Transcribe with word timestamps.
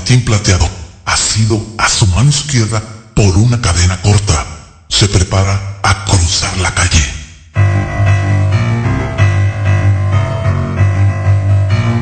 maletín 0.00 0.24
plateado, 0.24 0.66
asido 1.04 1.60
a 1.76 1.86
su 1.86 2.06
mano 2.06 2.30
izquierda 2.30 2.82
por 3.14 3.36
una 3.36 3.60
cadena 3.60 4.00
corta, 4.00 4.46
se 4.88 5.06
prepara 5.08 5.78
a 5.82 6.04
cruzar 6.06 6.56
la 6.58 6.72
calle. 6.74 7.04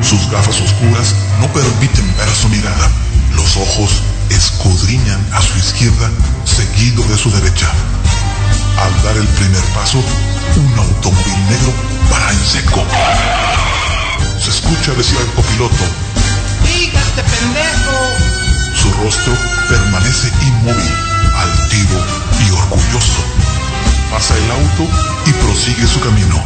Sus 0.01 0.31
gafas 0.31 0.61
oscuras 0.61 1.13
no 1.41 1.51
permiten 1.51 2.15
ver 2.15 2.29
su 2.29 2.47
mirada. 2.47 2.89
Los 3.35 3.57
ojos 3.57 4.01
escudriñan 4.29 5.19
a 5.33 5.41
su 5.41 5.57
izquierda, 5.57 6.09
seguido 6.45 7.03
de 7.03 7.17
su 7.17 7.29
derecha. 7.31 7.69
Al 8.77 9.03
dar 9.03 9.17
el 9.17 9.27
primer 9.27 9.63
paso, 9.75 10.01
un 10.55 10.79
automóvil 10.79 11.49
negro 11.49 11.73
para 12.09 12.31
en 12.31 12.45
seco. 12.45 12.81
Se 14.39 14.51
escucha 14.51 14.93
decir 14.93 15.17
al 15.17 15.33
copiloto, 15.33 15.83
¡Dígate, 16.89 17.23
pendejo! 17.23 17.97
Su 18.73 18.91
rostro 18.93 19.33
permanece 19.67 20.31
inmóvil, 20.41 20.93
altivo 21.35 21.99
y 22.39 22.51
orgulloso. 22.51 23.23
Pasa 24.11 24.35
el 24.35 24.51
auto 24.51 24.87
y 25.25 25.33
prosigue 25.33 25.87
su 25.87 25.99
camino. 25.99 26.43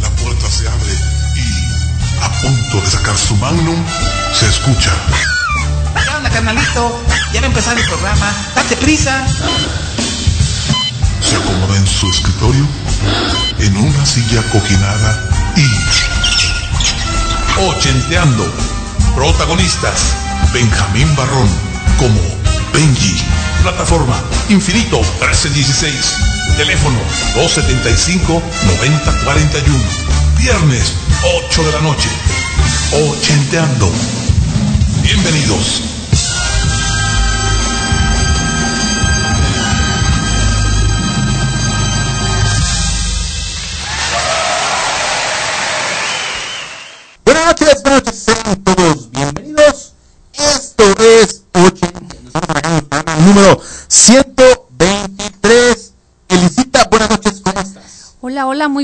La 0.00 0.10
puerta 0.10 0.48
se 0.48 0.68
abre 0.68 0.94
y, 1.34 2.22
a 2.22 2.30
punto 2.40 2.80
de 2.80 2.90
sacar 2.90 3.18
su 3.18 3.34
magnum, 3.36 3.82
se 4.32 4.46
escucha. 4.46 4.92
¿Qué 6.04 6.10
onda, 6.10 6.30
carnalito? 6.30 7.02
Ya 7.32 7.40
va 7.40 7.46
a 7.46 7.48
empezar 7.48 7.76
el 7.76 7.84
programa. 7.86 8.32
¡Date 8.54 8.76
prisa! 8.76 9.26
Se 11.20 11.36
acomoda 11.36 11.76
en 11.76 11.86
su 11.86 12.08
escritorio, 12.10 12.66
en 13.58 13.76
una 13.76 14.06
silla 14.06 14.42
cojinada 14.52 15.28
y... 15.56 15.91
Ochenteando. 17.58 18.50
Protagonistas. 19.14 20.14
Benjamín 20.52 21.14
Barrón 21.16 21.48
como 21.98 22.20
Benji. 22.72 23.16
Plataforma 23.62 24.16
Infinito 24.48 25.00
1316. 25.20 26.16
Teléfono 26.56 26.98
275-9041. 27.36 28.42
Viernes 30.38 30.94
8 31.48 31.62
de 31.64 31.72
la 31.72 31.80
noche. 31.80 32.08
Ochenteando. 32.92 33.90
Bienvenidos. 35.02 36.01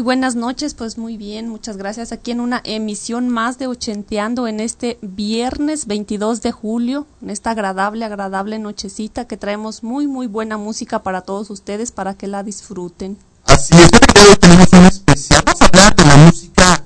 Buenas 0.08 0.36
noches, 0.36 0.72
pues 0.72 0.96
muy 0.96 1.18
bien, 1.18 1.50
muchas 1.50 1.76
gracias. 1.76 2.12
Aquí 2.12 2.30
en 2.30 2.40
una 2.40 2.62
emisión 2.64 3.28
más 3.28 3.58
de 3.58 3.66
Ochenteando 3.66 4.48
en 4.48 4.58
este 4.58 4.96
viernes 5.02 5.86
22 5.86 6.40
de 6.40 6.50
julio, 6.50 7.06
en 7.20 7.28
esta 7.28 7.50
agradable, 7.50 8.06
agradable 8.06 8.58
nochecita 8.58 9.26
que 9.26 9.36
traemos 9.36 9.82
muy, 9.82 10.06
muy 10.06 10.26
buena 10.26 10.56
música 10.56 11.02
para 11.02 11.20
todos 11.20 11.50
ustedes 11.50 11.92
para 11.92 12.14
que 12.14 12.26
la 12.26 12.42
disfruten. 12.42 13.18
Así 13.44 13.74
es, 13.74 13.90
hoy 13.92 14.36
tenemos 14.40 14.72
un 14.72 14.86
especial. 14.86 15.42
Vamos 15.44 15.60
a 15.60 15.66
hablar 15.66 15.94
de 15.94 16.04
la 16.06 16.16
música, 16.16 16.84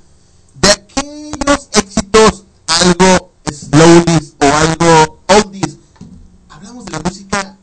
de 0.60 0.70
aquellos 0.72 1.68
éxitos, 1.74 2.42
algo 2.66 3.30
slowdies 3.48 4.34
o 4.40 4.46
algo 4.46 5.20
oldies. 5.28 5.76
Hablamos 6.48 6.86
de 6.86 6.90
la 6.90 6.98
música 6.98 7.56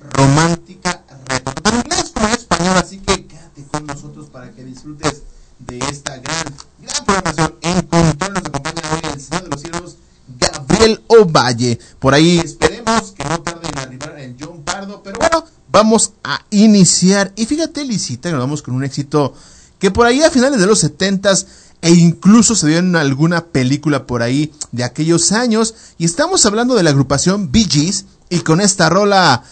romántica 0.00 1.04
retro, 1.28 1.52
tanto 1.54 1.70
en 1.70 1.76
inglés 1.76 2.10
como 2.12 2.26
en 2.26 2.32
español, 2.32 2.76
así 2.76 2.98
que 2.98 3.26
quédate 3.26 3.64
con 3.70 3.86
nosotros 3.86 4.26
para 4.30 4.50
que 4.52 4.64
disfrutes 4.64 5.22
de 5.58 5.78
esta 5.78 6.16
gran, 6.18 6.44
gran 6.78 7.04
programación. 7.04 7.54
En 7.62 7.82
control 7.82 8.34
nos 8.34 8.44
acompaña 8.44 8.82
hoy 8.92 9.00
el 9.12 9.20
Señor 9.20 9.42
de 9.44 9.48
los 9.48 9.60
Cielos, 9.60 9.96
Gabriel 10.38 11.02
Ovalle. 11.08 11.78
Por 11.98 12.14
ahí 12.14 12.38
esperemos 12.38 13.12
que 13.12 13.24
no 13.24 13.40
tarde 13.40 13.68
en 13.68 13.78
arribar 13.78 14.18
el 14.18 14.36
John 14.38 14.62
Pardo, 14.62 15.02
pero 15.02 15.18
bueno, 15.18 15.44
vamos 15.76 16.12
a 16.24 16.40
iniciar. 16.50 17.32
Y 17.36 17.44
fíjate, 17.44 17.84
Licita, 17.84 18.30
nos 18.30 18.40
vamos 18.40 18.62
con 18.62 18.74
un 18.74 18.82
éxito 18.82 19.34
que 19.78 19.90
por 19.90 20.06
ahí 20.06 20.22
a 20.22 20.30
finales 20.30 20.58
de 20.58 20.66
los 20.66 20.82
70s 20.82 21.46
e 21.82 21.90
incluso 21.90 22.54
se 22.54 22.66
vio 22.66 22.78
en 22.78 22.96
alguna 22.96 23.44
película 23.44 24.06
por 24.06 24.22
ahí 24.22 24.54
de 24.72 24.84
aquellos 24.84 25.32
años. 25.32 25.74
Y 25.98 26.06
estamos 26.06 26.46
hablando 26.46 26.74
de 26.74 26.82
la 26.82 26.88
agrupación 26.90 27.52
Bee 27.52 27.68
Gees 27.68 28.06
y 28.30 28.40
con 28.40 28.62
esta 28.62 28.88
rola 28.88 29.44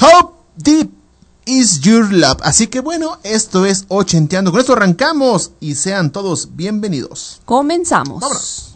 How 0.00 0.30
Deep 0.56 0.90
Is 1.44 1.80
Your 1.80 2.10
Love. 2.10 2.38
Así 2.40 2.68
que 2.68 2.80
bueno, 2.80 3.18
esto 3.22 3.66
es 3.66 3.84
Ochenteando. 3.88 4.52
Con 4.52 4.60
esto 4.60 4.72
arrancamos 4.72 5.50
y 5.60 5.74
sean 5.74 6.10
todos 6.10 6.56
bienvenidos. 6.56 7.42
Comenzamos. 7.44 8.22
Vámonos. 8.22 8.72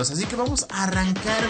Así 0.00 0.24
que 0.26 0.36
vamos 0.36 0.66
a 0.70 0.84
arrancar 0.84 1.42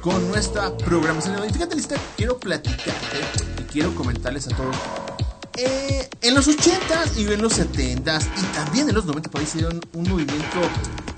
con 0.00 0.28
nuestra 0.28 0.76
programación. 0.76 1.36
Fíjate, 1.52 1.74
Lista, 1.74 1.96
quiero 2.16 2.38
platicarte 2.38 3.18
y 3.58 3.62
quiero 3.64 3.94
comentarles 3.94 4.46
a 4.46 4.50
todos. 4.50 4.76
Eh, 5.56 6.08
en 6.22 6.34
los 6.36 6.46
80s 6.46 7.16
y 7.16 7.24
en 7.32 7.42
los 7.42 7.58
70s 7.58 8.28
y 8.36 8.42
también 8.54 8.88
en 8.88 8.94
los 8.94 9.04
90 9.06 9.28
por 9.30 9.40
ahí 9.40 9.48
un 9.94 10.08
movimiento 10.08 10.60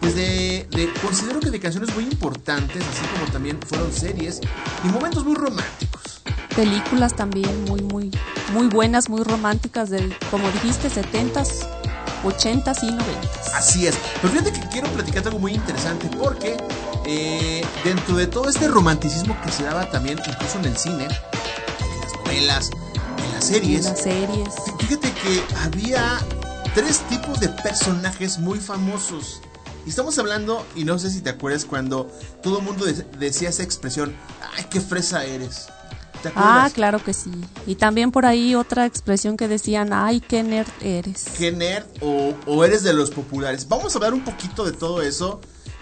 pues 0.00 0.14
de, 0.14 0.66
de- 0.70 0.90
considero 1.02 1.40
que 1.40 1.50
de 1.50 1.60
canciones 1.60 1.94
muy 1.94 2.04
importantes, 2.04 2.82
así 2.82 3.06
como 3.18 3.30
también 3.30 3.58
fueron 3.66 3.92
series 3.92 4.40
y 4.82 4.88
momentos 4.88 5.24
muy 5.26 5.34
románticos. 5.34 6.22
Películas 6.56 7.14
también 7.14 7.64
muy, 7.64 7.82
muy, 7.82 8.10
muy 8.54 8.68
buenas, 8.68 9.10
muy 9.10 9.22
románticas 9.24 9.90
del, 9.90 10.16
como 10.30 10.50
dijiste, 10.52 10.88
70s, 10.90 11.66
80s 12.22 12.82
y 12.82 12.90
90s. 12.90 13.54
Así 13.54 13.86
es. 13.86 13.96
Pero 14.20 14.32
fíjate 14.32 14.52
que 14.52 14.60
quiero 14.68 14.88
platicarte 14.88 15.28
algo 15.28 15.40
muy 15.40 15.54
interesante 15.54 16.08
porque 16.18 16.56
eh, 17.06 17.64
dentro 17.84 18.16
de 18.16 18.26
todo 18.26 18.48
este 18.48 18.68
romanticismo 18.68 19.36
que 19.42 19.50
se 19.50 19.62
daba 19.64 19.88
también 19.90 20.18
incluso 20.26 20.58
en 20.58 20.64
el 20.66 20.76
cine, 20.76 21.04
en 21.04 22.00
las 22.00 22.14
novelas, 22.24 22.70
en 23.24 23.32
las 23.34 23.44
series, 23.44 23.84
Las 23.84 24.02
series. 24.02 24.48
fí- 24.48 24.78
fíjate 24.86 25.12
que 25.12 25.42
había 25.64 26.18
tres 26.74 27.00
tipos 27.08 27.40
de 27.40 27.48
personajes 27.48 28.38
muy 28.38 28.58
famosos. 28.60 29.40
Y 29.86 29.88
estamos 29.90 30.18
hablando, 30.18 30.66
y 30.76 30.84
no 30.84 30.98
sé 30.98 31.10
si 31.10 31.22
te 31.22 31.30
acuerdas, 31.30 31.64
cuando 31.64 32.12
todo 32.42 32.58
el 32.58 32.64
mundo 32.64 32.84
de- 32.84 32.92
decía 33.18 33.48
esa 33.48 33.62
expresión, 33.62 34.14
ay, 34.56 34.66
qué 34.70 34.78
fresa 34.80 35.24
eres. 35.24 35.68
¿Te 36.22 36.30
Ah, 36.34 36.70
claro 36.72 37.02
que 37.02 37.14
sí. 37.14 37.30
Y 37.66 37.76
también 37.76 38.10
por 38.10 38.26
ahí 38.26 38.54
otra 38.54 38.86
expresión 38.86 39.36
que 39.36 39.48
decían, 39.48 39.92
ay, 39.92 40.20
qué 40.20 40.42
nerd 40.42 40.70
eres. 40.80 41.24
¿Qué 41.38 41.52
nerd 41.52 41.86
o, 42.00 42.34
o 42.46 42.64
eres 42.64 42.82
de 42.82 42.92
los 42.92 43.10
populares? 43.10 43.68
Vamos 43.68 43.94
a 43.94 43.98
hablar 43.98 44.14
un 44.14 44.24
poquito 44.24 44.64
de 44.64 44.72
todo 44.72 45.02
eso, 45.02 45.40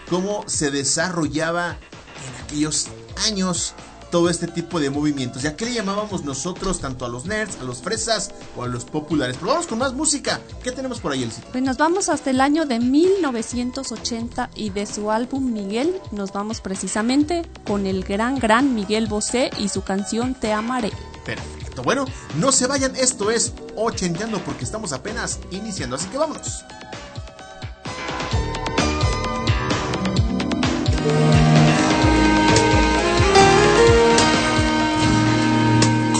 cómo 0.08 0.44
se 0.46 0.70
desarrollaba 0.70 1.70
en 1.72 2.44
aquellos 2.44 2.88
años 3.26 3.74
todo 4.10 4.30
este 4.30 4.46
tipo 4.46 4.80
de 4.80 4.90
movimientos. 4.90 5.44
¿Y 5.44 5.46
a 5.46 5.56
qué 5.56 5.66
le 5.66 5.74
llamábamos 5.74 6.24
nosotros 6.24 6.80
tanto 6.80 7.04
a 7.04 7.08
los 7.08 7.26
nerds, 7.26 7.58
a 7.60 7.64
los 7.64 7.82
fresas 7.82 8.30
o 8.56 8.64
a 8.64 8.68
los 8.68 8.84
populares? 8.84 9.36
Pero 9.38 9.52
vamos 9.52 9.66
con 9.66 9.78
más 9.78 9.94
música. 9.94 10.40
¿Qué 10.62 10.72
tenemos 10.72 11.00
por 11.00 11.12
ahí, 11.12 11.22
el 11.22 11.32
sitio? 11.32 11.50
Pues 11.52 11.64
nos 11.64 11.76
vamos 11.76 12.08
hasta 12.08 12.30
el 12.30 12.40
año 12.40 12.66
de 12.66 12.80
1980 12.80 14.50
y 14.54 14.70
de 14.70 14.86
su 14.86 15.10
álbum 15.10 15.52
Miguel 15.52 16.00
nos 16.10 16.32
vamos 16.32 16.60
precisamente 16.60 17.48
con 17.66 17.86
el 17.86 18.04
gran, 18.04 18.38
gran 18.38 18.74
Miguel 18.74 19.06
Bosé 19.06 19.50
y 19.58 19.68
su 19.68 19.82
canción 19.82 20.34
Te 20.34 20.52
amaré. 20.52 20.92
Perfecto. 21.24 21.82
Bueno, 21.82 22.06
no 22.36 22.52
se 22.52 22.66
vayan, 22.66 22.96
esto 22.96 23.30
es 23.30 23.52
Ochenteando 23.76 24.38
porque 24.40 24.64
estamos 24.64 24.92
apenas 24.92 25.38
iniciando, 25.50 25.96
así 25.96 26.08
que 26.08 26.18
vámonos. 26.18 26.64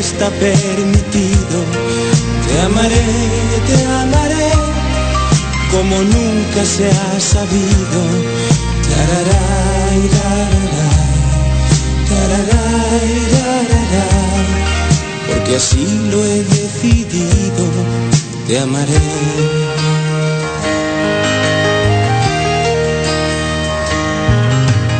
está 0.00 0.30
permitido. 0.30 1.58
Te 2.46 2.60
amaré, 2.62 3.04
te 3.66 3.76
amaré, 4.02 4.50
como 5.70 5.96
nunca 6.02 6.64
se 6.64 6.88
ha 6.88 7.20
sabido. 7.20 8.00
Tararay, 8.90 10.00
tararay, 10.16 11.10
tararay, 12.08 13.10
tararay, 13.34 14.46
porque 15.28 15.56
así 15.56 15.86
lo 16.10 16.24
he 16.24 16.42
decidido. 16.44 17.64
Te 18.46 18.58
amaré. 18.58 19.00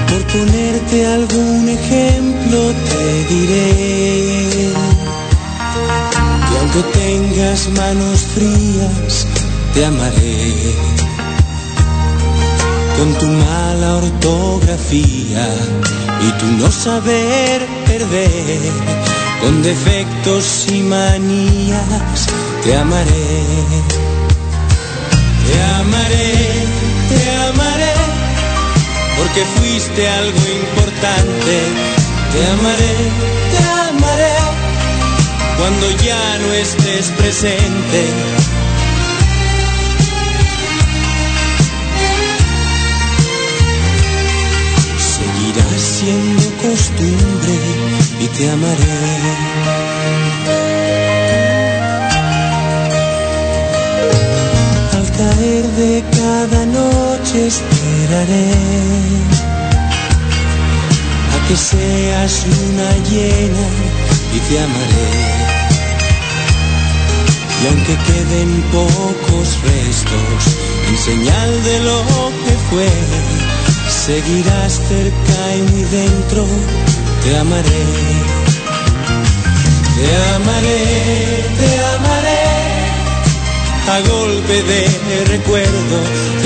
Por 0.09 0.23
ponerte 0.33 1.07
algún 1.07 1.69
ejemplo 1.69 2.59
te 2.89 3.35
diré 3.35 4.90
aunque 6.73 6.99
tengas 6.99 7.69
manos 7.71 8.21
frías 8.35 9.27
te 9.75 9.85
amaré. 9.85 10.75
Con 12.97 13.15
tu 13.15 13.27
mala 13.27 13.97
ortografía 13.97 15.49
y 16.23 16.33
tu 16.39 16.47
no 16.59 16.71
saber 16.71 17.67
perder 17.87 18.73
con 19.41 19.63
defectos 19.63 20.67
y 20.71 20.83
manías 20.83 22.27
te 22.63 22.77
amaré. 22.77 23.27
Te 25.47 25.63
amaré 25.81 26.67
te 27.09 27.31
amaré 27.49 27.95
porque 29.17 29.45
fuiste 29.57 30.09
algo 30.09 30.39
importante. 30.63 31.53
Te 32.33 32.47
amaré, 32.53 33.40
cuando 35.61 35.91
ya 35.91 36.39
no 36.39 36.53
estés 36.55 37.11
presente. 37.19 38.01
Seguirás 45.17 45.83
siendo 45.99 46.45
costumbre 46.65 47.55
y 48.21 48.27
te 48.29 48.51
amaré. 48.51 49.01
Al 54.97 55.07
caer 55.19 55.65
de 55.83 56.05
cada 56.21 56.65
noche 56.65 57.49
esperaré 57.49 58.51
a 61.35 61.49
que 61.49 61.57
seas 61.57 62.47
luna 62.47 62.91
llena 63.11 63.67
y 64.35 64.39
te 64.49 64.59
amaré. 64.59 65.50
Y 67.63 67.67
aunque 67.67 67.97
queden 68.09 68.63
pocos 68.73 69.59
restos 69.63 70.57
en 70.89 70.97
señal 70.97 71.65
de 71.65 71.81
lo 71.81 72.03
que 72.45 72.55
fue, 72.71 72.89
seguirás 73.89 74.81
cerca 74.89 75.57
y 75.57 75.63
muy 75.71 75.83
dentro, 75.85 76.47
te 77.23 77.37
amaré. 77.37 77.85
Te 79.97 80.09
amaré, 80.37 81.45
te 81.61 81.71
amaré 81.97 82.41
a 83.93 84.01
golpe 84.09 84.63
de 84.63 85.25
recuerdo. 85.27 85.97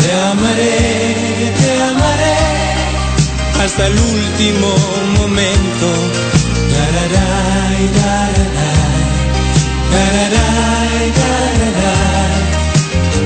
Te 0.02 0.12
amaré, 0.32 1.52
te 1.60 1.82
amaré 1.82 2.36
hasta 3.64 3.86
el 3.86 3.92
último 3.92 4.74
momento. 5.20 5.86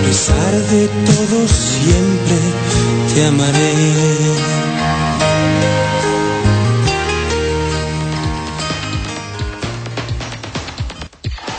Pesar 0.04 0.52
de 0.70 0.88
todo 0.88 1.48
siempre 1.48 2.36
te 3.14 3.26
amaré. 3.26 4.68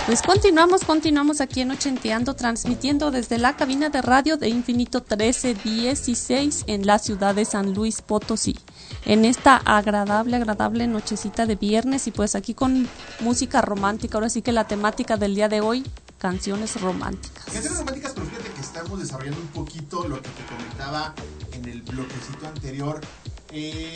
Pues 0.09 0.23
continuamos, 0.23 0.83
continuamos 0.85 1.39
aquí 1.39 1.61
en 1.61 1.69
Ochenteando, 1.69 2.35
transmitiendo 2.35 3.11
desde 3.11 3.37
la 3.37 3.55
cabina 3.55 3.89
de 3.89 4.01
radio 4.01 4.37
de 4.37 4.49
Infinito 4.49 5.05
1316 5.07 6.63
en 6.65 6.87
la 6.87 6.97
ciudad 6.97 7.35
de 7.35 7.45
San 7.45 7.75
Luis 7.75 8.01
Potosí. 8.01 8.57
En 9.05 9.23
esta 9.23 9.57
agradable, 9.57 10.37
agradable 10.37 10.87
nochecita 10.87 11.45
de 11.45 11.55
viernes 11.55 12.07
y 12.07 12.11
pues 12.11 12.33
aquí 12.33 12.55
con 12.55 12.89
música 13.19 13.61
romántica. 13.61 14.17
Ahora 14.17 14.29
sí 14.29 14.41
que 14.41 14.51
la 14.51 14.67
temática 14.67 15.17
del 15.17 15.35
día 15.35 15.49
de 15.49 15.61
hoy, 15.61 15.85
canciones 16.17 16.79
románticas. 16.81 17.45
Canciones 17.45 17.77
románticas, 17.77 18.13
pero 18.13 18.27
fíjate 18.27 18.49
que 18.51 18.61
estamos 18.61 18.99
desarrollando 18.99 19.41
un 19.41 19.47
poquito 19.47 20.07
lo 20.07 20.21
que 20.21 20.29
te 20.29 20.45
comentaba 20.45 21.13
en 21.53 21.65
el 21.65 21.81
bloquecito 21.81 22.47
anterior. 22.47 23.01
Eh, 23.51 23.93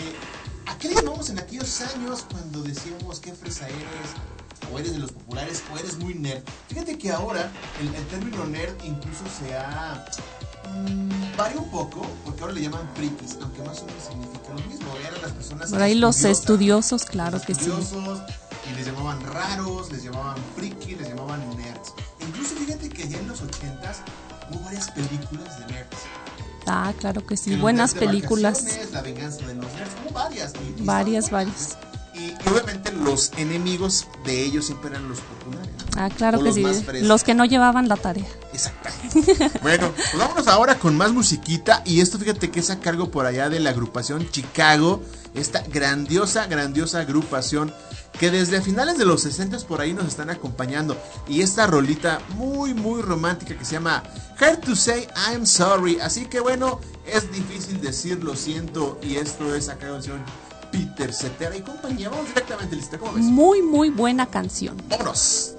¿A 0.65 0.77
qué 0.77 0.89
le 0.89 0.96
llamamos 0.96 1.30
en 1.30 1.39
aquellos 1.39 1.82
años 1.82 2.25
cuando 2.32 2.63
decíamos 2.63 3.20
qué 3.20 3.34
fresa 3.34 3.68
eres? 3.68 4.34
o 4.72 4.80
eres 4.80 4.94
de 4.94 5.00
los 5.00 5.12
populares 5.12 5.63
o 5.74 5.77
eres 5.77 5.98
muy 5.98 6.13
nerd. 6.13 6.42
Fíjate 6.70 6.98
que 6.98 7.12
ahora 7.12 7.51
el, 7.82 7.94
el 7.94 8.06
término 8.08 8.46
nerd 8.46 8.74
incluso 8.84 9.24
se 9.39 9.56
ha 9.56 10.06
mm, 10.74 11.38
varía 11.38 11.60
un 11.60 11.70
poco, 11.70 12.06
porque 12.24 12.42
ahora 12.42 12.53
le 12.53 12.62
llaman 12.62 12.89
frikis, 12.96 13.38
aunque 13.42 13.62
más 13.63 13.82
o 13.82 13.86
menos 13.86 14.03
significa 14.03 14.50
lo 14.50 14.70
mismo. 14.70 14.88
Eran 15.08 15.22
las 15.22 15.32
personas 15.32 15.70
Por 15.70 15.82
ahí 15.82 15.96
los 15.96 16.24
estudiosos, 16.24 17.06
claro 17.06 17.42
que 17.42 17.56
sí. 17.56 17.72
Y 18.72 18.75
les 18.75 18.86
llamaban 18.86 19.22
raros, 19.34 19.91
les 19.91 20.03
llamaban 20.03 20.36
friki, 20.55 20.96
les 20.96 21.10
llamaban 21.10 21.41
nerds. 21.58 21.93
Incluso 22.22 22.55
fíjate 22.55 22.89
que 22.89 23.08
ya 23.10 23.20
en 23.20 23.27
los 23.27 23.41
80s 23.41 23.98
hubo 24.51 24.60
varias 24.62 24.89
películas 24.91 25.60
de 25.60 25.65
nerds. 25.74 25.98
Ah, 26.65 26.93
claro 26.98 27.25
que 27.25 27.36
sí. 27.36 27.55
Buenas 27.58 27.93
películas. 27.93 28.63
La 28.93 29.01
venganza 29.01 29.46
de 29.46 29.55
los 29.55 29.65
nerds, 29.74 29.91
hubo 30.05 30.13
varias. 30.13 30.53
y- 30.77 30.82
y 30.82 30.86
Varias. 30.86 31.29
Y, 32.15 32.20
y 32.20 32.36
obviamente 32.50 32.91
los 32.93 33.32
enemigos 33.38 34.08
de 34.24 34.43
ellos 34.43 34.65
siempre 34.67 34.91
eran 34.91 35.10
los 35.10 35.20
populares. 35.20 35.74
Ah, 35.98 36.10
claro 36.15 36.38
que 36.39 36.46
los 36.46 36.55
sí. 36.55 36.63
Los 37.01 37.24
que 37.24 37.34
no 37.34 37.43
llevaban 37.43 37.88
la 37.89 37.98
tarea. 37.98 38.25
Exactamente. 38.53 39.50
bueno, 39.62 39.91
pues 39.96 40.17
vámonos 40.17 40.48
ahora 40.48 40.79
con 40.79 40.96
más 40.96 41.12
musiquita. 41.12 41.82
Y 41.86 42.00
esto 42.01 42.17
fíjate 42.17 42.50
que 42.50 42.62
es 42.62 42.70
a 42.70 42.79
cargo 42.79 43.12
por 43.12 43.25
allá 43.25 43.50
de 43.50 43.60
la 43.60 43.72
agrupación 43.72 44.29
Chicago. 44.32 45.01
Esta 45.34 45.63
grandiosa, 45.68 46.48
grandiosa 46.48 47.00
agrupación 47.00 47.74
que 48.20 48.30
desde 48.30 48.62
finales 48.62 48.98
de 48.98 49.06
los 49.06 49.24
60 49.24 49.58
por 49.68 49.82
ahí 49.82 49.94
nos 49.94 50.06
están 50.06 50.30
acompañando. 50.30 50.98
Y 51.28 51.42
esta 51.42 51.68
rolita 51.68 52.20
muy, 52.36 52.74
muy 52.74 53.02
romántica 53.02 53.58
que 53.58 53.66
se 53.66 53.74
llama 53.74 54.04
Hard 54.40 54.62
to 54.62 54.75
Say 54.75 55.08
I'm 55.30 55.46
Sorry. 55.46 56.00
Así 56.00 56.25
que 56.25 56.40
bueno, 56.40 56.80
es 57.08 57.32
difícil 57.32 57.82
decir 57.82 58.24
lo 58.24 58.36
siento. 58.36 59.00
Y 59.02 59.16
esto 59.16 59.56
es 59.56 59.70
a 59.70 59.78
cargo 59.78 59.96
del 59.96 60.04
señor 60.04 60.20
Peter 60.72 61.13
Cetera 61.13 61.56
y 61.56 61.62
compañía. 61.62 62.10
Vamos 62.10 62.28
directamente, 62.28 62.75
lista. 62.75 62.98
¿Cómo 62.98 63.13
ves? 63.13 63.24
Muy, 63.24 63.62
muy 63.62 63.90
buena 63.90 64.28
canción. 64.28 64.78
Vámonos. 64.90 65.56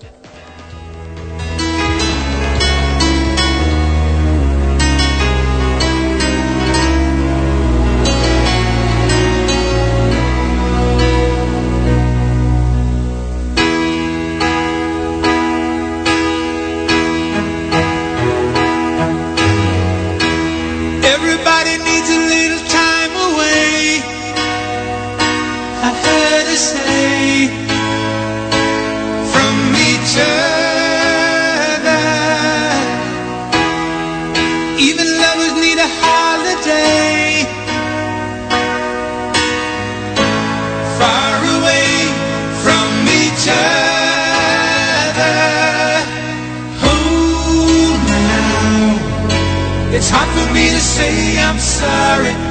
Sorry. 51.84 52.43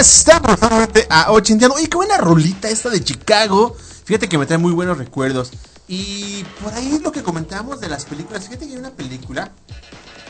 Estamos 0.00 0.60
nuevamente 0.60 1.06
a 1.10 1.30
ochenteando. 1.32 1.76
Oye, 1.76 1.88
qué 1.88 1.96
buena 1.96 2.16
rolita 2.18 2.68
esta 2.68 2.88
de 2.90 3.02
Chicago. 3.02 3.76
Fíjate 4.04 4.28
que 4.28 4.38
me 4.38 4.46
trae 4.46 4.58
muy 4.58 4.72
buenos 4.72 4.98
recuerdos. 4.98 5.50
Y 5.88 6.44
por 6.62 6.72
ahí 6.74 7.00
lo 7.02 7.12
que 7.12 7.22
comentábamos 7.22 7.80
de 7.80 7.88
las 7.88 8.04
películas, 8.04 8.44
fíjate 8.44 8.66
que 8.66 8.72
hay 8.72 8.78
una 8.78 8.90
película 8.90 9.50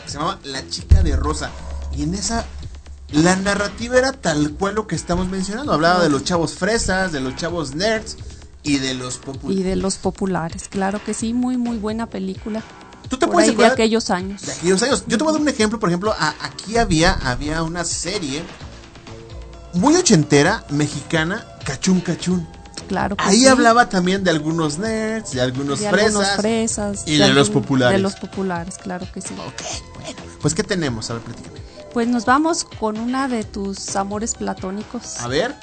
que 0.05 0.11
se 0.11 0.19
llamaba 0.19 0.39
La 0.45 0.67
chica 0.69 1.03
de 1.03 1.17
rosa. 1.17 1.51
Y 1.97 2.03
en 2.03 2.15
esa 2.15 2.47
la 3.13 3.35
narrativa 3.37 3.99
era 3.99 4.13
tal 4.13 4.53
cual 4.53 4.75
lo 4.77 4.87
que 4.87 4.95
estamos 4.97 5.29
mencionando. 5.29 5.73
Hablaba 5.73 6.03
de 6.03 6.09
los 6.11 6.25
chavos 6.25 6.53
fresas, 6.55 7.13
de 7.13 7.21
los 7.21 7.37
chavos 7.37 7.75
nerds 7.75 8.17
y 8.63 8.79
de 8.79 8.95
los 8.95 9.17
Y 9.17 9.19
populares. 9.19 9.65
de 9.65 9.77
los 9.77 9.97
populares, 9.97 10.69
claro 10.69 11.03
que 11.05 11.15
sí, 11.15 11.33
muy 11.35 11.57
muy 11.57 11.79
buena 11.79 12.07
película. 12.07 12.63
¿Tú 13.09 13.17
te 13.19 13.27
Por 13.27 13.35
puedes 13.35 13.51
ahí 13.51 13.57
de 13.57 13.67
aquellos 13.67 14.11
años. 14.11 14.43
de 14.43 14.53
aquellos 14.53 14.83
años? 14.83 15.05
Yo 15.09 15.19
te 15.19 15.25
voy 15.25 15.31
a 15.31 15.33
dar 15.33 15.43
un 15.43 15.49
ejemplo, 15.49 15.81
por 15.81 15.89
ejemplo, 15.89 16.15
a- 16.17 16.35
aquí 16.43 16.77
había, 16.77 17.15
había 17.15 17.63
una 17.65 17.85
serie 17.85 18.43
muy 19.75 19.95
ochentera, 19.97 20.65
mexicana, 20.71 21.45
Cachún 21.65 22.01
Cachún. 22.01 22.47
Claro 22.89 23.17
que 23.17 23.25
Ahí 23.25 23.41
sí. 23.41 23.47
hablaba 23.47 23.89
también 23.89 24.25
de 24.25 24.31
algunos 24.31 24.79
nerds, 24.79 25.33
de 25.33 25.41
algunos 25.41 25.79
de 25.79 25.91
fresas. 25.91 26.07
algunos 26.09 26.29
fresas 26.37 27.03
y 27.07 27.19
de 27.19 27.29
los 27.29 27.49
populares. 27.51 27.97
De 27.97 28.03
los 28.03 28.17
populares, 28.17 28.79
claro 28.79 29.07
que 29.13 29.21
sí. 29.21 29.35
Ok, 29.35 30.01
bueno. 30.01 30.19
Pues, 30.41 30.55
¿qué 30.55 30.65
tenemos? 30.65 31.09
A 31.11 31.15
ver, 31.15 31.23
platícame. 31.23 31.61
Pues 31.93 32.09
nos 32.09 32.25
vamos 32.25 32.65
con 32.65 32.99
una 32.99 33.29
de 33.29 33.45
tus 33.45 33.95
amores 33.95 34.35
platónicos. 34.35 35.21
A 35.21 35.29
ver. 35.29 35.55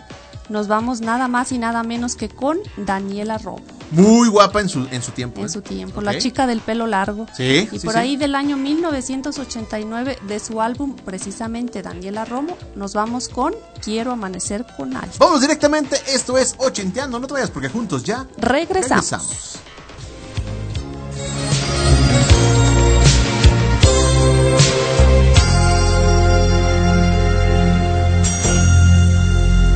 Nos 0.50 0.70
vamos 0.70 1.02
nada 1.02 1.28
más 1.28 1.52
y 1.52 1.58
nada 1.58 1.84
menos 1.84 2.16
que 2.16 2.30
con 2.30 2.58
Daniela 2.78 3.38
Romo 3.38 3.77
Muy 3.92 4.28
guapa 4.30 4.60
en 4.62 4.70
su, 4.70 4.86
en 4.92 5.02
su 5.02 5.12
tiempo. 5.12 5.40
en 5.42 5.46
¿eh? 5.48 5.50
su 5.50 5.62
tiempo, 5.62 6.00
Ok. 6.00 6.06
la 6.06 6.18
chica 6.18 6.46
del 6.46 6.60
pelo 6.60 6.88
largo. 6.88 7.26
Sí, 7.36 7.70
Y 7.72 7.80
sí, 7.80 7.86
por 7.86 7.94
sí. 7.94 8.00
ahí 8.00 8.18
del 8.18 8.36
año 8.36 8.58
1989 8.58 10.20
de 10.28 10.40
su 10.40 10.62
álbum 10.62 10.96
precisamente 11.06 11.82
Daniela 11.82 12.26
Romo, 12.26 12.58
nos 12.76 12.94
vamos 12.94 13.30
con 13.30 13.54
Quiero 13.84 14.12
amanecer 14.12 14.66
con 14.76 14.96
alguien. 14.96 15.14
Vamos 15.20 15.42
directamente, 15.42 15.98
esto 16.08 16.38
es 16.38 16.56
Ochenteando, 16.58 17.20
no 17.20 17.28
te 17.28 17.34
vayas 17.34 17.52
porque 17.52 17.70
juntos 17.70 18.04
ya 18.04 18.28
Regresamos. 18.38 19.10
regresamos. 19.12 19.60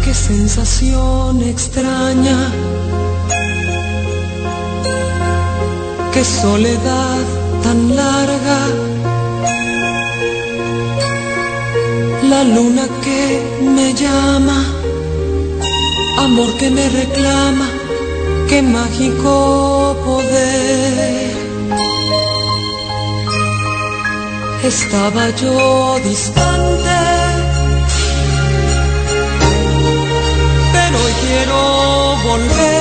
Qué 0.03 0.13
sensación 0.13 1.41
extraña, 1.43 2.37
qué 6.13 6.23
soledad 6.23 7.23
tan 7.63 7.95
larga. 7.95 8.59
La 12.31 12.43
luna 12.43 12.85
que 13.03 13.21
me 13.75 13.93
llama, 13.93 14.59
amor 16.19 16.49
que 16.59 16.69
me 16.69 16.89
reclama, 16.89 17.67
qué 18.49 18.61
mágico 18.61 19.97
poder. 20.05 21.31
Estaba 24.63 25.29
yo 25.41 25.99
distante 26.03 27.11
pero 30.73 30.97
hoy 31.03 31.13
quiero 31.25 31.59
volver, 32.29 32.80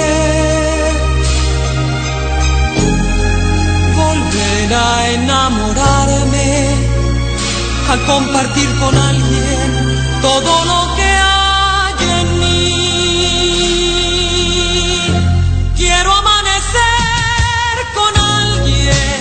a 7.90 7.96
compartir 8.06 8.68
con 8.78 8.96
alguien 8.96 9.98
todo 10.22 10.64
lo 10.64 10.94
que 10.94 11.02
hay 11.02 11.94
en 12.20 12.38
mí. 12.38 12.60
Quiero 15.76 16.12
amanecer 16.12 17.74
con 17.98 18.12
alguien 18.38 19.20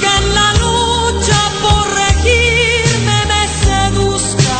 que 0.00 0.10
en 0.20 0.26
la 0.34 0.48
lucha 0.64 1.40
por 1.62 1.84
regirme 2.02 3.18
me 3.32 3.42
seduzca 3.66 4.58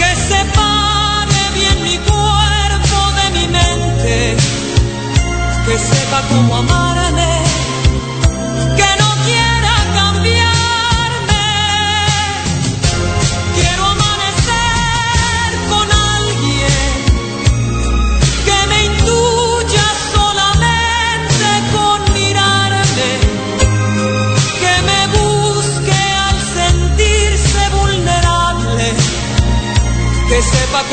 que 0.00 0.10
separe 0.30 1.42
bien 1.54 1.78
mi 1.84 1.96
cuerpo 1.98 2.98
de 3.18 3.26
mi 3.36 3.46
mente, 3.46 4.36
que 5.66 5.76
sepa 5.78 6.18
cómo 6.30 6.56
amarme, 6.56 6.85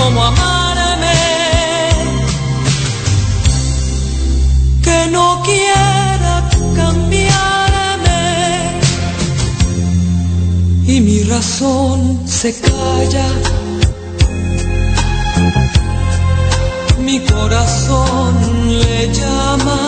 cómo 0.04 0.24
amarme, 0.24 1.20
que 4.84 5.00
no 5.12 5.42
quiera 5.44 6.34
cambiarme. 6.76 8.22
Y 10.88 11.00
mi 11.00 11.24
razón 11.24 12.00
se 12.26 12.50
calla. 12.68 13.28
Mi 17.00 17.20
corazón 17.20 18.34
le 18.82 18.98
llama. 19.20 19.80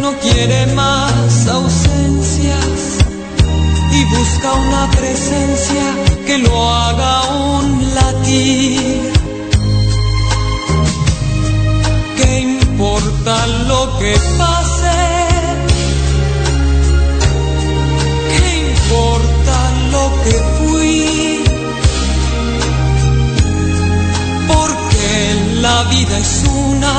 No 0.00 0.10
quiere 0.22 0.66
más 0.74 1.46
ausencias 1.46 2.69
y 4.00 4.04
busca 4.04 4.52
una 4.52 4.90
presencia 4.90 5.84
que 6.26 6.38
lo 6.38 6.54
haga 6.70 7.14
un 7.58 7.94
latir. 7.94 9.12
¿Qué 12.16 12.40
importa 12.40 13.46
lo 13.70 13.98
que 13.98 14.14
pase? 14.38 14.98
¿Qué 18.32 18.48
importa 18.70 19.56
lo 19.94 20.04
que 20.24 20.36
fui? 20.58 21.44
Porque 24.52 25.10
la 25.66 25.78
vida 25.94 26.18
es 26.18 26.42
una 26.68 26.94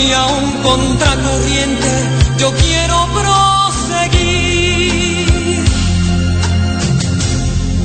y 0.00 0.12
aún 0.12 0.50
contracorriente 0.62 1.92
yo 2.38 2.48
quiero 2.62 2.96
proseguir. 3.18 4.51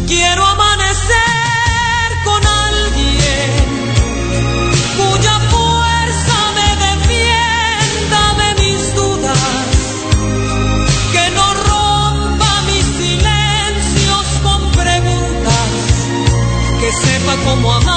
Quiero 0.08 0.46
amanecer 0.46 2.10
con 2.24 2.42
alguien 2.46 3.52
cuya 4.98 5.40
fuerza 5.52 6.38
me 6.56 6.70
defienda 6.88 8.22
de 8.40 8.62
mis 8.62 8.96
dudas, 8.96 9.78
que 11.12 11.30
no 11.32 11.54
rompa 11.54 12.62
mis 12.68 12.86
silencios 12.86 14.26
con 14.44 14.72
preguntas, 14.72 15.70
que 16.80 16.92
sepa 16.94 17.36
cómo 17.44 17.74
amarme 17.74 17.97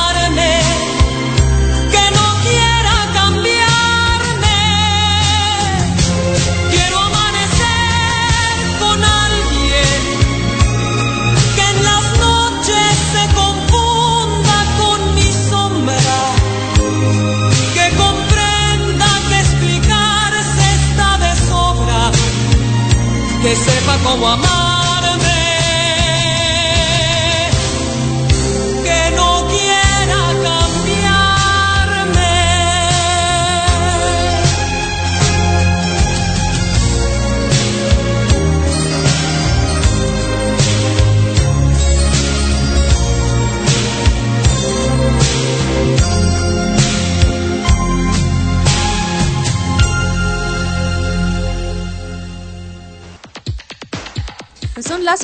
que 24.01 24.07
sepa 24.07 24.17
cómo 24.19 24.60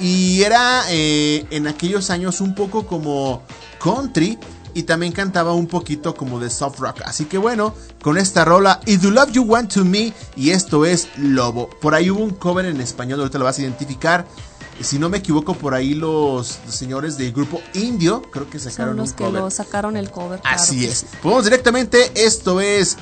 Y 0.00 0.42
era 0.42 0.84
eh, 0.90 1.46
en 1.50 1.66
aquellos 1.66 2.10
años 2.10 2.40
un 2.40 2.54
poco 2.54 2.86
como 2.86 3.42
country 3.82 4.38
y 4.74 4.84
también 4.84 5.12
cantaba 5.12 5.54
un 5.54 5.66
poquito 5.66 6.14
como 6.14 6.38
de 6.38 6.50
soft 6.50 6.78
rock. 6.78 7.00
Así 7.04 7.24
que 7.24 7.36
bueno, 7.38 7.74
con 8.02 8.16
esta 8.16 8.44
rola, 8.44 8.80
If 8.86 9.02
You 9.02 9.10
Love 9.10 9.32
You 9.32 9.42
Want 9.42 9.72
to 9.74 9.84
Me, 9.84 10.12
y 10.36 10.50
esto 10.50 10.84
es 10.84 11.08
Lobo. 11.16 11.68
Por 11.80 11.94
ahí 11.94 12.10
hubo 12.10 12.22
un 12.22 12.30
cover 12.30 12.66
en 12.66 12.80
español, 12.80 13.18
ahorita 13.20 13.38
lo 13.38 13.44
vas 13.44 13.58
a 13.58 13.62
identificar. 13.62 14.26
Si 14.80 15.00
no 15.00 15.08
me 15.08 15.18
equivoco, 15.18 15.54
por 15.54 15.74
ahí 15.74 15.94
los, 15.94 16.60
los 16.64 16.74
señores 16.76 17.18
del 17.18 17.32
grupo 17.32 17.60
Indio, 17.74 18.22
creo 18.22 18.48
que 18.48 18.60
sacaron 18.60 18.90
Son 18.92 18.96
los 18.98 19.10
un 19.10 19.16
que 19.16 19.24
cover. 19.24 19.40
lo 19.42 19.50
sacaron 19.50 19.96
el 19.96 20.10
cover. 20.12 20.38
claro 20.40 20.56
Así 20.56 20.84
es. 20.86 21.06
Pues 21.10 21.24
vamos 21.24 21.44
directamente, 21.44 22.12
esto 22.14 22.60
es 22.60 22.96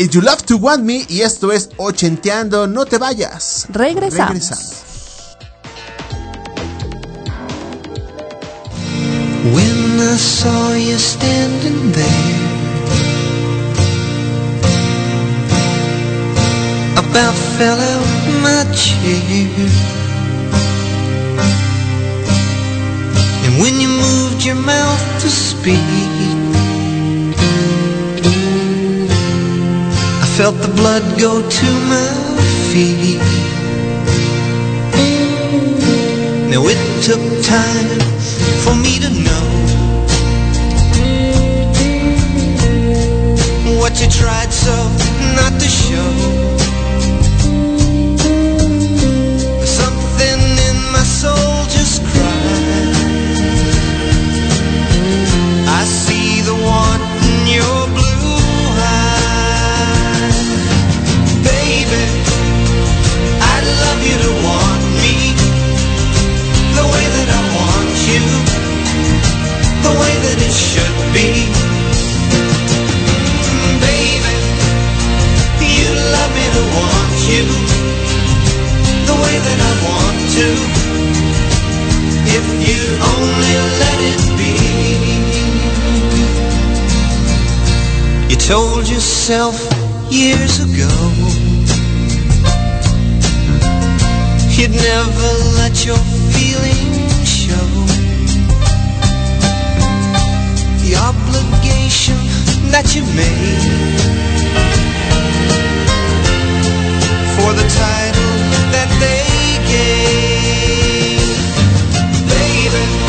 If 0.00 0.14
You 0.14 0.20
Love 0.20 0.46
to 0.46 0.56
Want 0.58 0.84
Me 0.84 1.04
y 1.08 1.22
esto 1.22 1.50
es 1.50 1.70
Ochenteando, 1.76 2.68
no 2.68 2.86
te 2.86 2.98
vayas. 2.98 3.66
Regresamos. 3.68 4.28
Regresamos. 4.28 4.78
When 9.52 9.98
I 10.00 10.16
saw 10.16 10.74
you 10.74 10.96
standing 10.96 11.90
there, 11.90 12.38
about 16.96 17.34
fell 17.58 17.80
out 17.80 18.06
my 18.40 18.62
chair. 18.72 19.50
And 23.44 23.60
when 23.60 23.80
you 23.80 23.88
moved 23.88 24.44
your 24.44 24.54
mouth 24.54 25.20
to 25.22 25.28
speak, 25.28 26.37
felt 30.38 30.54
the 30.58 30.68
blood 30.68 31.02
go 31.18 31.42
to 31.42 31.66
my 31.90 32.10
feet. 32.70 33.18
Now 36.48 36.62
it 36.72 36.78
took 37.02 37.18
time 37.42 37.88
for 38.62 38.76
me 38.76 39.00
to 39.00 39.10
know 39.26 39.44
what 43.80 44.00
you 44.00 44.08
tried 44.08 44.52
so 44.52 44.76
not 45.34 45.60
to 45.60 45.66
show. 45.66 46.47
Told 88.48 88.88
yourself 88.88 89.54
years 90.10 90.60
ago 90.60 90.88
You'd 94.56 94.70
never 94.70 95.30
let 95.60 95.84
your 95.84 95.98
feelings 96.32 97.28
show. 97.28 97.68
The 100.82 100.96
obligation 100.96 102.16
that 102.72 102.94
you 102.96 103.02
made 103.20 103.98
For 107.36 107.52
the 107.52 107.68
title 107.84 108.32
that 108.72 108.90
they 109.04 109.28
gave. 109.74 111.20
Baby, 112.32 113.07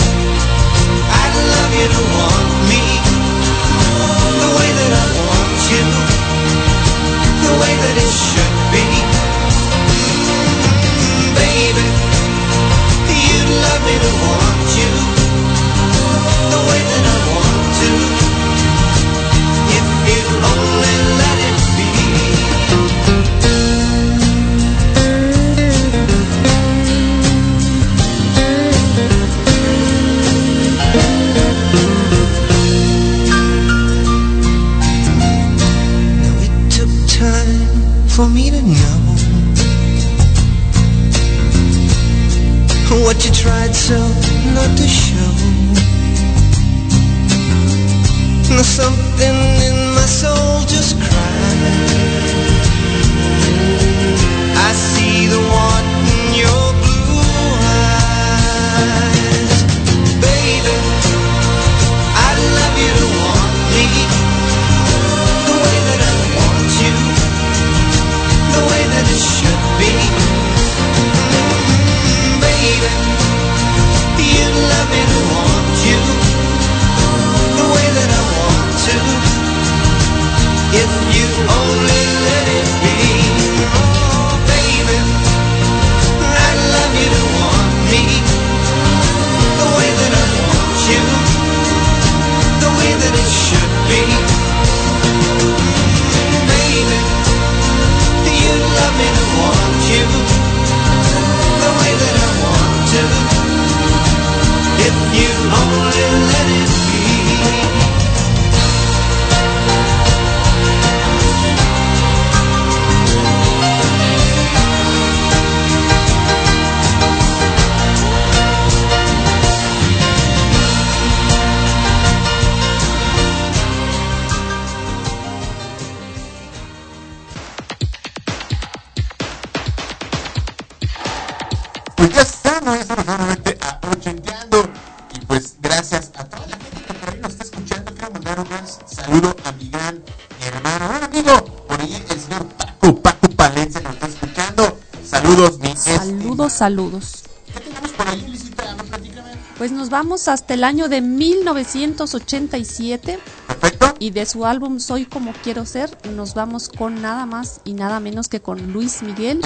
Saludos, 146.60 146.62
saludos. 147.06 147.24
¿Qué 147.54 147.60
tenemos 147.62 147.92
por 147.92 148.08
ahí, 148.10 148.22
Licita? 148.28 148.70
A 148.72 148.76
ver, 148.76 148.86
platícame. 148.86 149.30
Pues 149.58 149.72
nos 149.72 149.90
vamos 149.90 150.28
hasta 150.28 150.54
el 150.54 150.64
año 150.66 150.90
de 150.90 151.00
1987 151.02 153.18
Perfecto. 153.48 153.96
y 154.00 154.10
de 154.12 154.26
su 154.26 154.46
álbum 154.46 154.80
Soy 154.82 155.06
como 155.06 155.32
quiero 155.44 155.66
ser 155.66 155.98
nos 156.16 156.34
vamos 156.34 156.68
con 156.70 157.02
nada 157.02 157.26
más 157.26 157.62
y 157.64 157.72
nada 157.74 158.00
menos 158.02 158.28
que 158.28 158.42
con 158.42 158.74
Luis 158.74 159.02
Miguel 159.04 159.40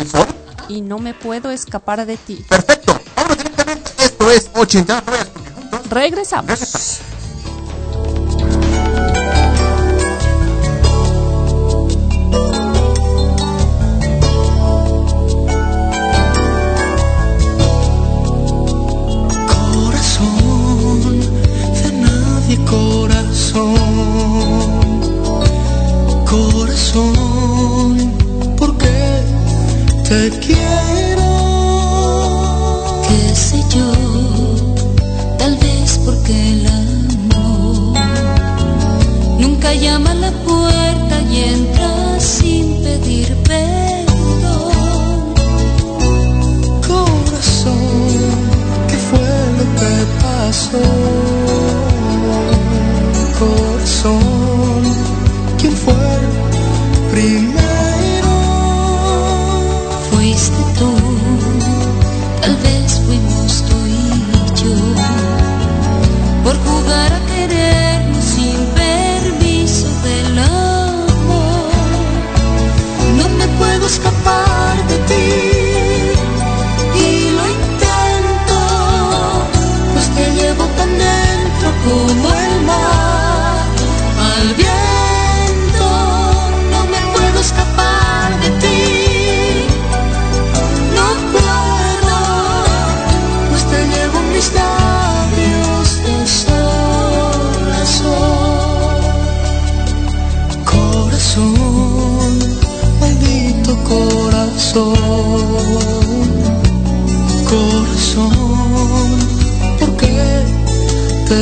y 0.70 0.82
No 0.82 0.98
me 0.98 1.14
puedo 1.14 1.52
escapar 1.52 2.04
de 2.08 2.18
ti. 2.18 2.44
Perfecto. 2.50 3.00
Vámonos 3.16 3.38
directamente. 3.38 3.92
Esto 4.00 4.32
es 4.32 4.50
Ochenteando. 4.56 5.06
No 5.06 5.12
vayas, 5.12 5.28
porque 5.30 5.52
juntos 5.52 5.90
Regresamos. 5.92 6.48
regresamos. 6.50 6.93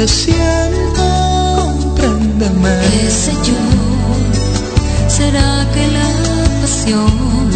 Te 0.01 0.07
siento? 0.07 1.03
Compréndeme. 1.79 2.75
¿Qué 2.89 3.11
sé 3.11 3.33
yo? 3.47 3.61
¿Será 5.07 5.67
que 5.73 5.83
la 5.97 6.09
pasión 6.59 7.49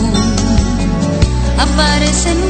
aparece 1.58 2.30
en 2.34 2.45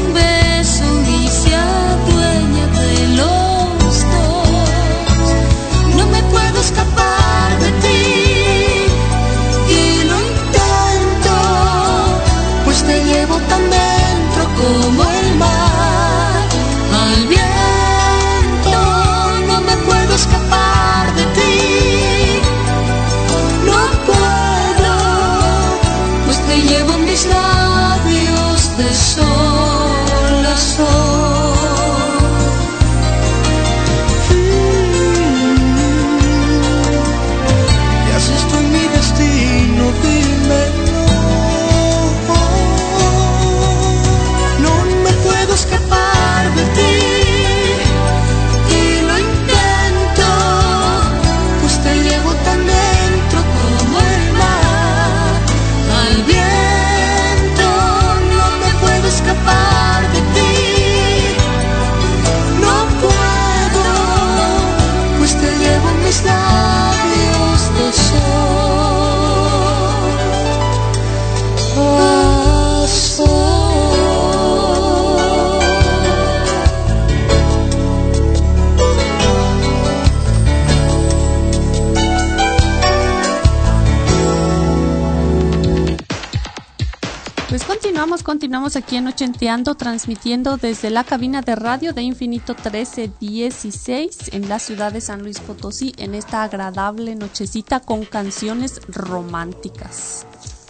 continuamos, 88.26 88.76
aquí 88.76 88.98
en 88.98 89.08
Ochenteando, 89.08 89.76
transmitiendo 89.76 90.58
desde 90.58 90.90
la 90.90 91.04
cabina 91.04 91.44
de 91.44 91.56
radio 91.56 91.94
de 91.94 92.02
Infinito 92.02 92.56
1316 92.56 94.32
en 94.32 94.50
la 94.50 94.58
ciudad 94.58 94.92
de 94.92 95.00
San 95.00 95.22
Luis 95.22 95.40
Potosí 95.40 95.94
en 95.98 96.16
esta 96.16 96.42
agradable 96.42 97.14
nochecita 97.16 97.82
con 97.82 98.04
canciones 98.04 98.82
románticas. 98.88 100.26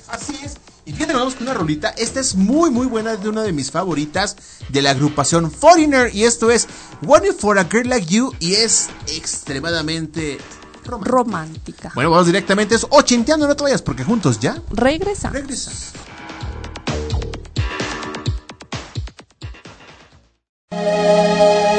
Así 0.10 0.38
es. 0.44 0.58
Y 0.86 0.92
fíjate, 0.92 1.14
vamos 1.14 1.36
con 1.36 1.48
una 1.48 1.54
rolita. 1.54 1.90
Esta 1.92 2.20
es 2.20 2.36
muy, 2.36 2.70
muy 2.70 2.88
buena, 2.88 3.14
es 3.14 3.24
de 3.24 3.30
una 3.30 3.42
de 3.42 3.54
mis 3.54 3.72
favoritas 3.72 4.36
de 4.68 4.82
la 4.82 4.92
agrupación 4.92 5.50
Foreigner. 5.50 6.14
Y 6.14 6.26
esto 6.26 6.52
es 6.52 6.68
One 7.08 7.32
for 7.32 7.58
a 7.58 7.64
Girl 7.64 7.88
Like 7.88 8.08
You. 8.08 8.34
Y 8.40 8.56
es 8.56 8.90
extremadamente 9.08 10.40
romántica. 10.84 11.10
Romántica. 11.10 11.92
Bueno, 11.96 12.12
vamos 12.12 12.28
directamente. 12.28 12.76
Es 12.76 12.86
ochenteando, 12.90 13.48
no 13.48 13.56
te 13.56 13.64
vayas, 13.64 13.82
porque 13.82 14.04
juntos 14.04 14.40
ya 14.40 14.62
Regresa. 14.72 15.30
regresamos. 15.30 15.94
Música 20.76 21.75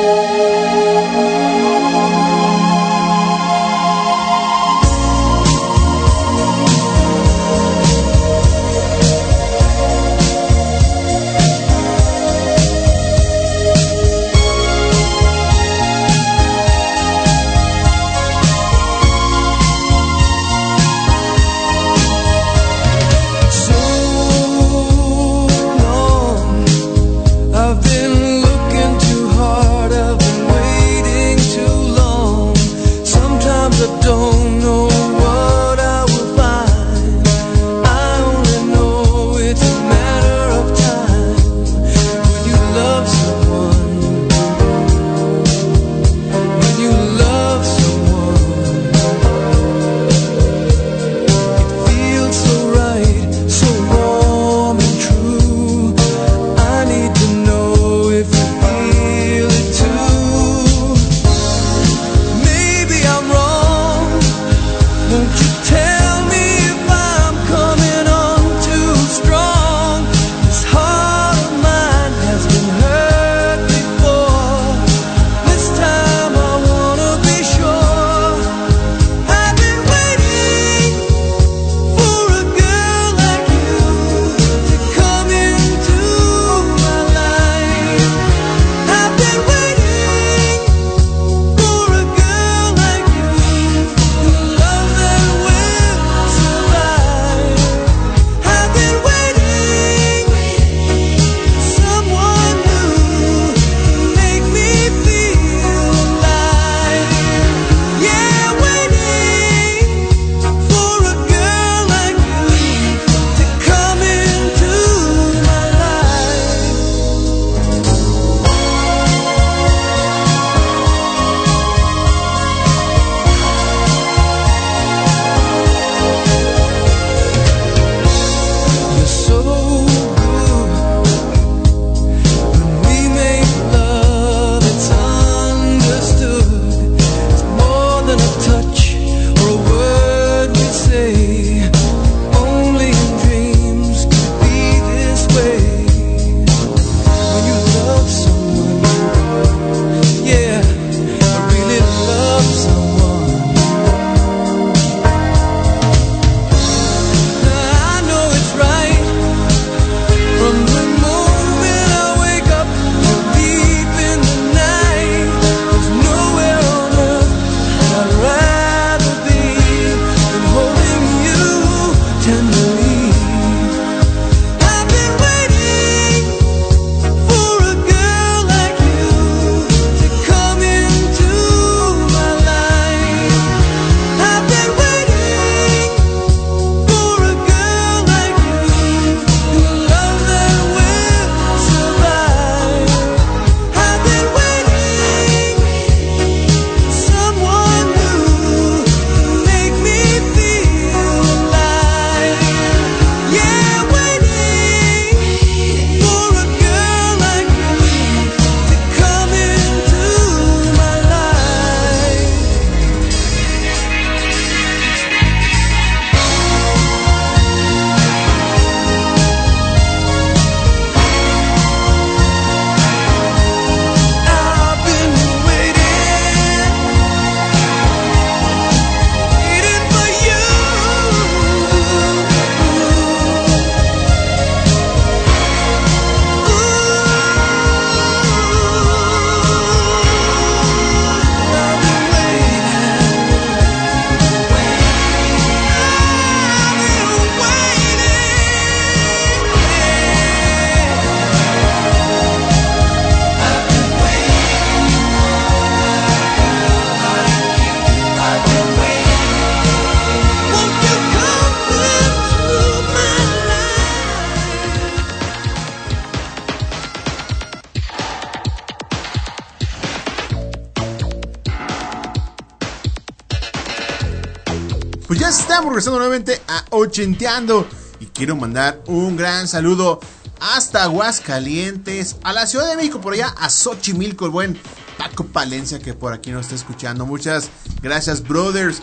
Ochenteando. 276.77 277.66
Y 278.00 278.06
quiero 278.06 278.37
mandar 278.37 278.83
un 278.87 279.16
gran 279.16 279.48
saludo 279.48 280.00
hasta 280.40 280.83
Aguascalientes, 280.83 282.16
a 282.22 282.33
la 282.33 282.46
Ciudad 282.46 282.68
de 282.68 282.77
México, 282.77 283.00
por 283.00 283.14
allá, 283.14 283.35
a 283.38 283.48
Xochimilco, 283.48 284.27
el 284.27 284.31
buen 284.31 284.60
Paco 284.98 285.24
Palencia 285.24 285.79
que 285.79 285.94
por 285.94 286.12
aquí 286.12 286.31
nos 286.31 286.46
está 286.46 286.54
escuchando. 286.54 287.06
Muchas 287.06 287.50
gracias, 287.83 288.22
brothers. 288.27 288.83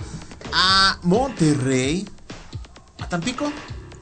A 0.51 0.99
Monterrey, 1.03 2.07
a 2.99 3.09
Tampico. 3.09 3.51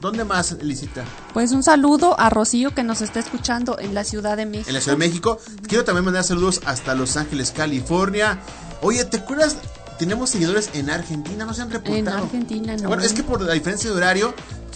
¿Dónde 0.00 0.24
más, 0.24 0.52
Elisita? 0.52 1.04
Pues 1.32 1.52
un 1.52 1.62
saludo 1.62 2.18
a 2.18 2.28
Rocío 2.28 2.74
que 2.74 2.82
nos 2.82 3.02
está 3.02 3.20
escuchando 3.20 3.78
en 3.78 3.94
la 3.94 4.02
Ciudad 4.02 4.36
de 4.36 4.46
México. 4.46 4.68
En 4.68 4.74
la 4.74 4.80
Ciudad 4.80 4.98
de 4.98 5.06
México. 5.06 5.38
Quiero 5.68 5.84
también 5.84 6.04
mandar 6.04 6.24
saludos 6.24 6.60
hasta 6.64 6.94
Los 6.94 7.16
Ángeles, 7.16 7.52
California. 7.52 8.40
Oye, 8.80 9.04
¿te 9.04 9.18
acuerdas? 9.18 9.56
Tenemos 10.02 10.30
seguidores 10.30 10.70
en 10.74 10.90
Argentina, 10.90 11.44
no 11.44 11.54
se 11.54 11.62
han 11.62 11.70
reportado. 11.70 12.18
En 12.18 12.24
Argentina 12.24 12.76
no. 12.76 12.88
Bueno, 12.88 13.04
es 13.04 13.12
que 13.12 13.22
por 13.22 13.40
la 13.40 13.52
diferencia 13.52 13.88
de 13.88 13.96
horario, 13.96 14.34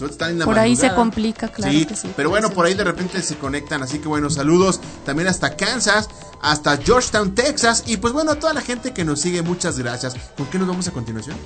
están 0.08 0.30
en 0.30 0.38
la 0.38 0.44
Por 0.44 0.56
ahí 0.56 0.76
se 0.76 0.94
complica, 0.94 1.48
claro 1.48 1.72
sí, 1.72 1.84
que 1.84 1.96
sí. 1.96 2.12
pero 2.14 2.30
bueno, 2.30 2.50
por 2.50 2.64
ahí 2.64 2.74
de 2.74 2.84
repente 2.84 3.20
se 3.22 3.36
conectan, 3.36 3.82
así 3.82 3.98
que 3.98 4.06
bueno, 4.06 4.30
saludos 4.30 4.80
también 5.04 5.26
hasta 5.26 5.56
Kansas, 5.56 6.08
hasta 6.40 6.76
Georgetown, 6.76 7.34
Texas, 7.34 7.82
y 7.88 7.96
pues 7.96 8.12
bueno, 8.12 8.30
a 8.30 8.38
toda 8.38 8.52
la 8.54 8.60
gente 8.60 8.92
que 8.94 9.04
nos 9.04 9.20
sigue, 9.20 9.42
muchas 9.42 9.80
gracias. 9.80 10.14
¿Con 10.36 10.46
qué 10.46 10.60
nos 10.60 10.68
vamos 10.68 10.86
a 10.86 10.92
continuación? 10.92 11.36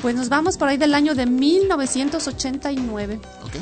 Pues 0.00 0.14
nos 0.14 0.28
vamos 0.28 0.56
por 0.56 0.68
ahí 0.68 0.76
del 0.76 0.94
año 0.94 1.16
de 1.16 1.26
1989. 1.26 3.20
¿Ok? 3.42 3.54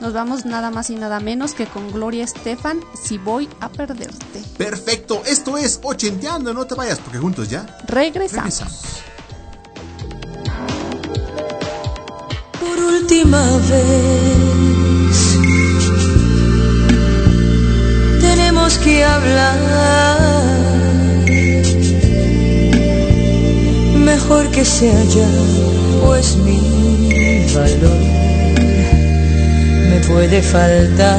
Nos 0.00 0.14
vamos 0.14 0.46
nada 0.46 0.70
más 0.70 0.88
y 0.88 0.94
nada 0.96 1.20
menos 1.20 1.52
que 1.52 1.66
con 1.66 1.92
Gloria 1.92 2.24
Estefan, 2.24 2.80
Si 3.00 3.18
voy 3.18 3.48
a 3.60 3.68
perderte. 3.68 4.40
Perfecto, 4.56 5.22
esto 5.26 5.58
es 5.58 5.78
Ochenteando, 5.82 6.54
no 6.54 6.66
te 6.66 6.74
vayas, 6.74 6.98
porque 6.98 7.18
juntos 7.18 7.50
ya 7.50 7.66
Regresamos. 7.86 8.58
regresamos. 8.60 8.79
Última 13.10 13.42
vez. 13.68 15.38
Tenemos 18.20 18.78
que 18.78 19.04
hablar. 19.04 19.58
Mejor 23.96 24.48
que 24.52 24.64
sea 24.64 25.02
ya, 25.04 25.28
pues 26.04 26.36
mi 26.36 27.46
valor 27.52 28.00
me 29.90 30.00
puede 30.06 30.40
faltar. 30.42 31.18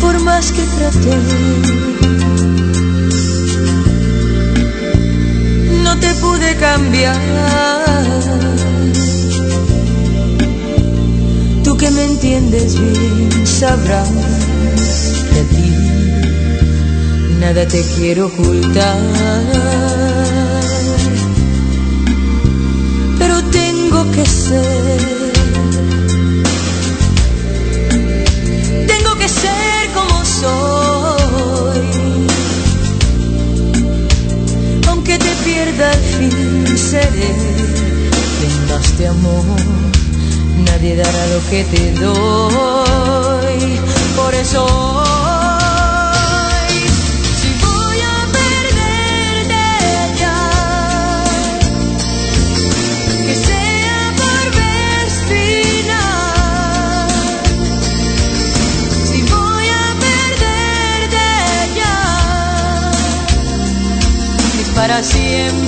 Por 0.00 0.20
más 0.20 0.52
que 0.52 0.62
traté 0.76 2.21
te 6.02 6.14
pude 6.14 6.56
cambiar. 6.56 7.20
Tú 11.64 11.76
que 11.76 11.90
me 11.90 12.04
entiendes 12.04 12.78
bien 12.78 13.46
sabrás 13.46 14.10
a 15.38 15.42
ti 15.54 15.72
nada 17.42 17.66
te 17.66 17.82
quiero 17.96 18.26
ocultar. 18.26 18.98
Pero 23.18 23.36
tengo 23.60 24.00
que 24.14 24.24
ser. 24.24 25.00
Tengo 28.92 29.12
que 29.20 29.28
ser 29.28 29.82
como 29.94 30.24
soy 30.24 30.71
al 35.80 36.02
fin 36.18 36.66
seré 36.76 37.34
quien 38.38 38.66
más 38.68 38.92
te 38.92 39.06
amó 39.08 39.44
nadie 40.66 40.96
dará 40.96 41.26
lo 41.28 41.40
que 41.48 41.64
te 41.64 41.92
doy 41.92 43.80
por 44.16 44.34
eso 44.34 44.64
hoy, 44.64 45.12
si 47.40 47.48
voy 47.64 47.98
a 48.00 48.26
perderte 48.38 49.64
ya 50.20 50.40
que 53.26 53.34
sea 53.34 54.12
por 54.20 54.44
vez 54.60 55.12
final 55.30 57.08
si 59.06 59.18
voy 59.22 59.66
a 59.68 59.84
perderte 60.06 61.28
ya 61.76 61.98
es 64.60 64.68
para 64.74 65.02
siempre. 65.02 65.61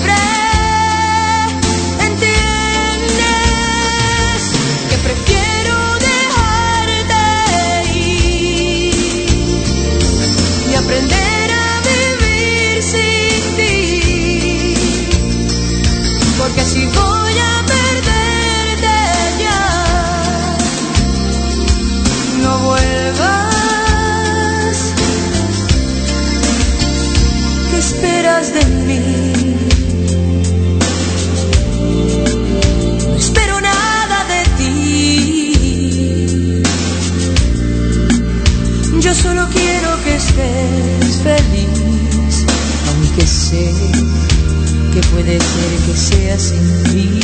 Que 43.54 45.00
puede 45.12 45.38
ser 45.38 45.70
que 45.86 45.94
sea 45.96 46.38
sin 46.38 46.66
ti. 46.84 47.20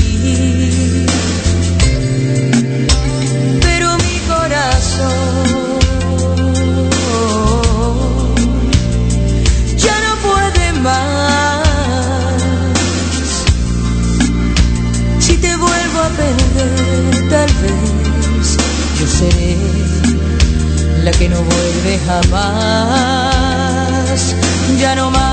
Pero 3.61 3.97
mi 3.99 4.19
corazón 4.33 5.79
ya 9.77 9.97
no 10.07 10.13
puede 10.29 10.73
más. 10.81 11.63
Si 15.19 15.37
te 15.37 15.57
vuelvo 15.57 15.99
a 16.01 16.11
perder, 16.11 17.29
tal 17.29 17.51
vez 17.63 18.57
yo 18.99 19.07
seré 19.07 19.57
la 21.05 21.11
que 21.11 21.29
no 21.29 21.43
vuelve 21.43 21.99
jamás. 22.07 23.41
Ya 24.81 24.95
no 24.95 25.11
más. 25.11 25.30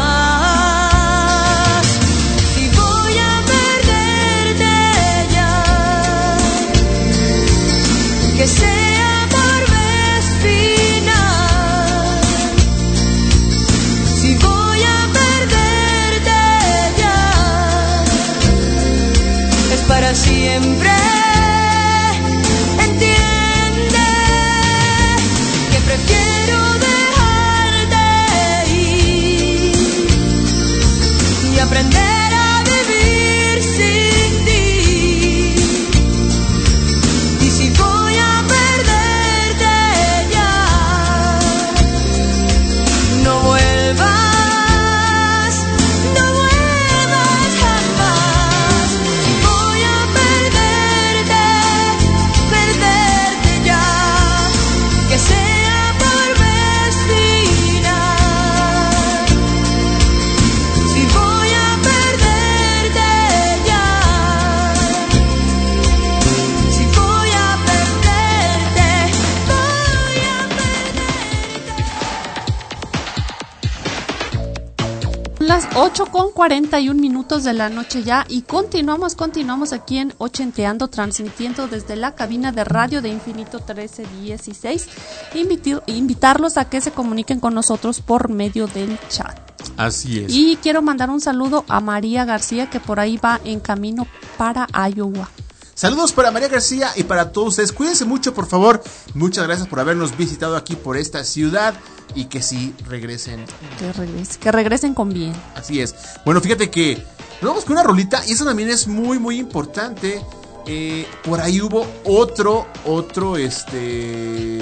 41 76.38 76.94
minutos 77.02 77.44
de 77.46 77.54
la 77.54 77.68
noche 77.68 78.04
ya 78.04 78.24
y 78.30 78.44
continuamos, 78.44 79.16
continuamos 79.16 79.74
aquí 79.74 79.98
en 79.98 80.14
Ochenteando, 80.20 80.88
transmitiendo 80.88 81.68
desde 81.68 81.96
la 81.96 82.14
cabina 82.14 82.52
de 82.52 82.64
radio 82.64 83.02
de 83.02 83.10
Infinito 83.10 83.58
1316. 83.58 84.88
Inviti- 85.34 85.82
invitarlos 85.88 86.58
a 86.58 86.70
que 86.70 86.80
se 86.80 86.92
comuniquen 86.92 87.40
con 87.40 87.56
nosotros 87.56 88.02
por 88.02 88.30
medio 88.30 88.68
del 88.68 89.00
chat. 89.10 89.36
Así 89.78 90.20
es. 90.20 90.32
Y 90.32 90.58
quiero 90.62 90.84
mandar 90.84 91.10
un 91.10 91.22
saludo 91.22 91.66
a 91.68 91.80
María 91.80 92.24
García 92.24 92.70
que 92.70 92.80
por 92.80 93.00
ahí 93.00 93.18
va 93.18 93.42
en 93.44 93.60
camino 93.60 94.06
para 94.38 94.68
Iowa. 94.96 95.32
Saludos 95.78 96.12
para 96.12 96.32
María 96.32 96.48
García 96.48 96.92
y 96.96 97.04
para 97.04 97.32
todos 97.32 97.50
ustedes. 97.50 97.72
Cuídense 97.72 98.04
mucho, 98.04 98.34
por 98.34 98.48
favor. 98.48 98.82
Muchas 99.14 99.46
gracias 99.46 99.68
por 99.68 99.80
habernos 99.80 100.18
visitado 100.18 100.56
aquí 100.58 100.76
por 100.76 100.98
esta 100.98 101.24
ciudad 101.24 101.76
y 102.16 102.26
que 102.26 102.42
sí 102.42 102.74
regresen. 102.88 103.46
Que, 103.78 103.94
regrese- 103.94 104.40
que 104.40 104.52
regresen 104.52 104.96
con 104.96 105.10
bien. 105.14 105.34
Así 105.56 105.80
es. 105.80 105.94
Bueno, 106.26 106.42
fíjate 106.42 106.72
que 106.72 106.96
nos 107.42 107.52
vamos 107.52 107.64
con 107.64 107.74
una 107.74 107.84
rolita 107.84 108.26
y 108.26 108.32
eso 108.32 108.44
también 108.44 108.70
es 108.72 108.88
muy, 108.88 109.20
muy 109.20 109.38
importante. 109.38 110.20
Eh, 110.66 111.06
por 111.24 111.42
ahí 111.42 111.62
hubo 111.62 111.86
otro, 112.06 112.66
otro, 112.84 113.38
este, 113.38 114.60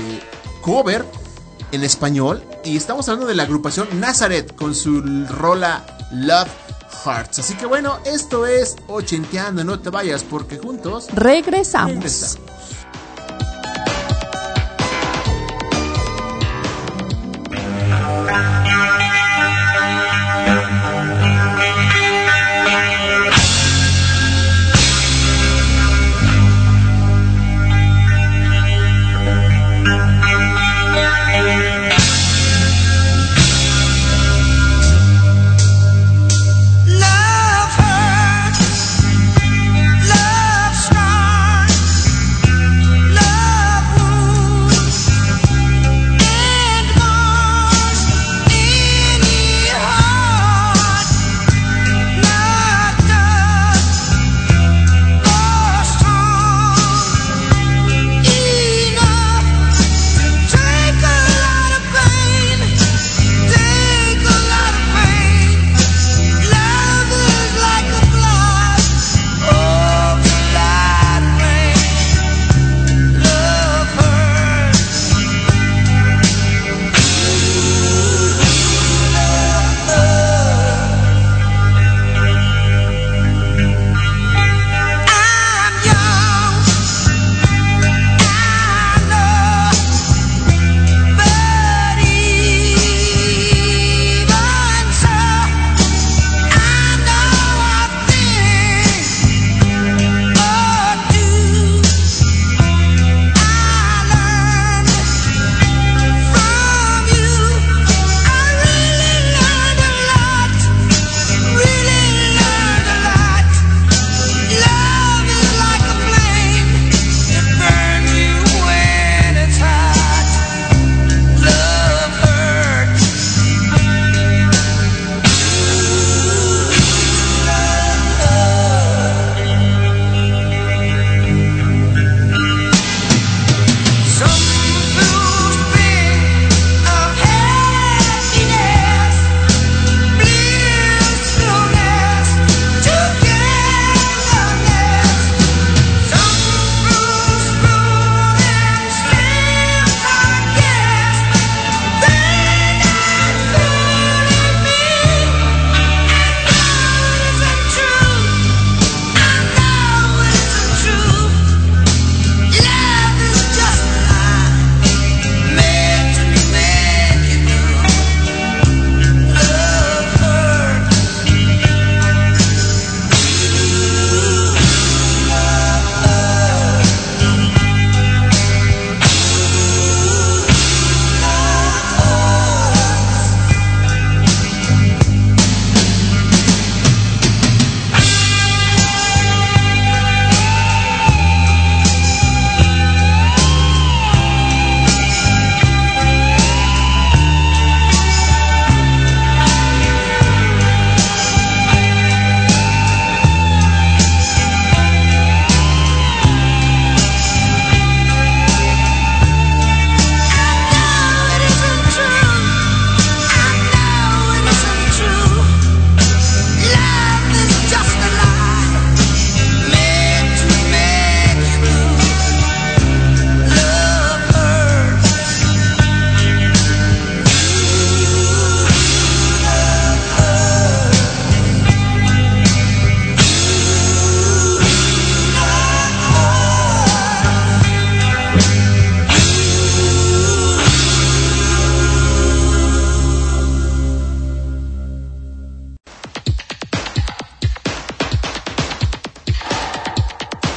cover 0.61 1.05
en 1.71 1.83
español 1.85 2.43
y 2.65 2.75
estamos 2.75 3.07
hablando 3.07 3.25
de 3.27 3.35
la 3.35 3.43
agrupación 3.43 3.87
Nazareth 4.01 4.53
con 4.55 4.75
su 4.75 5.01
rola 5.27 5.85
Love 6.11 6.49
Hearts. 7.05 7.39
Así 7.39 7.53
que 7.55 7.65
bueno, 7.65 7.99
esto 8.05 8.45
es 8.45 8.75
Ochenteando, 8.87 9.63
no 9.63 9.79
te 9.79 9.89
vayas 9.89 10.23
porque 10.23 10.57
juntos 10.57 11.07
Regresamos. 11.13 11.91
regresamos. 11.93 12.45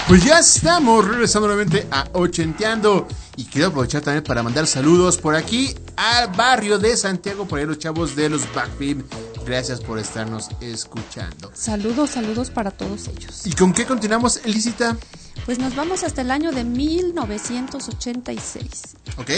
Pues 0.09 0.25
ya 0.25 0.39
estamos 0.39 1.07
regresando 1.07 1.49
nuevamente 1.49 1.87
a 1.91 2.09
Ochenteando. 2.15 3.07
Y 3.37 3.45
quiero 3.45 3.69
aprovechar 3.69 4.01
también 4.01 4.25
para 4.25 4.43
mandar 4.43 4.67
saludos 4.67 5.19
por 5.19 5.37
aquí 5.37 5.75
al 5.97 6.29
barrio 6.29 6.79
de 6.79 6.97
Santiago, 6.97 7.47
por 7.47 7.59
ahí 7.59 7.67
los 7.67 7.79
chavos 7.79 8.17
de 8.17 8.31
los 8.31 8.51
Backbeam 8.55 9.05
Gracias 9.45 9.81
por 9.81 9.99
estarnos 9.99 10.49
escuchando. 10.63 11.51
Saludos, 11.53 12.09
saludos 12.11 12.51
para 12.51 12.71
todos 12.71 13.09
ellos. 13.09 13.47
¿Y 13.47 13.53
con 13.53 13.75
qué 13.75 13.85
continuamos, 13.85 14.41
Elisita? 14.45 14.97
Pues 15.45 15.59
nos 15.59 15.77
vamos 15.77 16.03
hasta 16.05 16.23
el 16.23 16.31
año 16.31 16.53
de 16.53 16.65
1986. 16.65 18.97
¿Ok? 19.19 19.31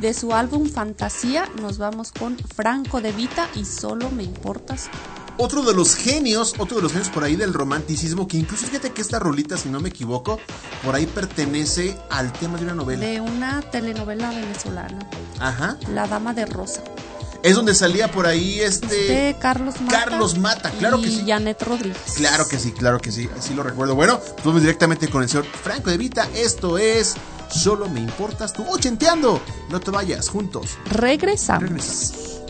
De 0.00 0.14
su 0.14 0.32
álbum 0.32 0.70
Fantasía 0.70 1.46
nos 1.60 1.76
vamos 1.76 2.12
con 2.12 2.38
Franco 2.38 3.02
de 3.02 3.12
Vita 3.12 3.50
y 3.54 3.66
Solo 3.66 4.10
me 4.10 4.22
importas. 4.22 4.88
Otro 5.38 5.62
de 5.62 5.74
los 5.74 5.94
genios, 5.94 6.54
otro 6.58 6.76
de 6.76 6.82
los 6.82 6.92
genios 6.92 7.10
por 7.10 7.24
ahí 7.24 7.36
del 7.36 7.52
romanticismo, 7.52 8.26
que 8.26 8.38
incluso 8.38 8.66
fíjate 8.66 8.90
que 8.90 9.02
esta 9.02 9.18
rolita, 9.18 9.56
si 9.56 9.68
no 9.68 9.80
me 9.80 9.90
equivoco, 9.90 10.40
por 10.84 10.94
ahí 10.94 11.06
pertenece 11.06 11.96
al 12.10 12.32
tema 12.32 12.58
de 12.58 12.64
una 12.64 12.74
novela. 12.74 13.04
De 13.04 13.20
una 13.20 13.60
telenovela 13.62 14.30
venezolana, 14.30 14.98
Ajá. 15.38 15.76
La 15.92 16.06
Dama 16.06 16.32
de 16.32 16.46
Rosa. 16.46 16.82
Es 17.42 17.54
donde 17.54 17.74
salía 17.74 18.10
por 18.10 18.26
ahí 18.26 18.60
este... 18.60 18.86
De 18.86 19.36
Carlos 19.38 19.80
Mata. 19.80 20.04
Carlos 20.04 20.38
Mata, 20.38 20.70
claro 20.70 21.00
que 21.00 21.08
y 21.08 21.18
sí. 21.18 21.24
Janet 21.26 21.62
Rodríguez. 21.62 21.98
Claro 22.16 22.48
que 22.48 22.58
sí, 22.58 22.72
claro 22.72 22.98
que 22.98 23.12
sí, 23.12 23.28
así 23.38 23.54
lo 23.54 23.62
recuerdo. 23.62 23.94
Bueno, 23.94 24.18
pues 24.18 24.44
vamos 24.44 24.62
directamente 24.62 25.08
con 25.08 25.22
el 25.22 25.28
señor 25.28 25.44
Franco 25.44 25.90
de 25.90 25.98
Vita. 25.98 26.28
Esto 26.34 26.78
es 26.78 27.14
Solo 27.50 27.88
me 27.88 28.00
importas 28.00 28.52
tú. 28.52 28.64
Ochenteando. 28.68 29.40
No 29.70 29.80
te 29.80 29.90
vayas, 29.90 30.28
juntos. 30.28 30.78
Regresamos. 30.90 31.62
Regresamos. 31.62 32.42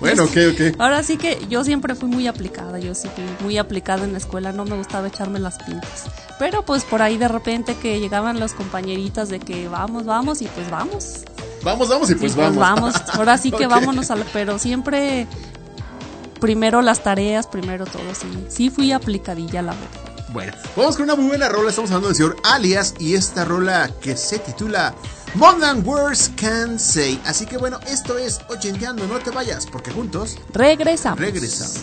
bueno, 0.00 0.24
ok, 0.24 0.36
ok. 0.54 0.80
Ahora 0.80 1.02
sí 1.02 1.18
que 1.18 1.38
yo 1.50 1.62
siempre 1.62 1.94
fui 1.94 2.08
muy 2.08 2.26
aplicada, 2.26 2.78
yo 2.78 2.94
sí 2.94 3.06
fui 3.14 3.24
muy 3.44 3.58
aplicada 3.58 4.04
en 4.04 4.12
la 4.12 4.18
escuela, 4.18 4.50
no 4.52 4.64
me 4.64 4.76
gustaba 4.76 5.08
echarme 5.08 5.38
las 5.38 5.58
pintas. 5.62 6.04
Pero 6.38 6.64
pues 6.64 6.84
por 6.84 7.02
ahí 7.02 7.18
de 7.18 7.28
repente 7.28 7.74
que 7.76 8.00
llegaban 8.00 8.40
las 8.40 8.54
compañeritas 8.54 9.28
de 9.28 9.40
que 9.40 9.68
vamos, 9.68 10.06
vamos 10.06 10.40
y 10.40 10.46
pues 10.46 10.70
vamos. 10.70 11.18
Vamos, 11.62 11.88
vamos 11.88 12.08
y 12.08 12.12
Y 12.12 12.16
pues, 12.16 12.34
pues 12.34 12.46
vamos. 12.56 12.58
vamos. 12.58 12.94
Ahora 13.12 13.36
sí 13.36 13.52
que 13.52 13.66
vámonos 13.66 14.10
a 14.10 14.16
la, 14.16 14.24
pero 14.32 14.58
siempre 14.58 15.26
primero 16.40 16.82
las 16.82 17.02
tareas, 17.02 17.46
primero 17.46 17.84
todo, 17.86 18.14
sí. 18.14 18.46
Sí 18.48 18.70
fui 18.70 18.92
aplicadilla 18.92 19.62
la 19.62 19.72
verdad. 19.72 19.88
Bueno, 20.30 20.52
vamos 20.76 20.96
con 20.96 21.04
una 21.04 21.14
muy 21.16 21.26
buena 21.26 21.48
rola. 21.48 21.70
Estamos 21.70 21.90
hablando 21.90 22.08
del 22.08 22.16
señor 22.16 22.36
Alias 22.44 22.94
y 22.98 23.14
esta 23.14 23.44
rola 23.46 23.90
que 24.00 24.14
se 24.16 24.38
titula 24.38 24.94
More 25.34 25.58
Than 25.58 25.86
Words 25.86 26.32
Can 26.36 26.78
Say. 26.78 27.18
Así 27.24 27.46
que 27.46 27.56
bueno, 27.56 27.80
esto 27.88 28.18
es 28.18 28.40
Ochenteando. 28.48 29.06
No 29.06 29.18
te 29.20 29.30
vayas, 29.30 29.66
porque 29.66 29.90
juntos 29.90 30.36
Regresamos. 30.52 31.18
regresamos. 31.18 31.78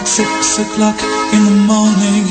At 0.00 0.08
six 0.08 0.58
o'clock 0.58 0.98
in 1.34 1.42
the 1.44 1.56
morning, 1.72 2.24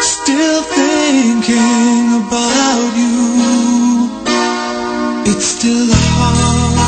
still 0.00 0.62
thinking 0.62 2.04
about 2.22 2.90
you. 3.00 4.08
It's 5.30 5.44
still 5.44 5.88
hard 5.92 6.78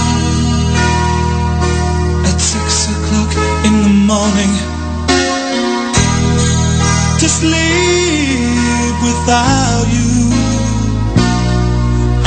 at 2.31 2.39
six 2.41 2.89
o'clock 2.95 3.33
in 3.69 3.75
the 3.87 3.95
morning 4.13 4.55
to 7.21 7.29
sleep 7.29 8.97
without 9.09 9.87
you. 9.97 10.13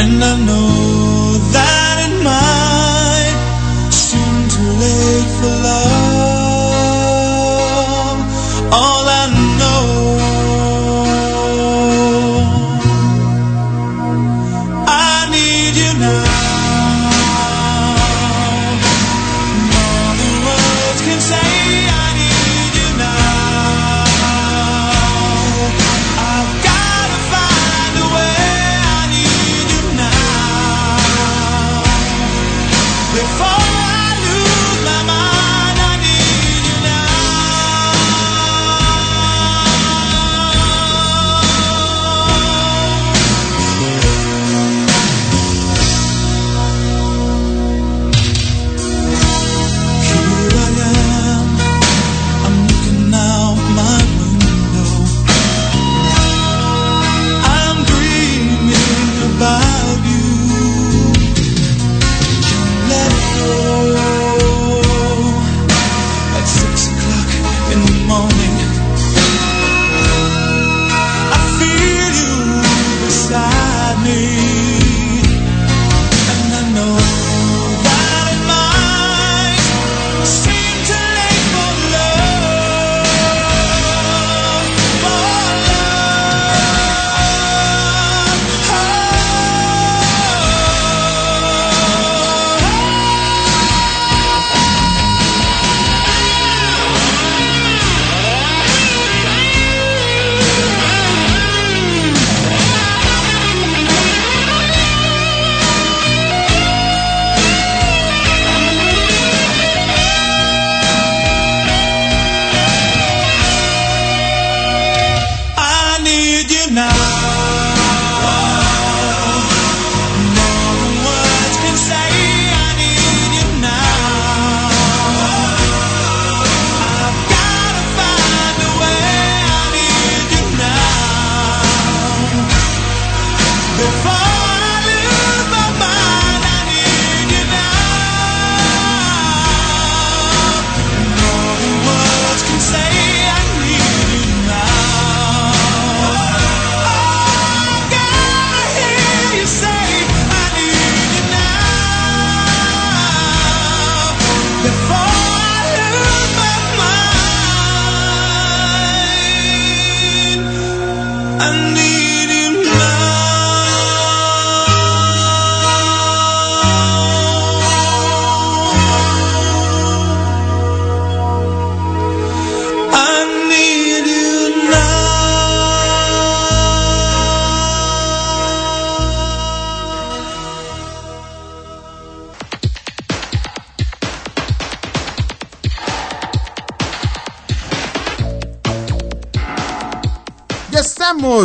And 0.01 0.23
I 0.23 0.33
know 0.47 1.37
that 1.55 1.95
it 2.05 2.13
might 2.29 3.37
seem 3.91 4.33
too 4.53 4.69
late 4.83 5.29
for 5.39 5.53
love. 5.65 6.10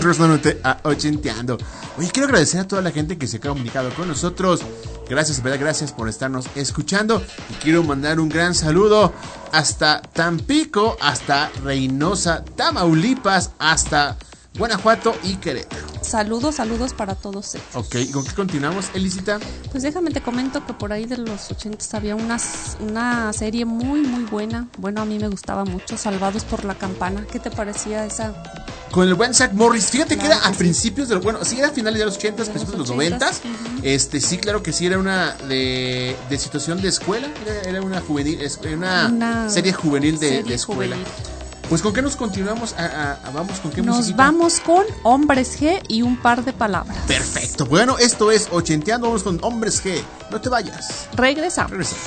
Regresando 0.07 0.61
a 0.65 0.79
Ochenteando. 0.85 1.59
Oye, 1.99 2.11
quiero 2.11 2.27
agradecer 2.27 2.61
a 2.61 2.69
toda 2.69 2.83
la 2.83 2.91
gente 2.91 3.19
que 3.19 3.27
se 3.27 3.39
ha 3.39 3.41
comunicado 3.41 3.91
con 3.95 4.09
nosotros. 4.09 4.61
Gracias, 5.09 5.43
verdad, 5.43 5.61
gracias 5.61 5.93
por 5.93 6.09
estarnos 6.09 6.47
escuchando. 6.55 7.23
Y 7.51 7.55
quiero 7.63 7.83
mandar 7.83 8.19
un 8.21 8.29
gran 8.29 8.55
saludo 8.55 9.13
hasta 9.53 10.03
Tampico, 10.03 10.97
hasta 11.01 11.51
Reynosa, 11.63 12.45
Tamaulipas, 12.57 13.53
hasta 13.59 14.17
Guanajuato 14.59 15.15
y 15.23 15.37
Querétaro. 15.37 15.87
saludos, 16.03 16.57
saludos 16.57 16.93
para 16.95 17.15
todos 17.15 17.55
ellos. 17.55 17.67
Ok, 17.75 17.95
¿y 17.97 18.11
con 18.11 18.25
qué 18.25 18.33
continuamos, 18.35 18.87
Elisita? 18.95 19.39
Pues 19.71 19.83
déjame 19.83 20.11
te 20.11 20.23
comento 20.23 20.65
que 20.65 20.73
por 20.73 20.93
ahí 20.93 21.05
de 21.05 21.19
los 21.19 21.51
80 21.51 21.97
había 21.97 22.17
una, 22.17 22.39
una 22.81 23.33
serie 23.33 23.65
muy, 23.65 24.01
muy 24.01 24.25
buena. 24.25 24.69
Bueno, 24.79 25.03
a 25.03 25.05
mí 25.05 25.19
me 25.19 25.29
gustaba 25.29 25.65
mucho, 25.65 25.97
Salvados 25.99 26.45
por 26.45 26.65
la 26.65 26.75
Campana. 26.75 27.27
¿Qué 27.31 27.39
te 27.39 27.51
parecía 27.51 28.07
esa? 28.07 28.35
Con 28.91 29.07
el 29.09 29.15
buen 29.15 29.35
Zach 29.35 29.53
Morris. 29.53 29.87
Fíjate 29.91 30.17
que 30.17 30.25
Claro 30.25 30.37
era 30.37 30.47
a 30.47 30.49
que 30.51 30.55
sí. 30.55 30.59
principios 30.59 31.09
de 31.09 31.17
los. 31.17 31.25
Bueno, 31.25 31.41
sí, 31.45 31.59
era 31.59 31.69
a 31.69 31.71
finales 31.73 31.99
de 31.99 32.07
los 32.07 32.17
80, 32.17 32.45
De 32.45 32.51
principios 32.51 32.73
de 32.73 32.79
los 32.79 32.89
los 32.89 32.97
90. 32.97 33.29
80s, 33.31 33.33
ujú. 33.45 33.81
Este, 33.83 34.21
sí, 34.21 34.39
claro 34.39 34.63
que 34.63 34.73
sí, 34.73 34.87
era 34.87 34.99
una 34.99 35.33
de, 35.49 36.17
de 36.31 36.39
situación 36.39 36.81
de 36.81 36.89
escuela. 36.89 37.29
Era, 37.45 37.61
era 37.71 37.83
una 37.83 38.01
juvenil, 38.01 38.41
una, 38.75 39.07
Una 39.09 39.51
serie 39.51 39.73
juvenil 39.73 40.19
de, 40.19 40.29
serie 40.29 40.43
de 40.45 40.55
escuela. 40.55 40.97
juvenil. 40.97 41.13
Pues 41.69 41.83
con 41.83 41.93
qué 41.93 42.01
nos 42.01 42.15
continuamos, 42.15 42.75
A- 42.79 42.85
a- 42.87 43.13
a- 43.29 43.31
vamos 43.33 43.59
con 43.59 43.73
qué 43.73 43.83
Nos 43.83 43.97
musiquita? 43.97 44.23
vamos 44.23 44.61
con 44.61 44.85
Hombres 45.03 45.61
G 45.61 45.83
y 45.89 46.03
un 46.03 46.17
par 46.17 46.45
de 46.45 46.53
palabras. 46.53 46.97
Perfecto. 47.09 47.67
Bueno, 47.67 47.99
esto 47.99 48.31
es 48.31 48.47
Ochenteando, 48.53 49.09
vamos 49.09 49.25
con 49.25 49.41
Hombres 49.43 49.85
G. 49.85 50.01
No 50.31 50.41
te 50.41 50.49
vayas. 50.49 51.09
Regresamos. 51.17 51.73
Regresamos. 51.73 52.07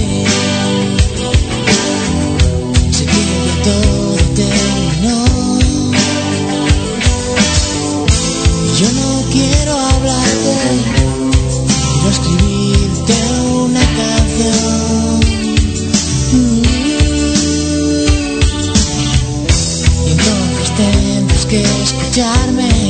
escucharme. 22.21 22.80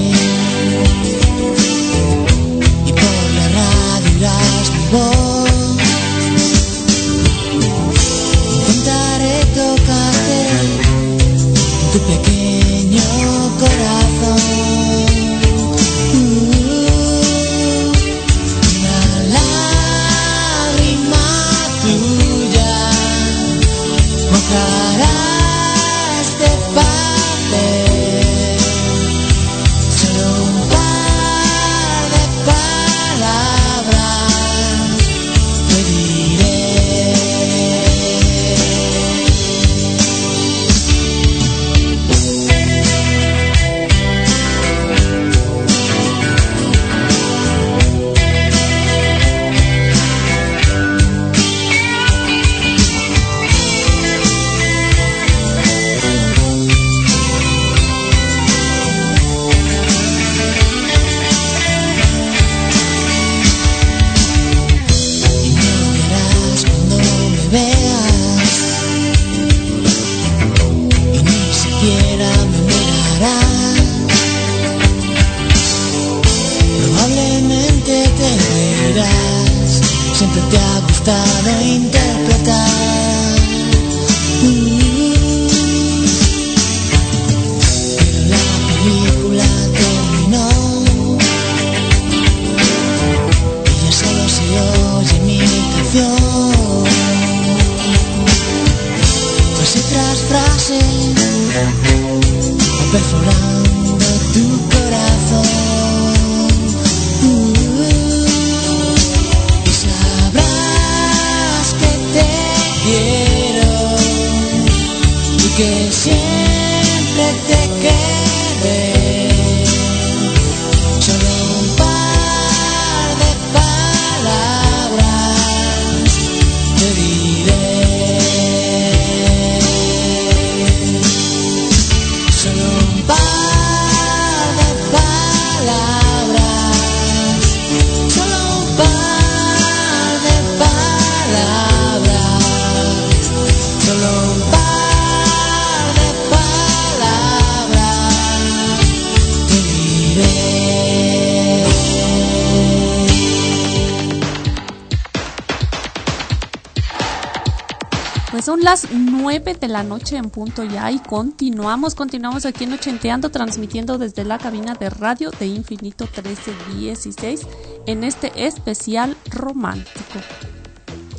La 159.82 159.88
noche 159.88 160.16
en 160.18 160.30
punto 160.30 160.64
ya 160.64 160.92
y 160.92 161.00
continuamos, 161.00 161.96
continuamos 161.96 162.46
aquí 162.46 162.66
en 162.66 162.74
Ochenteando, 162.74 163.32
transmitiendo 163.32 163.98
desde 163.98 164.24
la 164.24 164.38
cabina 164.38 164.76
de 164.76 164.92
radio 164.92 165.32
de 165.32 165.48
Infinito 165.48 166.06
1316 166.06 167.42
en 167.88 168.04
este 168.04 168.32
especial 168.46 169.18
romántico. 169.32 170.20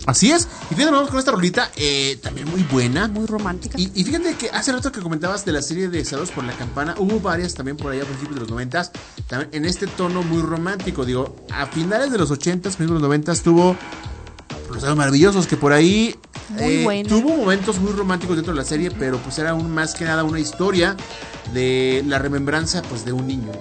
Así 0.07 0.31
es. 0.31 0.47
Y 0.71 0.75
fíjate, 0.75 0.93
vamos 0.93 1.11
con 1.11 1.19
esta 1.19 1.33
rolita, 1.33 1.71
eh, 1.77 2.19
también 2.23 2.49
muy 2.51 2.63
buena. 2.65 3.09
Muy 3.09 3.27
romántica. 3.27 3.79
Y, 3.79 3.91
y 3.95 4.05
fíjate 4.05 4.35
que 4.35 4.51
hace 4.51 4.71
rato 4.71 4.93
que 4.93 5.01
comentabas 5.01 5.45
de 5.45 5.53
la 5.53 5.63
serie 5.63 5.89
de 5.89 6.05
Saludos 6.05 6.31
por 6.31 6.45
la 6.45 6.53
Campana, 6.53 6.95
hubo 6.99 7.19
varias 7.19 7.55
también 7.55 7.77
por 7.77 7.93
ahí 7.93 8.01
a 8.01 8.05
principios 8.05 8.35
de 8.35 8.41
los 8.43 8.51
noventas, 8.51 8.93
también 9.27 9.51
en 9.53 9.65
este 9.65 9.89
tono 9.89 10.23
muy 10.23 10.43
romántico. 10.43 11.05
Digo, 11.05 11.35
a 11.53 11.67
finales 11.67 12.13
de 12.13 12.19
los 12.19 12.31
ochentas, 12.31 12.77
principios 12.77 13.01
de 13.01 13.01
los 13.01 13.03
noventas, 13.03 13.43
tuvo 13.43 13.77
los 14.75 14.85
años 14.85 14.97
maravillosos 14.97 15.47
que 15.47 15.57
por 15.57 15.73
ahí 15.73 16.17
eh, 16.59 16.83
Muy 16.85 17.03
tuvo 17.05 17.37
momentos 17.37 17.79
muy 17.81 17.93
románticos 17.93 18.37
dentro 18.37 18.53
de 18.55 18.59
la 18.61 18.65
serie, 18.65 18.91
pero 18.91 19.19
pues 19.19 19.39
era 19.39 19.51
aún 19.51 19.71
más 19.73 19.95
que 19.95 20.05
nada 20.05 20.25
una 20.25 20.41
historia 20.41 20.97
de 21.53 22.03
la 22.07 22.19
remembranza 22.19 22.83
pues 22.83 23.05
de 23.05 23.13
un 23.13 23.27
niño. 23.27 23.53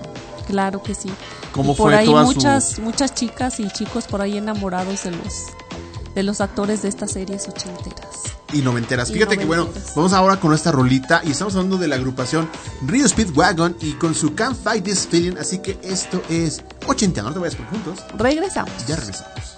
Claro 0.47 0.81
que 0.83 0.93
sí. 0.95 1.09
¿Cómo 1.51 1.73
y 1.73 1.75
por 1.75 1.91
fue 1.91 1.97
ahí 1.99 2.05
toda 2.05 2.25
su- 2.25 2.33
muchas, 2.33 2.79
muchas 2.79 3.13
chicas 3.13 3.59
y 3.59 3.69
chicos 3.69 4.05
por 4.05 4.21
ahí 4.21 4.37
enamorados 4.37 5.03
de 5.03 5.11
los 5.11 5.45
de 6.15 6.23
los 6.23 6.41
actores 6.41 6.81
de 6.81 6.89
estas 6.89 7.11
series 7.11 7.47
ochenteras. 7.47 8.09
y 8.51 8.57
noventeras. 8.63 9.09
Y 9.09 9.13
Fíjate 9.13 9.37
que 9.37 9.45
bueno, 9.45 9.69
vamos 9.95 10.11
ahora 10.11 10.37
con 10.41 10.53
esta 10.53 10.69
rolita 10.73 11.21
y 11.23 11.31
estamos 11.31 11.55
hablando 11.55 11.77
de 11.77 11.87
la 11.87 11.95
agrupación 11.95 12.49
Rio 12.85 13.07
Speedwagon 13.07 13.77
y 13.79 13.93
con 13.93 14.13
su 14.13 14.35
Can't 14.35 14.57
Fight 14.61 14.83
This 14.83 15.07
Feeling, 15.07 15.37
así 15.39 15.59
que 15.59 15.79
esto 15.83 16.21
es 16.27 16.61
80, 16.85 17.21
no 17.21 17.31
te 17.31 17.39
vayas 17.39 17.55
por 17.55 17.65
juntos, 17.67 17.99
Regresamos. 18.17 18.73
ya 18.87 18.97
regresamos. 18.97 19.50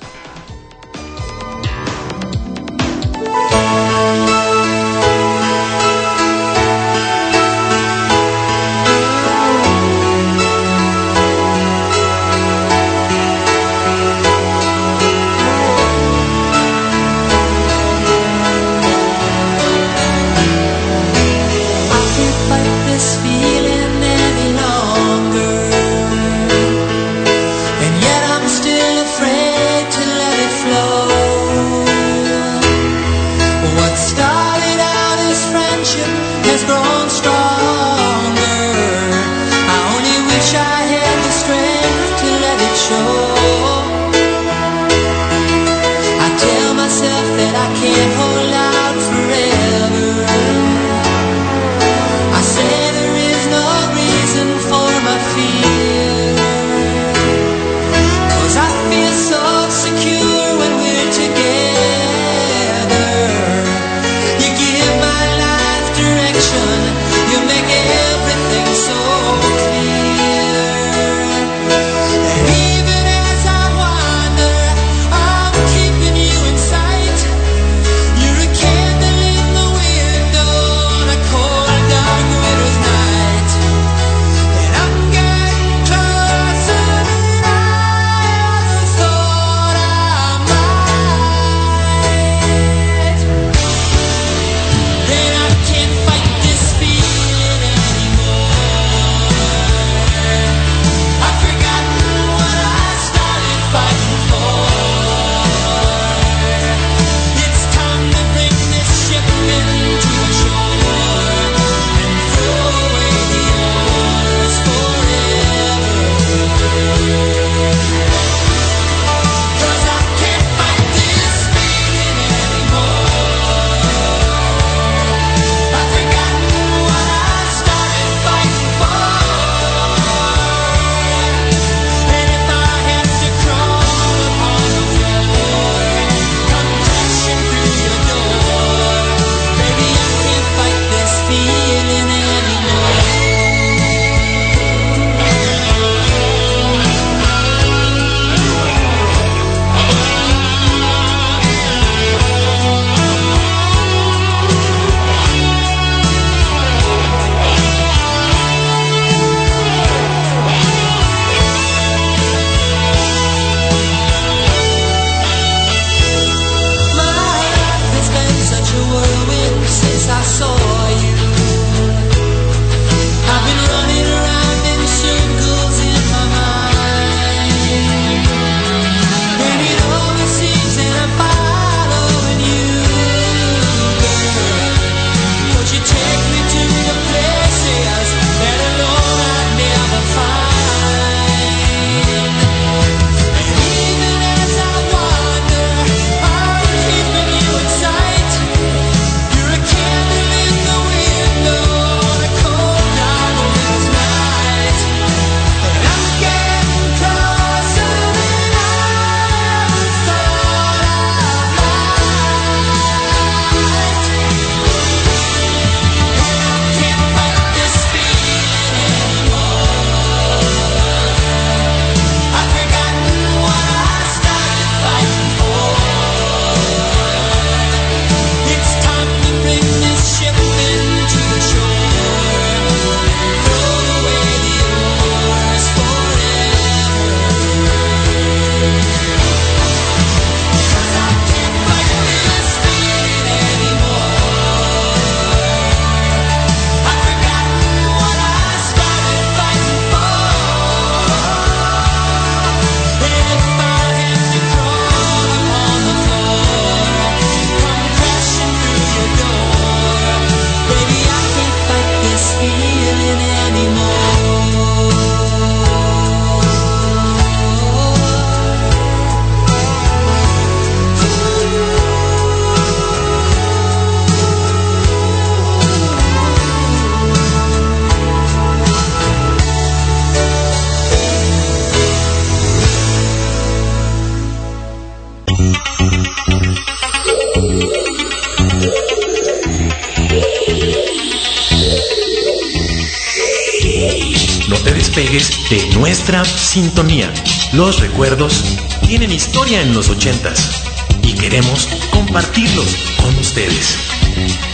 Nuestra 296.03 296.25
sintonía. 296.25 297.13
Los 297.53 297.79
recuerdos 297.79 298.43
tienen 298.85 299.09
historia 299.09 299.61
en 299.61 299.73
los 299.73 299.87
ochentas 299.87 300.61
y 301.01 301.13
queremos 301.13 301.69
compartirlos 301.91 302.75
con 302.97 303.15
ustedes. 303.19 303.77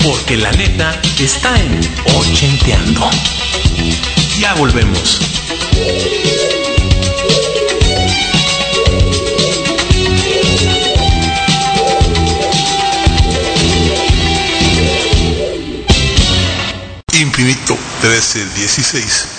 Porque 0.03 0.37
la 0.37 0.51
neta 0.51 1.01
está 1.19 1.59
en 1.59 1.79
Ochenteando. 2.17 3.09
Ya 4.37 4.53
volvemos. 4.53 5.19
Infinito 17.13 17.75
1316 18.03 19.38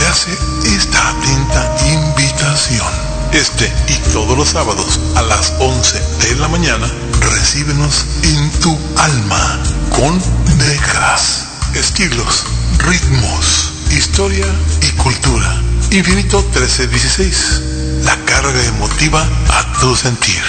te 0.00 0.06
hace 0.06 0.32
esta 0.64 1.10
atenta 1.10 1.76
invitación. 1.92 2.88
Este 3.32 3.72
y 3.88 3.94
todos 4.12 4.36
los 4.36 4.48
sábados 4.48 4.98
a 5.14 5.22
las 5.22 5.52
11 5.60 6.00
de 6.22 6.36
la 6.36 6.48
mañana, 6.48 6.90
recíbenos 7.20 8.06
en 8.22 8.50
tu 8.60 8.76
alma 8.96 9.62
con 9.94 10.18
décadas, 10.58 11.46
estilos, 11.74 12.44
ritmos, 12.78 13.72
historia 13.90 14.46
y 14.82 14.90
cultura. 14.96 15.62
Infinito 15.90 16.38
1316, 16.38 17.60
la 18.04 18.16
carga 18.24 18.64
emotiva 18.64 19.22
a 19.50 19.80
tu 19.80 19.94
sentir. 19.94 20.42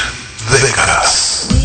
Décadas. 0.62 1.61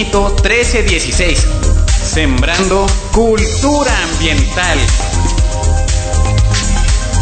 Radio 0.00 0.12
Infinito 0.12 0.34
1316. 0.42 1.46
Sembrando 2.02 2.86
cultura 3.12 3.92
ambiental. 4.04 4.78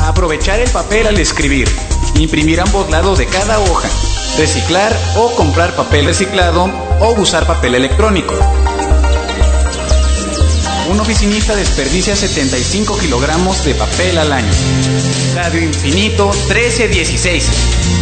Aprovechar 0.03 0.61
el 0.61 0.71
papel 0.71 1.09
al 1.09 1.19
escribir. 1.19 1.69
Imprimir 2.15 2.61
ambos 2.61 2.89
lados 2.89 3.19
de 3.19 3.27
cada 3.27 3.59
hoja. 3.59 3.89
Reciclar 4.39 4.97
o 5.17 5.35
comprar 5.35 5.75
papel 5.75 6.05
reciclado 6.05 6.71
o 7.01 7.21
usar 7.21 7.49
papel 7.49 7.75
electrónico. 7.75 8.35
Un 10.89 11.01
oficinista 11.01 11.57
desperdicia 11.57 12.15
75 12.15 12.97
kilogramos 12.99 13.65
de 13.65 13.75
papel 13.75 14.19
al 14.19 14.33
año. 14.33 14.53
Radio 15.35 15.63
Infinito 15.63 16.31
1316. 16.33 17.98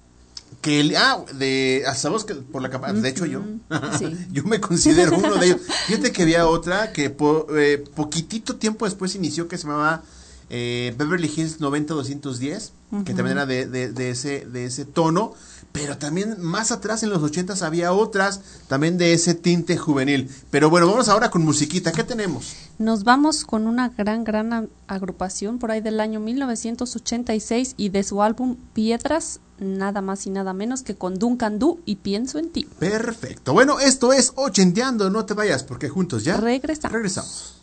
que 0.62 0.80
el- 0.80 0.96
ah, 0.96 1.24
de 1.38 1.84
ah, 1.88 1.94
sabemos 1.94 2.24
que 2.24 2.36
por 2.36 2.62
la 2.62 2.70
capa, 2.70 2.94
de 2.94 3.10
hecho 3.10 3.26
yo 3.26 3.44
sí. 4.00 4.16
yo 4.32 4.44
me 4.46 4.62
considero 4.62 5.18
uno 5.18 5.36
de 5.36 5.48
ellos. 5.48 5.62
Fíjate 5.88 6.12
que 6.14 6.22
había 6.24 6.48
otra 6.48 6.94
que 6.94 7.10
po- 7.10 7.48
eh, 7.58 7.84
poquitito 7.96 8.56
tiempo 8.56 8.86
después 8.86 9.14
inició 9.16 9.48
que 9.50 9.58
se 9.58 9.64
llamaba 9.68 10.02
eh, 10.50 10.96
Beverly 10.98 11.30
Hills 11.36 11.60
90210, 11.60 12.72
que 12.90 12.96
Ujú. 12.96 13.04
también 13.04 13.32
era 13.32 13.46
de, 13.46 13.66
de- 13.68 13.92
de 13.92 14.10
ese 14.12 14.46
de 14.46 14.66
ese 14.66 14.86
tono, 14.86 15.34
pero 15.76 15.98
también 15.98 16.42
más 16.42 16.72
atrás 16.72 17.04
en 17.04 17.10
los 17.10 17.22
80s 17.22 17.62
había 17.62 17.92
otras 17.92 18.40
también 18.70 18.98
de 18.98 19.12
ese 19.12 19.36
tinte 19.36 19.76
juvenil. 19.76 20.30
Pero 20.50 20.70
bueno, 20.70 20.88
vamos 20.88 21.10
ahora 21.10 21.30
con 21.30 21.44
musiquita, 21.44 21.92
¿qué 21.92 22.06
tenemos? 22.06 22.56
Nos 22.80 23.04
vamos 23.04 23.44
con 23.44 23.68
una 23.68 23.90
gran, 23.90 24.24
gran 24.24 24.70
agrupación 24.88 25.60
por 25.60 25.72
ahí 25.72 25.82
del 25.82 26.00
año 26.00 26.22
1986 26.22 27.74
y 27.76 27.90
de 27.90 28.04
su 28.04 28.22
álbum 28.22 28.56
Piedras, 28.74 29.42
nada 29.60 30.00
más 30.00 30.26
y 30.26 30.30
nada 30.30 30.54
menos 30.54 30.82
que 30.82 30.96
con 30.96 31.20
Duncan 31.20 31.60
Du 31.60 31.82
y 31.86 31.98
Pienso 31.98 32.40
en 32.40 32.52
ti. 32.52 32.70
Perfecto. 32.80 33.52
Bueno, 33.52 33.82
esto 33.82 34.14
es 34.14 34.32
Ochenteando, 34.36 35.10
no 35.10 35.26
te 35.26 35.34
vayas 35.34 35.66
porque 35.66 35.90
juntos 35.90 36.24
ya 36.24 36.38
regresamos. 36.38 36.94
Regresamos. 36.94 37.56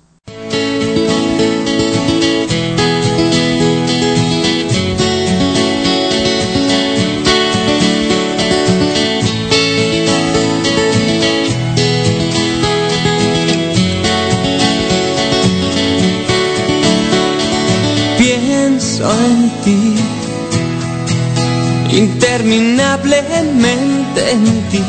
Interminablemente 22.03 24.31
en 24.33 24.45
ti. 24.70 24.85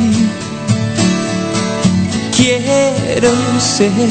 Quiero 2.35 3.31
ser 3.59 4.09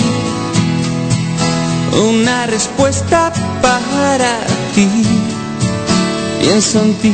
una 2.11 2.47
respuesta 2.47 3.33
para 3.61 4.39
ti. 4.75 4.89
Pienso 6.41 6.81
en 6.81 6.95
ti. 6.95 7.13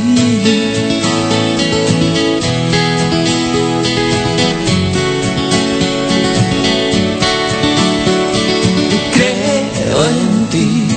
Creo 9.14 10.04
en 10.04 10.46
ti 10.50 10.88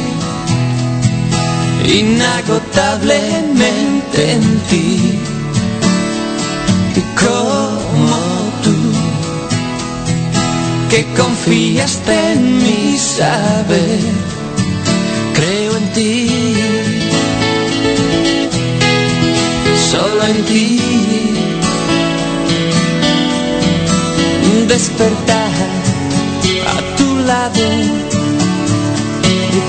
en 4.15 4.59
ti. 4.69 5.19
Y 6.95 7.01
como 7.23 8.17
tú 8.63 8.75
que 10.89 11.05
confiaste 11.13 12.31
en 12.33 12.57
mi 12.57 12.97
saber 12.97 13.99
creo 15.33 15.77
en 15.77 15.93
ti. 15.93 16.29
Solo 19.91 20.23
en 20.25 20.45
ti. 20.45 20.81
Despertar 24.67 25.51
a 26.75 26.77
tu 26.97 27.07
lado 27.25 27.65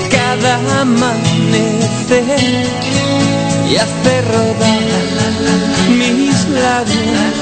cada 0.09 0.81
amanecer 0.81 2.82
y 3.69 3.75
hace 3.77 4.21
rodar 4.21 4.81
mis 5.89 6.47
labios 6.49 7.33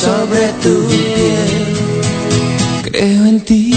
sobre 0.00 0.48
tu 0.62 0.86
piel. 0.88 1.76
Creo 2.84 3.26
en 3.26 3.40
ti. 3.40 3.74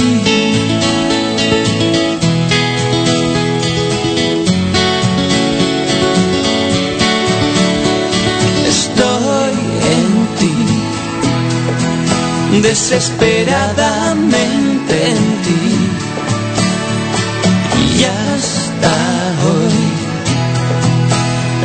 Estoy 8.68 9.54
en 9.96 10.10
ti, 10.40 10.56
desesperadamente 12.62 14.63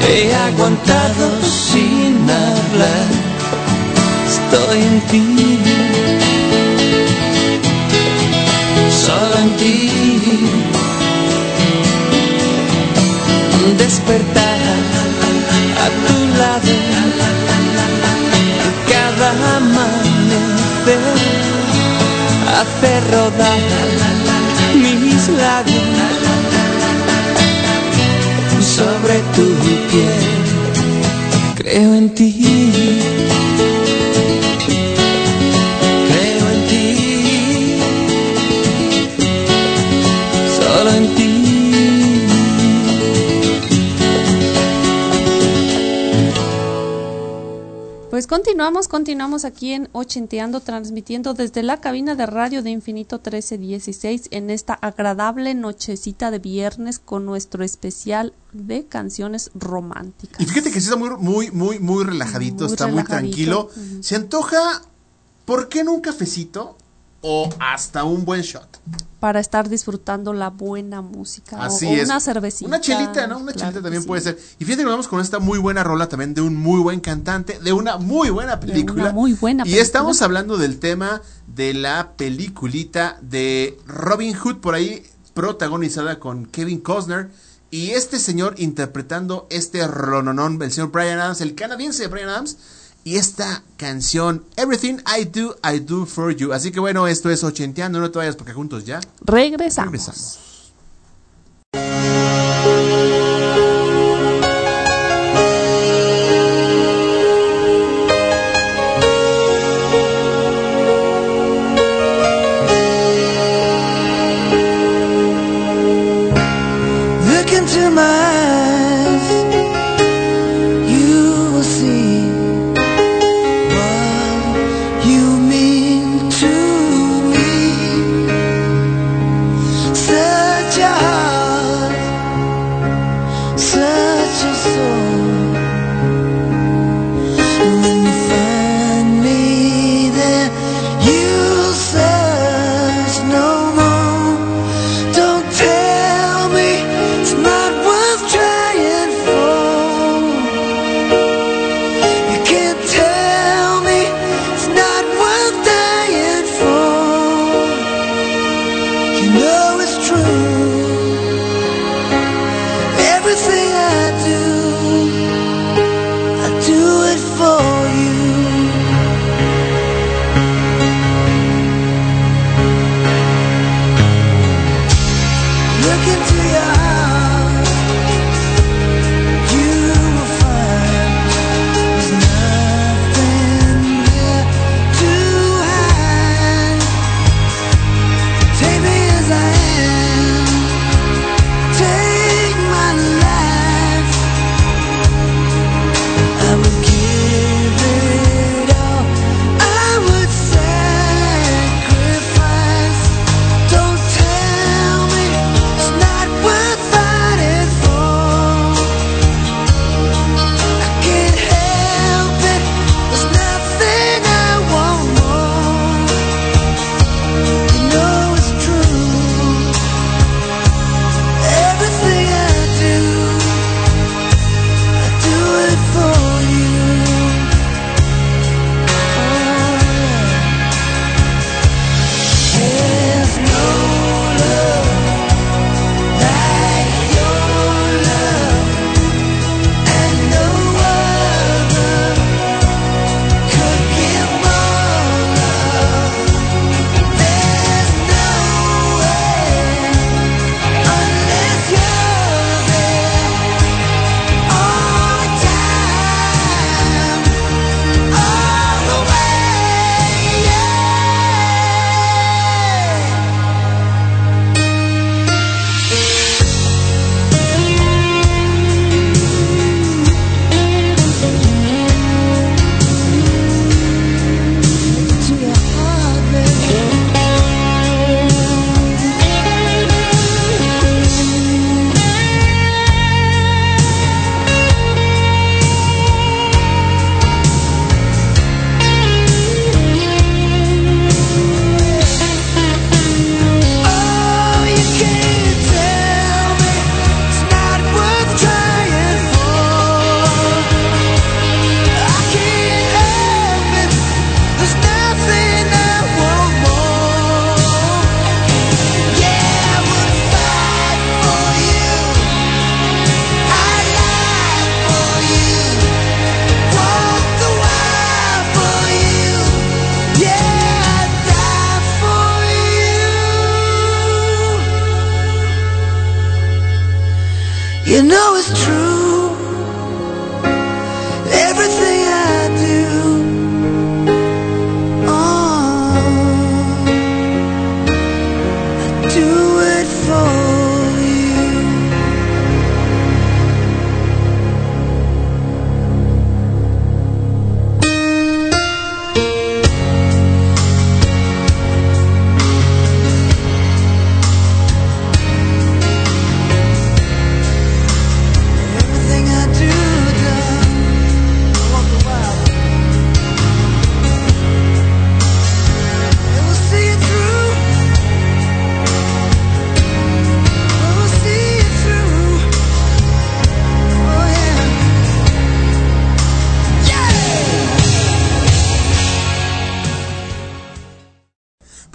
he 0.09 0.35
aguantado 0.35 1.27
sin 1.43 2.29
hablar. 2.45 3.09
Estoy 4.33 4.79
en 4.91 5.01
ti. 5.11 5.25
Solo 9.05 9.35
en 9.45 9.51
ti. 9.61 9.91
Despertar 13.77 14.59
a 15.85 15.89
tu 16.07 16.19
lado 16.41 16.75
cada 18.91 19.31
amanecer 19.57 21.03
hace 22.59 23.01
rodar 23.13 23.61
mis 24.75 25.29
labios 25.29 25.88
Creo 31.57 31.95
en 31.95 32.15
ti. 32.15 32.48
Continuamos, 48.29 48.87
continuamos 48.87 49.45
aquí 49.45 49.73
en 49.73 49.89
Ochenteando, 49.93 50.61
transmitiendo 50.61 51.35
desde 51.35 51.65
la 51.65 51.81
cabina 51.81 52.15
de 52.15 52.27
radio 52.27 52.63
de 52.63 52.71
Infinito 52.71 53.17
1316 53.17 54.29
en 54.31 54.51
esta 54.51 54.75
agradable 54.75 55.55
nochecita 55.55 56.31
de 56.31 56.39
viernes 56.39 57.01
con 57.01 57.27
nuestro 57.27 57.65
especial 57.65 58.35
de 58.53 58.87
canciones 58.87 59.51
románticas. 59.55 60.41
Y 60.41 60.47
fíjate 60.47 60.71
que 60.71 60.81
sí 60.81 60.87
está 60.91 60.97
muy, 60.97 61.11
muy, 61.19 61.51
muy, 61.51 61.79
muy 61.81 62.05
relajadito, 62.05 62.65
Muy 62.65 62.73
está 62.73 62.87
muy 62.87 63.03
tranquilo. 63.03 63.71
ujú. 63.75 64.03
Se 64.03 64.15
antoja, 64.15 64.83
¿por 65.45 65.69
qué 65.69 65.83
no 65.83 65.95
un 65.95 66.01
cafecito? 66.01 66.77
O 67.21 67.49
hasta 67.59 68.05
un 68.05 68.25
buen 68.25 68.43
shot. 68.43 68.79
Para 69.19 69.41
estar 69.41 69.69
disfrutando 69.69 70.33
la 70.33 70.51
buena 70.51 71.03
música. 71.03 71.61
Así 71.61 71.87
o, 71.87 71.91
es. 71.91 72.05
una 72.05 72.21
cervecita. 72.21 72.69
Una 72.69 72.81
chelita, 72.81 73.27
¿no? 73.27 73.39
Una 73.39 73.53
claro 73.53 73.71
chelita 73.73 73.83
también 73.83 74.03
sí. 74.03 74.07
puede 74.09 74.23
ser. 74.23 74.39
Y 74.61 74.65
fíjate 74.65 74.83
que 74.83 74.85
nos 74.85 74.93
vamos 74.93 75.09
con 75.09 75.21
esta 75.21 75.41
muy 75.41 75.59
buena 75.59 75.83
rola 75.83 76.09
también 76.09 76.33
de 76.35 76.41
un 76.43 76.55
muy 76.55 76.81
buen 76.81 77.01
cantante, 77.01 77.59
de 77.59 77.73
una 77.73 77.97
muy 77.97 78.31
buena 78.31 78.61
película. 78.61 79.03
una 79.05 79.13
muy 79.13 79.33
buena 79.33 79.63
Y 79.63 79.65
película. 79.65 79.83
estamos 79.83 80.23
hablando 80.23 80.57
del 80.59 80.79
tema 80.79 81.21
de 81.49 81.75
la 81.75 82.13
peliculita 82.17 83.19
de 83.21 83.77
Robin 83.87 84.35
Hood 84.37 84.59
por 84.59 84.75
ahí, 84.77 85.03
protagonizada 85.35 86.21
con 86.21 86.47
Kevin 86.47 86.81
Costner. 86.81 87.31
Y 87.71 87.91
este 87.91 88.19
señor 88.21 88.55
interpretando 88.59 89.47
este 89.51 89.87
rolonón, 89.89 90.63
el 90.63 90.71
señor 90.73 90.91
Brian 90.93 91.19
Adams, 91.19 91.41
el 91.41 91.55
canadiense 91.57 92.07
Brian 92.07 92.29
Adams. 92.29 92.57
Y 93.09 93.17
esta 93.17 93.63
canción, 93.79 94.45
Everything 94.57 94.99
I 95.19 95.25
Do, 95.25 95.57
I 95.65 95.79
Do 95.81 96.05
For 96.05 96.37
You. 96.37 96.53
Así 96.53 96.71
que 96.71 96.79
bueno, 96.79 97.07
esto 97.07 97.31
es 97.31 97.43
ochenteando, 97.43 98.01
no 98.01 98.11
te 98.11 98.19
vayas 98.19 98.37
porque 98.37 98.53
juntos 98.53 98.85
ya 98.85 99.01
Regresamos. 99.23 99.87
regresamos. 99.93 100.39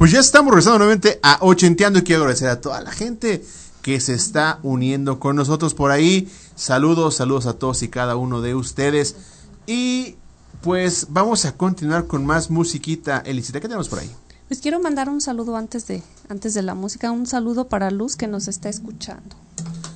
Pues 0.04 0.12
ya 0.12 0.20
estamos 0.20 0.52
regresando 0.52 0.80
nuevamente 0.80 1.18
a 1.24 1.38
Ochenteando 1.40 2.00
y 2.00 2.02
quiero 2.02 2.24
agradecer 2.24 2.50
a 2.50 2.60
toda 2.60 2.82
la 2.82 2.92
gente 2.92 3.42
que 3.82 4.02
se 4.02 4.14
está 4.14 4.60
uniendo 4.62 5.18
con 5.18 5.38
nosotros 5.38 5.74
por 5.74 5.92
ahí. 5.92 6.30
Saludos, 6.58 7.16
saludos 7.16 7.46
a 7.46 7.54
todos 7.54 7.84
y 7.84 7.88
cada 7.88 8.18
uno 8.18 8.42
de 8.42 8.54
ustedes. 8.54 9.16
Y 9.66 10.18
pues 10.60 11.08
vamos 11.12 11.46
a 11.46 11.56
continuar 11.56 12.06
con 12.06 12.26
más 12.26 12.52
musiquita. 12.52 13.24
Elisita, 13.26 13.62
¿qué 13.62 13.70
tenemos 13.70 13.88
por 13.88 14.00
ahí? 14.00 14.12
Pues 14.50 14.60
quiero 14.60 14.82
mandar 14.82 15.08
un 15.08 15.22
saludo 15.22 15.56
antes 15.56 15.88
de, 15.88 16.04
antes 16.28 16.54
de 16.54 16.64
la 16.64 16.76
música, 16.76 17.10
un 17.10 17.26
saludo 17.26 17.70
para 17.70 17.90
Luz 17.90 18.18
que 18.18 18.28
nos 18.28 18.50
está 18.50 18.68
escuchando. 18.68 19.38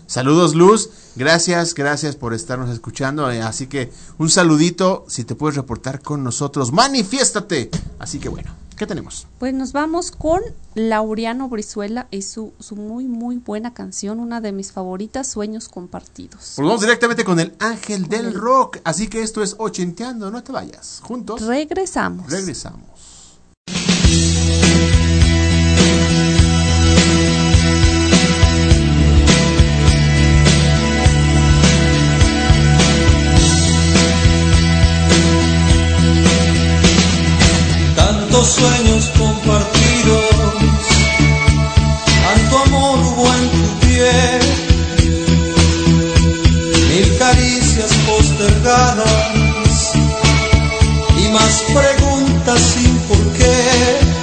Saludos 0.05 0.55
Luz, 0.55 0.89
gracias, 1.17 1.73
gracias 1.73 2.15
por 2.15 2.33
estarnos 2.33 2.69
escuchando. 2.69 3.29
eh, 3.29 3.41
así 3.41 3.67
que 3.67 3.91
un 4.17 4.29
saludito, 4.29 5.03
si 5.09 5.25
te 5.25 5.35
puedes 5.35 5.57
reportar 5.57 6.01
con 6.01 6.23
nosotros, 6.23 6.71
manifiéstate. 6.71 7.69
Así 7.99 8.19
que 8.19 8.29
bueno, 8.29 8.49
¿qué 8.77 8.87
tenemos? 8.87 9.27
Pues 9.39 9.53
nos 9.53 9.73
vamos 9.73 10.11
con 10.11 10.41
Laureano 10.75 11.49
Brizuela 11.49 12.07
y 12.11 12.21
su, 12.21 12.53
su 12.59 12.75
muy, 12.75 13.05
muy 13.05 13.37
buena 13.37 13.73
canción, 13.73 14.19
una 14.19 14.39
de 14.39 14.51
mis 14.51 14.71
favoritas, 14.71 15.27
Sueños 15.27 15.67
Compartidos. 15.67 16.53
Pues 16.55 16.65
vamos 16.65 16.81
directamente 16.81 17.25
con 17.25 17.39
el 17.39 17.53
ángel 17.59 18.07
del 18.07 18.33
rock. 18.33 18.77
Así 18.83 19.07
que 19.07 19.21
esto 19.21 19.43
es 19.43 19.55
Ochenteando, 19.57 20.31
no 20.31 20.43
te 20.43 20.51
vayas. 20.51 20.99
Juntos 21.03 21.41
Regresamos. 21.41 22.29
regresamos. 22.31 22.81
Tantos 38.37 38.53
sueños 38.53 39.11
compartidos, 39.17 40.25
tanto 42.23 42.57
amor 42.65 42.99
hubo 42.99 43.25
en 43.33 43.49
tu 43.49 43.79
piel, 43.79 44.41
mil 46.89 47.17
caricias 47.17 47.91
postergadas 48.05 49.93
y 51.17 51.27
más 51.29 51.63
preguntas 51.73 52.59
sin 52.61 52.97
por 53.07 53.33
qué. 53.33 54.16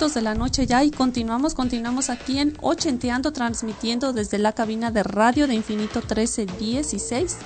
Minutos 0.00 0.14
de 0.14 0.22
la 0.22 0.34
noche 0.34 0.66
ya 0.66 0.82
y 0.82 0.90
continuamos, 0.90 1.52
continuamos 1.52 2.08
aquí 2.08 2.38
en 2.38 2.56
Ochenteando, 2.62 3.34
transmitiendo 3.34 4.14
desde 4.14 4.38
la 4.38 4.54
cabina 4.54 4.90
de 4.90 5.02
radio 5.02 5.46
de 5.46 5.52
Infinito 5.52 6.00
1316 6.00 7.36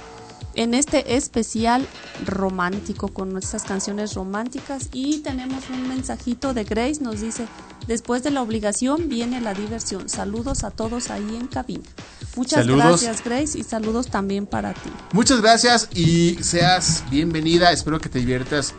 en 0.54 0.74
este 0.74 1.16
especial 1.16 1.84
romántico 2.24 3.08
con 3.08 3.32
nuestras 3.32 3.64
canciones 3.64 4.14
románticas 4.14 4.88
y 4.92 5.18
tenemos 5.18 5.68
un 5.68 5.88
mensajito 5.88 6.54
de 6.54 6.62
Grace, 6.62 7.02
nos 7.02 7.22
dice, 7.22 7.48
después 7.88 8.22
de 8.22 8.30
la 8.30 8.40
obligación 8.40 9.08
viene 9.08 9.40
la 9.40 9.52
diversión. 9.52 10.08
Saludos 10.08 10.62
a 10.62 10.70
todos 10.70 11.10
ahí 11.10 11.34
en 11.34 11.48
cabina. 11.48 11.82
Muchas 12.36 12.60
Saludos. 12.60 13.02
gracias 13.02 13.24
Grace 13.24 13.58
y 13.58 13.64
saludos 13.64 14.08
también 14.08 14.46
para 14.46 14.74
ti. 14.74 14.90
Muchas 15.12 15.40
gracias 15.40 15.88
y 15.92 16.36
seas 16.40 17.02
bienvenida. 17.10 17.72
Espero 17.72 18.00
que 18.00 18.08
te 18.08 18.20
diviertas. 18.20 18.74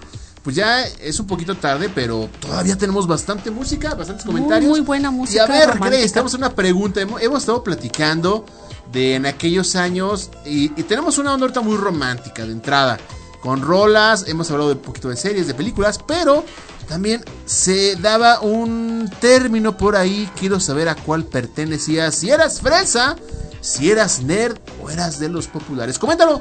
Pues 0.46 0.56
ya 0.56 0.84
es 0.84 1.20
un 1.20 1.26
poquito 1.26 1.56
tarde, 1.56 1.90
pero 1.94 2.30
todavía 2.40 2.78
tenemos 2.78 3.08
bastante 3.08 3.50
música, 3.50 3.96
bastantes 3.96 4.24
comentarios. 4.24 4.70
muy 4.70 4.82
buena 4.82 5.10
Y 5.10 5.12
música 5.12 5.44
a 5.44 5.48
ver. 5.48 5.80
Grace, 5.80 6.10
tenemos 6.10 6.36
una 6.36 6.52
pregunta. 6.52 7.02
Hemos, 7.02 7.20
hemos 7.20 7.40
estado 7.40 7.64
platicando 7.64 8.46
de 8.92 9.16
en 9.16 9.26
aquellos 9.26 9.76
años 9.76 10.30
y, 10.46 10.66
y 10.80 10.84
tenemos 10.84 11.18
una 11.18 11.34
onda 11.34 11.46
ahorita 11.46 11.62
muy 11.62 11.76
romántica 11.78 12.46
de 12.46 12.52
entrada. 12.52 13.00
Con 13.42 13.64
rolas, 13.64 14.26
hemos 14.28 14.52
hablado 14.52 14.70
de 14.70 14.76
un 14.76 14.82
poquito 14.82 15.10
de 15.10 15.18
series, 15.18 15.48
de 15.48 15.56
películas, 15.56 16.00
pero 16.06 16.46
también 16.88 17.26
se 17.48 17.96
daba 17.96 18.40
un 18.42 19.10
término 19.20 19.76
por 19.76 19.96
ahí. 19.96 20.30
Quiero 20.40 20.60
saber 20.60 20.90
a 20.90 20.96
cuál 20.96 21.24
pertenecías. 21.24 22.14
Si 22.14 22.30
eras 22.30 22.62
fresa, 22.62 23.16
si 23.62 23.90
eras 23.90 24.22
nerd 24.22 24.60
o 24.84 24.92
eras 24.92 25.18
de 25.18 25.30
los 25.30 25.48
populares. 25.48 25.98
Coméntalo 25.98 26.40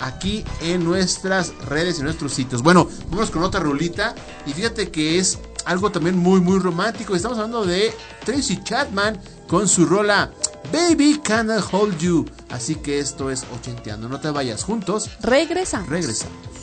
aquí 0.00 0.44
en 0.60 0.84
nuestras 0.84 1.52
redes 1.66 1.98
y 1.98 2.02
nuestros 2.02 2.32
sitios. 2.32 2.62
Bueno, 2.62 2.88
vamos 3.10 3.30
con 3.30 3.42
otra 3.42 3.60
rolita. 3.60 4.14
Y 4.46 4.52
fíjate 4.52 4.90
que 4.90 5.18
es 5.18 5.38
algo 5.64 5.90
también 5.90 6.16
muy, 6.16 6.40
muy 6.40 6.58
romántico. 6.58 7.14
Estamos 7.14 7.38
hablando 7.38 7.64
de 7.64 7.92
Tracy 8.24 8.62
Chapman 8.62 9.20
con 9.46 9.68
su 9.68 9.86
rola 9.86 10.32
Baby 10.72 11.20
Can 11.22 11.48
I 11.48 11.62
Hold 11.72 11.98
You. 11.98 12.26
Así 12.50 12.76
que 12.76 12.98
esto 12.98 13.30
es 13.30 13.44
ochenteando. 13.54 14.08
No 14.08 14.20
te 14.20 14.30
vayas 14.30 14.64
juntos. 14.64 15.10
Regresamos. 15.20 15.88
Regresamos. 15.88 16.55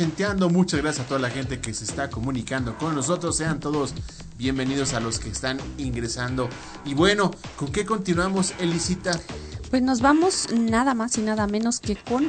Ochenteando. 0.00 0.48
Muchas 0.48 0.80
gracias 0.80 1.04
a 1.04 1.08
toda 1.08 1.20
la 1.20 1.28
gente 1.28 1.60
que 1.60 1.74
se 1.74 1.84
está 1.84 2.08
comunicando 2.08 2.74
con 2.78 2.94
nosotros. 2.94 3.36
Sean 3.36 3.60
todos 3.60 3.92
bienvenidos 4.38 4.94
a 4.94 5.00
los 5.00 5.18
que 5.18 5.28
están 5.28 5.58
ingresando. 5.76 6.48
Y 6.86 6.94
bueno, 6.94 7.32
¿con 7.56 7.70
qué 7.70 7.84
continuamos, 7.84 8.54
Elisita? 8.60 9.20
Pues 9.68 9.82
nos 9.82 10.00
vamos 10.00 10.48
nada 10.54 10.94
más 10.94 11.18
y 11.18 11.20
nada 11.20 11.46
menos 11.46 11.80
que 11.80 11.96
con 11.96 12.28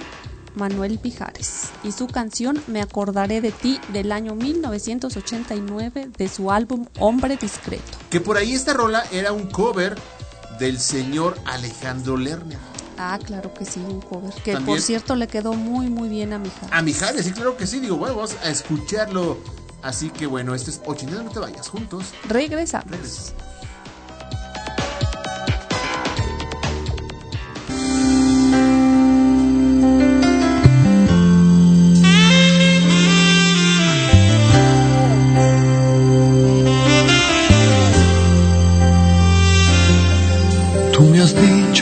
Manuel 0.54 1.00
Pijares 1.00 1.70
y 1.82 1.94
su 1.94 2.08
canción 2.08 2.62
Me 2.68 2.82
acordaré 2.82 3.40
de 3.40 3.54
ti 3.54 3.80
del 3.94 4.12
año 4.12 4.36
1989 4.36 6.10
de 6.18 6.28
su 6.28 6.52
álbum 6.52 6.88
Hombre 7.00 7.38
Discreto. 7.38 7.98
Que 8.10 8.20
por 8.20 8.36
ahí 8.36 8.52
esta 8.52 8.74
rola 8.74 9.06
era 9.14 9.32
un 9.32 9.48
cover 9.48 9.96
del 10.60 10.78
señor 10.78 11.38
Alejandro 11.46 12.18
Lerner. 12.18 12.71
Ah, 13.04 13.18
claro 13.18 13.52
que 13.54 13.66
sí, 13.66 13.80
un 13.80 14.00
cover. 14.00 14.32
Que 14.44 14.54
También- 14.54 14.78
por 14.78 14.80
cierto 14.82 15.16
le 15.16 15.28
quedó 15.28 15.54
muy, 15.54 15.90
muy 15.90 16.08
bien 16.08 16.34
a 16.34 16.38
mi 16.38 16.50
hija. 16.50 16.68
A 16.70 16.82
Mijares, 16.84 17.26
sí, 17.26 17.32
claro 17.32 17.58
que 17.58 17.66
sí. 17.66 17.80
Digo, 17.80 17.98
bueno, 17.98 18.16
vamos 18.16 18.36
a 18.44 18.50
escucharlo. 18.50 19.40
Así 19.82 20.12
que 20.12 20.28
bueno, 20.28 20.54
este 20.54 20.70
es 20.70 20.80
80 20.86 21.24
no 21.24 21.32
te 21.32 21.40
vayas 21.40 21.68
juntos. 21.68 22.06
Regresamos. 22.30 22.92
Regresamos. 22.92 23.34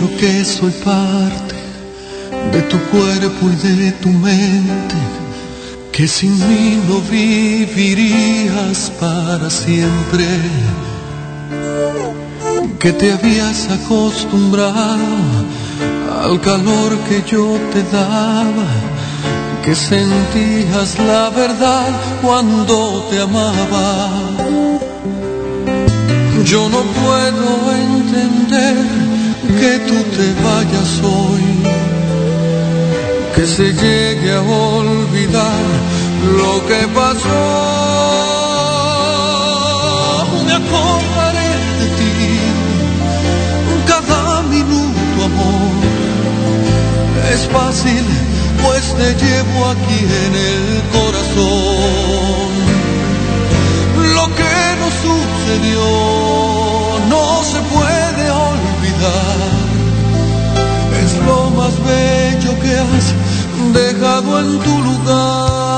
Que 0.08 0.46
soy 0.46 0.72
parte 0.86 1.56
de 2.54 2.62
tu 2.64 2.78
cuerpo 2.86 3.50
y 3.52 3.68
de 3.68 3.92
tu 3.94 4.10
mente, 4.10 4.96
que 5.92 6.08
sin 6.08 6.32
mí 6.32 6.82
no 6.88 7.02
vivirías 7.02 8.92
para 9.00 9.50
siempre, 9.50 10.26
que 12.80 12.94
te 12.94 13.12
habías 13.12 13.70
acostumbrado 13.70 15.00
al 16.24 16.40
calor 16.40 16.98
que 17.10 17.22
yo 17.30 17.60
te 17.74 17.84
daba, 17.92 18.70
que 19.66 19.76
sentías 19.76 20.98
la 21.00 21.30
verdad 21.30 21.90
cuando 22.22 23.06
te 23.10 23.20
amaba. 23.20 24.10
Yo 26.46 26.70
no 26.70 26.82
puedo 26.82 27.76
entender 27.76 29.09
que 29.60 29.80
tú 29.80 29.98
te 30.16 30.28
vayas 30.42 30.92
hoy, 31.04 31.44
que 33.36 33.46
se 33.46 33.74
llegue 33.74 34.32
a 34.34 34.42
olvidar 34.42 35.66
lo 36.40 36.54
que 36.68 36.88
pasó. 37.00 37.40
Me 40.46 40.54
acordaré 40.62 41.52
de 41.80 41.88
ti 41.98 42.14
cada 43.86 44.42
minuto, 44.44 45.18
amor. 45.26 45.78
Es 47.34 47.42
fácil, 47.56 48.06
pues 48.64 48.84
te 49.00 49.10
llevo 49.24 49.60
aquí 49.74 50.00
en 50.26 50.34
el 50.52 50.66
corazón. 50.96 52.52
Lo 54.16 54.26
que 54.40 54.56
nos 54.80 54.94
sucedió 55.06 55.88
no 57.10 57.44
se 57.44 57.60
puede 57.74 58.26
olvidar. 58.32 59.49
Bello 61.88 62.60
que 62.62 62.72
has 62.78 63.14
dejado 63.74 64.40
en 64.40 64.60
tu 64.60 64.76
lugar. 64.88 65.70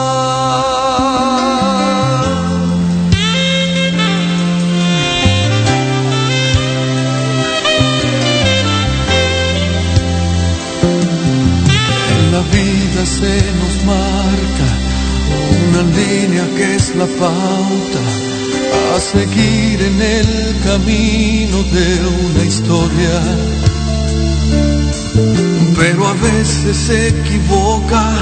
En 12.13 12.31
la 12.31 12.41
vida 12.57 13.05
se 13.05 13.35
nos 13.59 13.75
marca 13.85 14.69
una 15.67 15.81
línea 15.99 16.45
que 16.57 16.75
es 16.75 16.95
la 16.95 17.05
pauta 17.05 18.03
a 18.95 18.99
seguir 18.99 19.81
en 19.81 20.01
el 20.01 20.55
camino 20.63 21.63
de 21.63 21.87
una 22.25 22.43
historia. 22.43 23.60
Pero 25.81 26.07
a 26.07 26.13
veces 26.13 26.77
se 26.77 27.07
equivoca, 27.07 28.13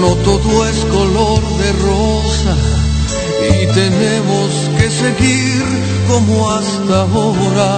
no 0.00 0.16
todo 0.16 0.66
es 0.66 0.78
color 0.86 1.40
de 1.58 1.72
rosa 1.74 2.56
y 3.52 3.66
tenemos 3.72 4.50
que 4.76 4.90
seguir 4.90 5.62
como 6.08 6.50
hasta 6.50 7.02
ahora. 7.02 7.70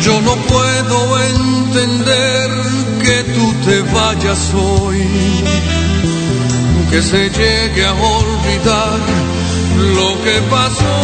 Yo 0.00 0.20
no 0.20 0.36
puedo 0.36 1.18
entender 1.24 2.50
que 3.02 3.24
tú 3.34 3.54
te 3.66 3.80
vayas 3.92 4.54
hoy, 4.54 5.04
que 6.88 7.02
se 7.02 7.30
llegue 7.30 7.84
a 7.84 7.94
olvidar 7.94 9.00
lo 9.96 10.22
que 10.22 10.40
pasó. 10.48 10.94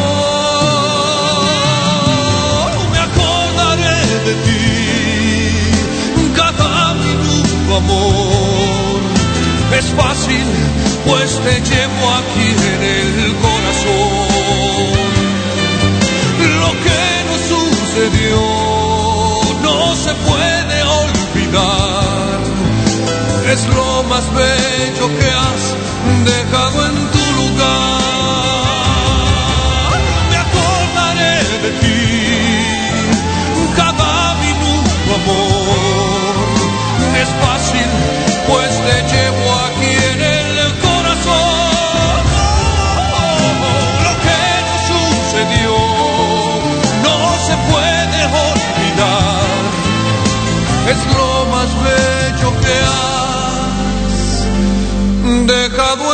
Me 2.93 2.98
acordaré 3.01 3.98
de 4.27 4.35
ti 4.44 4.74
Es 9.77 9.87
fácil, 9.97 10.47
pues 11.05 11.41
te 11.41 11.61
llevo 11.61 12.11
aquí 12.21 12.49
en 12.73 12.83
el 13.25 13.35
corazón. 13.43 14.95
Lo 16.61 16.71
que 16.85 17.03
nos 17.29 17.41
sucedió 17.51 18.43
no 19.65 19.97
se 19.97 20.15
puede 20.15 20.83
olvidar. 20.85 22.39
Es 23.53 23.67
lo 23.67 24.05
más 24.05 24.25
bello 24.33 25.07
que 25.19 25.29
has 25.31 25.75
dejado 26.25 26.87
en 26.87 26.95
tu 27.11 27.25
lugar. 27.43 28.03
Pues 38.49 38.71
te 38.87 38.97
llevo 39.12 39.47
aquí 39.66 39.93
en 40.12 40.21
el 40.21 40.73
corazón. 40.81 42.21
Lo 44.05 44.12
que 44.25 44.43
nos 44.69 44.81
sucedió 44.93 45.75
no 47.07 47.19
se 47.47 47.55
puede 47.71 48.21
olvidar. 48.49 49.62
Es 50.93 51.01
lo 51.16 51.31
más 51.47 51.71
bello 51.83 52.49
que 52.61 52.77
has 52.93 53.45
dejado 55.47 56.14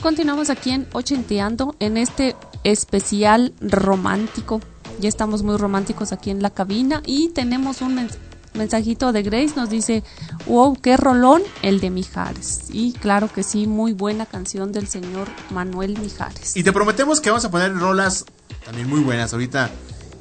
continuamos, 0.00 0.50
aquí 0.50 0.70
en 0.70 0.86
Ochenteando, 0.92 1.74
en 1.80 1.96
este 1.96 2.36
especial 2.64 3.52
romántico. 3.60 4.60
Ya 5.00 5.08
estamos 5.08 5.42
muy 5.42 5.56
románticos 5.56 6.12
aquí 6.12 6.30
en 6.30 6.42
la 6.42 6.50
cabina 6.50 7.02
y 7.06 7.28
tenemos 7.28 7.82
un 7.82 7.96
mens- 7.96 8.16
mensajito 8.54 9.12
de 9.12 9.22
Grace, 9.22 9.52
nos 9.54 9.70
dice, 9.70 10.02
wow, 10.46 10.74
qué 10.80 10.96
rolón 10.96 11.42
el 11.62 11.80
de 11.80 11.90
Mijares. 11.90 12.64
Y 12.70 12.92
claro 12.92 13.30
que 13.32 13.42
sí, 13.42 13.66
muy 13.66 13.92
buena 13.92 14.26
canción 14.26 14.72
del 14.72 14.88
señor 14.88 15.28
Manuel 15.50 15.98
Mijares. 16.00 16.56
Y 16.56 16.64
te 16.64 16.72
prometemos 16.72 17.20
que 17.20 17.30
vamos 17.30 17.44
a 17.44 17.50
poner 17.50 17.74
rolas 17.76 18.24
también 18.64 18.88
muy 18.88 19.00
buenas 19.00 19.32
ahorita 19.32 19.70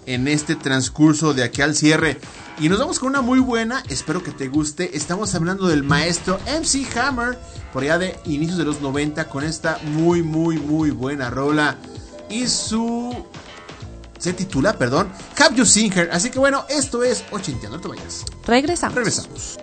en 0.05 0.27
este 0.27 0.55
transcurso 0.55 1.33
de 1.33 1.43
aquí 1.43 1.61
al 1.61 1.75
cierre. 1.75 2.19
Y 2.59 2.69
nos 2.69 2.79
vamos 2.79 2.97
con 2.97 3.09
una 3.09 3.21
muy 3.21 3.39
buena, 3.39 3.83
espero 3.87 4.23
que 4.23 4.31
te 4.31 4.47
guste. 4.47 4.97
Estamos 4.97 5.35
hablando 5.35 5.67
del 5.67 5.83
maestro 5.83 6.39
MC 6.47 6.97
Hammer, 6.97 7.37
por 7.71 7.83
allá 7.83 7.99
de 7.99 8.19
inicios 8.25 8.57
de 8.57 8.65
los 8.65 8.81
90, 8.81 9.29
con 9.29 9.43
esta 9.43 9.79
muy, 9.83 10.23
muy, 10.23 10.57
muy 10.57 10.89
buena 10.89 11.29
rola. 11.29 11.77
Y 12.29 12.47
su... 12.47 13.15
Se 14.17 14.33
titula, 14.33 14.73
perdón, 14.73 15.11
Have 15.37 15.55
You 15.55 15.65
Seen 15.67 15.93
Her. 15.95 16.09
Así 16.11 16.31
que 16.31 16.39
bueno, 16.39 16.65
esto 16.67 17.03
es 17.03 17.23
Ochenteando, 17.29 17.77
no 17.77 17.83
te 17.83 17.89
vayas. 17.89 18.25
Regresamos. 18.47 18.95
Regresamos. 18.95 19.59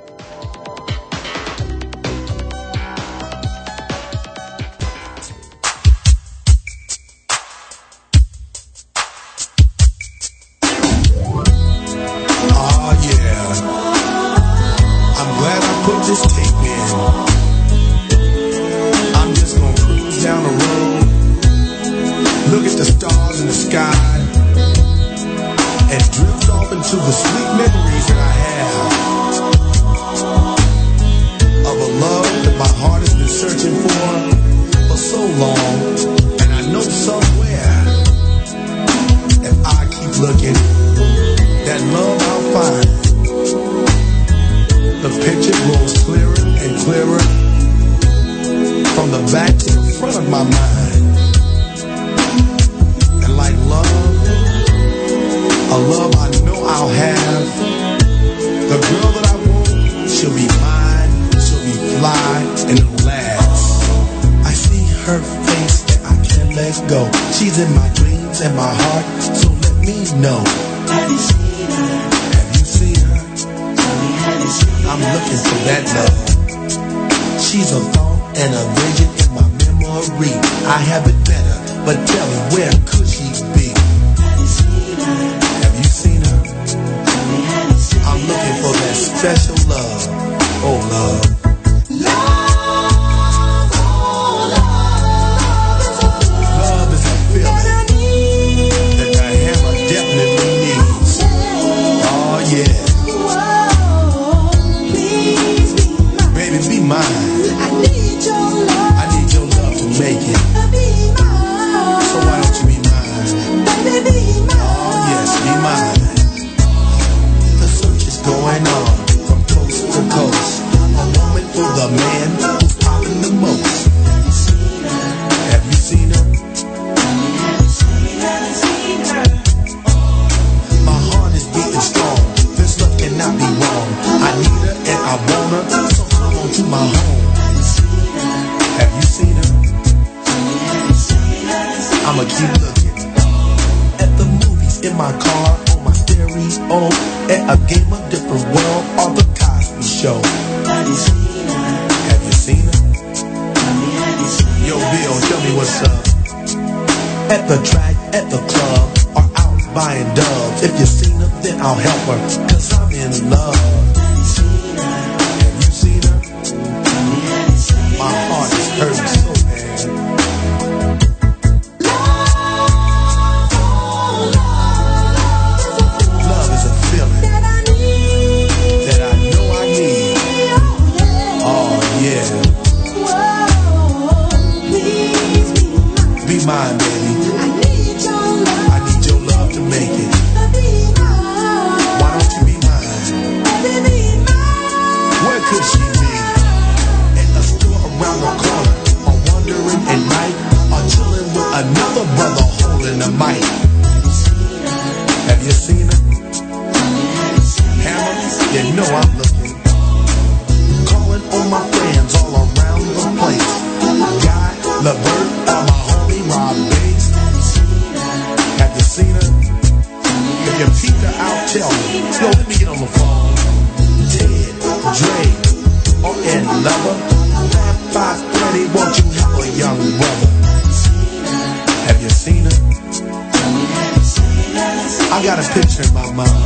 got 235.24 235.40
a 235.40 235.48
picture 235.56 235.82
in 235.82 235.94
my 235.94 236.04
mind. 236.12 236.36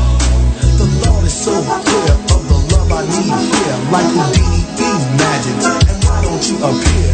The 0.79 0.87
Lord 1.03 1.25
is 1.27 1.35
so 1.35 1.51
clear 1.51 2.15
of 2.31 2.41
the 2.47 2.59
love 2.71 2.93
I 2.95 3.03
need 3.11 3.35
here, 3.51 3.79
like 3.91 4.07
Houdini 4.15 4.63
these 4.79 5.07
magic, 5.19 5.59
And 5.91 5.99
why 6.07 6.23
don't 6.23 6.45
you 6.47 6.57
appear? 6.63 7.11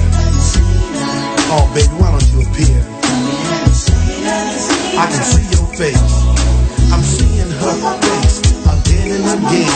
Oh, 1.56 1.64
baby, 1.72 1.94
why 1.96 2.12
don't 2.12 2.28
you 2.36 2.44
appear? 2.44 2.80
I 5.00 5.08
can 5.08 5.24
see 5.24 5.46
your 5.56 5.66
face. 5.72 6.12
I'm 6.92 7.00
seeing 7.02 7.48
her 7.48 7.76
face 8.04 8.44
again 8.68 9.24
and 9.24 9.24
again. 9.32 9.72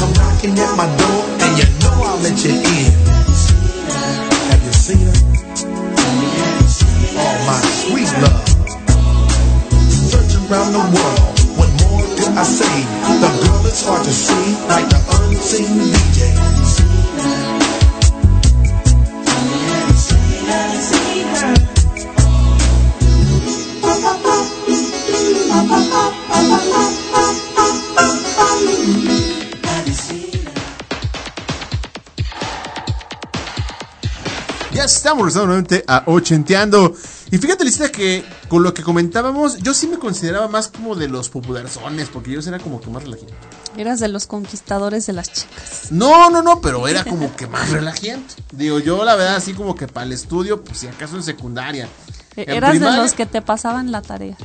Come 0.00 0.12
knocking 0.16 0.56
at 0.56 0.72
my 0.80 0.88
door, 0.96 1.24
and 1.44 1.52
you 1.60 1.68
know 1.84 2.08
I'll 2.08 2.18
let 2.24 2.42
you 2.42 2.56
in. 2.56 2.97
to 14.10 14.38
estamos 34.94 35.22
regresando 35.22 35.46
nuevamente 35.46 35.84
a 35.86 36.02
Ochenteando. 36.06 36.94
Y 37.30 37.38
fíjate, 37.38 37.64
Lista, 37.64 37.90
que 37.90 38.24
con 38.48 38.62
lo 38.62 38.72
que 38.74 38.82
comentábamos, 38.82 39.58
yo 39.58 39.74
sí 39.74 39.86
me 39.86 39.98
consideraba 39.98 40.48
más 40.48 40.68
como 40.68 40.94
de 40.94 41.08
los 41.08 41.28
populazones, 41.28 42.08
porque 42.08 42.32
yo 42.32 42.40
era 42.40 42.58
como 42.58 42.80
que 42.80 42.90
más 42.90 43.02
relajado. 43.02 43.57
Eras 43.76 44.00
de 44.00 44.08
los 44.08 44.26
conquistadores 44.26 45.06
de 45.06 45.12
las 45.12 45.32
chicas. 45.32 45.88
No, 45.90 46.30
no, 46.30 46.42
no, 46.42 46.60
pero 46.60 46.88
era 46.88 47.04
como 47.04 47.34
que 47.36 47.46
más 47.46 47.70
relajante. 47.70 48.34
Digo, 48.52 48.78
yo 48.78 49.04
la 49.04 49.14
verdad, 49.14 49.36
así 49.36 49.54
como 49.54 49.74
que 49.74 49.86
para 49.86 50.06
el 50.06 50.12
estudio, 50.12 50.62
pues 50.62 50.78
si 50.78 50.86
acaso 50.86 51.16
en 51.16 51.22
secundaria. 51.22 51.88
E, 52.36 52.42
en 52.42 52.50
Eras 52.50 52.80
de 52.80 52.96
los 52.96 53.12
que 53.12 53.26
te 53.26 53.42
pasaban 53.42 53.92
la 53.92 54.02
tarea. 54.02 54.36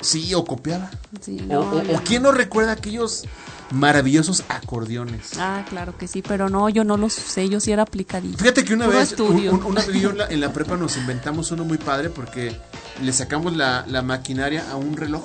Sí, 0.00 0.34
o 0.34 0.44
copiaba. 0.44 0.90
Sí, 1.20 1.40
no, 1.46 1.60
o, 1.60 2.00
quién 2.04 2.24
no 2.24 2.32
recuerda 2.32 2.72
aquellos 2.72 3.24
maravillosos 3.70 4.44
acordeones. 4.48 5.38
Ah, 5.38 5.64
claro 5.68 5.96
que 5.96 6.08
sí, 6.08 6.22
pero 6.22 6.50
no, 6.50 6.68
yo 6.68 6.82
no 6.82 6.96
los 6.96 7.16
usé, 7.16 7.48
yo 7.48 7.60
sí 7.60 7.70
era 7.70 7.84
aplicadito. 7.84 8.36
Fíjate 8.36 8.64
que 8.64 8.74
una 8.74 8.88
vez, 8.88 9.18
un, 9.20 9.48
un, 9.48 9.62
una 9.64 9.80
vez 9.80 10.04
en, 10.30 10.40
la, 10.40 10.52
prepa 10.52 10.76
nos 10.76 10.96
inventamos 10.96 11.52
uno 11.52 11.64
muy 11.64 11.78
padre 11.78 12.10
porque 12.10 12.54
le 13.00 13.12
sacamos 13.12 13.56
la 13.56 14.02
maquinaria 14.02 14.68
a 14.70 14.76
un 14.76 14.96
reloj 14.96 15.24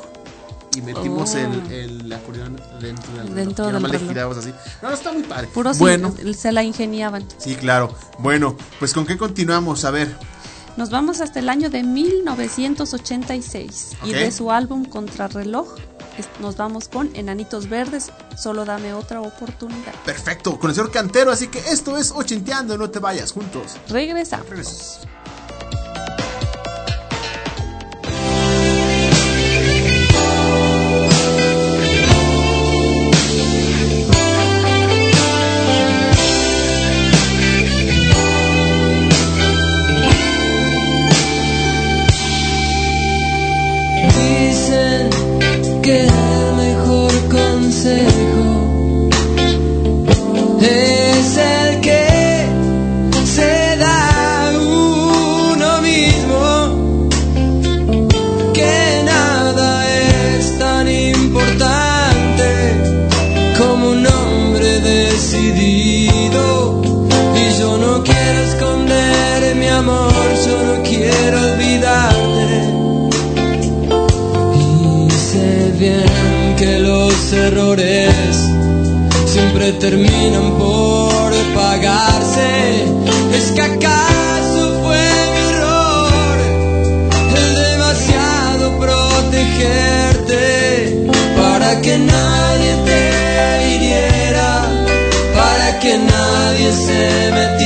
y 0.75 0.81
metimos 0.81 1.33
Oh. 1.33 1.37
el, 1.37 1.71
el 1.71 2.13
acordeón 2.13 2.59
dentro 2.79 3.13
del. 3.13 3.35
Dentro 3.35 3.69
Y 3.69 3.73
del 3.73 3.83
reloj. 3.83 4.01
girabas 4.07 4.37
así. 4.37 4.53
No, 4.81 4.91
está 4.91 5.11
muy 5.11 5.23
padre. 5.23 5.47
Puro 5.53 5.73
sí, 5.73 5.79
bueno, 5.79 6.13
se 6.35 6.51
la 6.51 6.63
ingeniaban. 6.63 7.25
sí, 7.37 7.55
claro. 7.55 7.95
Bueno, 8.19 8.55
pues 8.79 8.93
¿con 8.93 9.05
qué 9.05 9.17
continuamos? 9.17 9.85
A 9.85 9.91
ver. 9.91 10.15
Nos 10.77 10.89
vamos 10.91 11.21
hasta 11.21 11.39
el 11.39 11.49
año 11.49 11.69
de 11.71 11.81
1986 11.83 13.91
y 14.03 14.09
Ok. 14.11 14.15
de 14.15 14.31
su 14.31 14.51
álbum 14.51 14.85
Contrarreloj 14.85 15.67
nos 16.41 16.57
vamos 16.57 16.87
con 16.87 17.11
Enanitos 17.15 17.69
Verdes, 17.69 18.11
solo 18.35 18.65
dame 18.65 18.91
otra 18.93 19.21
oportunidad. 19.21 19.93
Perfecto, 20.03 20.57
con 20.59 20.71
el 20.71 20.75
señor 20.75 20.89
Cantero, 20.91 21.31
así 21.31 21.47
que 21.47 21.59
esto 21.59 21.95
es 21.95 22.09
Ochenteando, 22.11 22.75
no 22.75 22.89
te 22.89 22.97
vayas 22.97 23.31
juntos. 23.33 23.75
Regresamos. 23.87 24.49
Regresamos. 24.49 24.99
Siempre 79.25 79.73
terminan 79.73 80.57
por 80.57 81.33
pagarse. 81.53 82.85
Es 83.33 83.51
que 83.51 83.61
acaso 83.61 84.81
fue 84.81 85.03
mi 85.33 85.41
error 85.51 86.37
el 87.35 87.55
demasiado 87.71 88.79
protegerte 88.79 90.45
para 91.35 91.81
que 91.81 91.97
nadie 91.97 92.73
te 92.85 93.01
hiriera, 93.69 94.51
para 95.35 95.79
que 95.79 95.97
nadie 95.97 96.71
se 96.71 97.31
metiera 97.31 97.56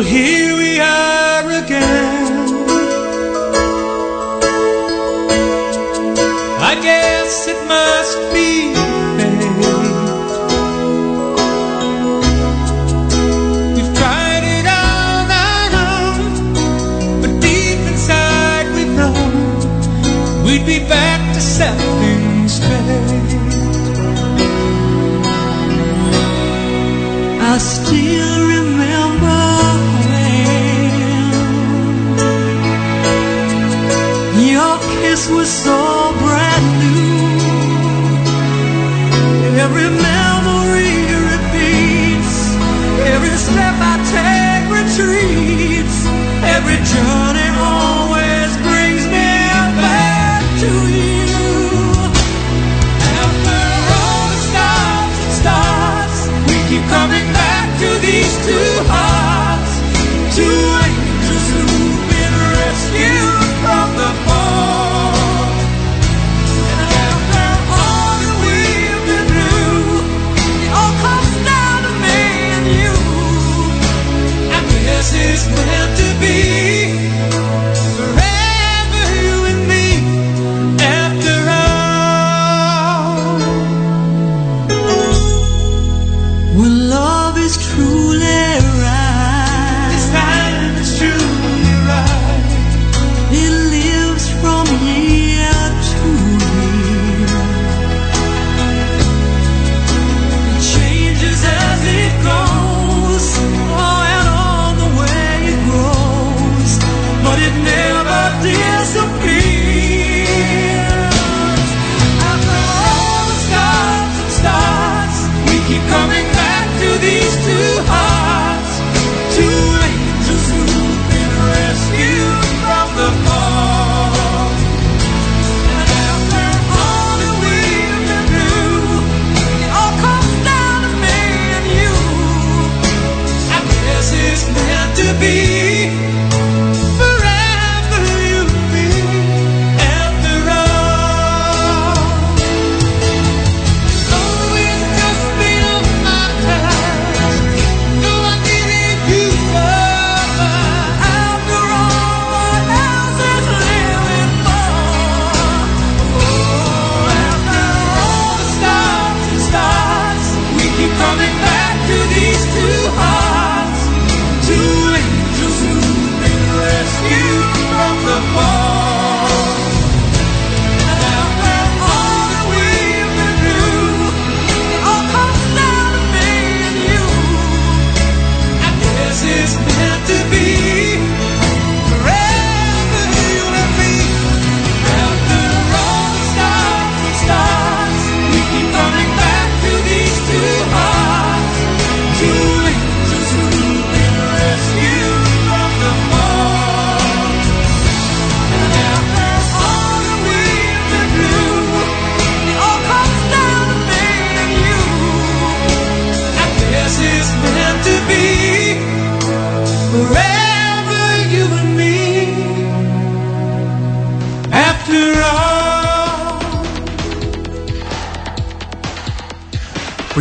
Here 0.06 0.35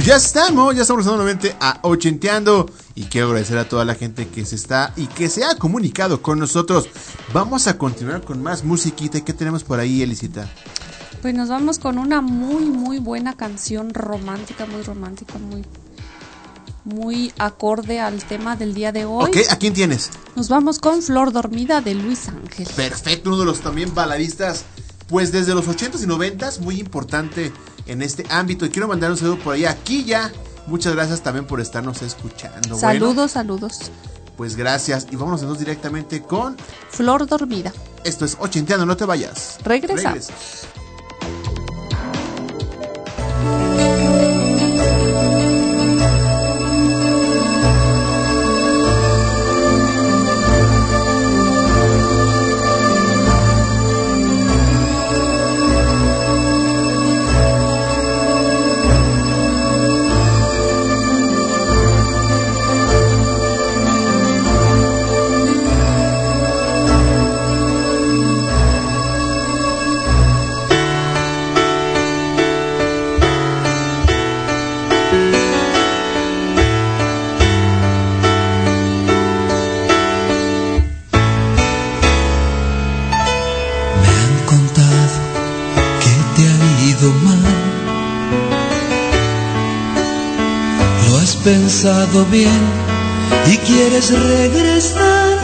Pues 0.05 0.21
ya 0.21 0.27
estamos, 0.27 0.75
ya 0.75 0.83
estamos 0.83 1.03
nuevamente 1.07 1.55
a 1.59 1.79
Ochenteando 1.81 2.69
y 2.93 3.05
quiero 3.05 3.25
agradecer 3.25 3.57
a 3.57 3.67
toda 3.67 3.85
la 3.85 3.95
gente 3.95 4.27
que 4.27 4.45
se 4.45 4.55
está 4.55 4.93
y 4.95 5.07
que 5.07 5.29
se 5.29 5.43
ha 5.43 5.57
comunicado 5.57 6.21
con 6.21 6.37
nosotros. 6.37 6.87
Vamos 7.33 7.65
a 7.65 7.79
continuar 7.79 8.21
con 8.21 8.43
más 8.43 8.63
musiquita. 8.63 9.17
¿Y 9.17 9.23
qué 9.23 9.33
tenemos 9.33 9.63
por 9.63 9.79
ahí, 9.79 10.03
Elisita? 10.03 10.47
Pues 11.23 11.33
nos 11.33 11.49
vamos 11.49 11.79
con 11.79 11.97
una 11.97 12.21
muy, 12.21 12.65
muy 12.65 12.99
buena 12.99 13.33
canción 13.33 13.95
romántica, 13.95 14.67
muy 14.67 14.83
romántica, 14.83 15.39
muy 15.39 15.65
muy 16.83 17.33
acorde 17.39 17.99
al 17.99 18.23
tema 18.25 18.55
del 18.55 18.75
día 18.75 18.91
de 18.91 19.05
hoy. 19.05 19.25
Ok, 19.25 19.37
¿a 19.49 19.57
quién 19.57 19.73
tienes? 19.73 20.11
Nos 20.35 20.49
vamos 20.49 20.77
con 20.77 21.01
Flor 21.01 21.31
Dormida 21.31 21.81
de 21.81 21.95
Luis 21.95 22.27
Ángel. 22.27 22.67
Perfecto, 22.75 23.29
uno 23.29 23.39
de 23.39 23.45
los 23.45 23.61
también 23.61 23.95
baladistas, 23.95 24.65
pues 25.07 25.31
desde 25.31 25.55
los 25.55 25.67
80s 25.67 26.03
y 26.03 26.05
90s, 26.05 26.59
muy 26.59 26.79
importante 26.79 27.51
en 27.85 28.01
este 28.01 28.25
ámbito. 28.29 28.65
Y 28.65 28.69
quiero 28.69 28.87
mandar 28.87 29.11
un 29.11 29.17
saludo 29.17 29.39
por 29.39 29.53
ahí 29.55 29.65
aquí 29.65 30.03
ya. 30.05 30.31
Muchas 30.67 30.93
gracias 30.95 31.21
también 31.21 31.45
por 31.45 31.61
estarnos 31.61 32.01
escuchando. 32.01 32.77
saludos, 32.77 33.15
Bueno, 33.15 33.27
saludos. 33.27 33.91
pues 34.37 34.55
gracias. 34.55 35.07
Y 35.11 35.15
vámonos 35.15 35.41
entonces 35.41 35.65
directamente 35.65 36.21
con. 36.21 36.57
Flor 36.89 37.27
Dormida. 37.27 37.71
Esto 38.03 38.25
es 38.25 38.37
Ochenteando, 38.39 38.85
no 38.85 38.97
te 38.97 39.05
vayas. 39.05 39.57
Regresamos. 39.63 40.29
Me 43.75 43.94
pensado 91.45 92.25
bien 92.25 92.61
y 93.45 93.57
quieres 93.57 94.11
regresar. 94.11 95.37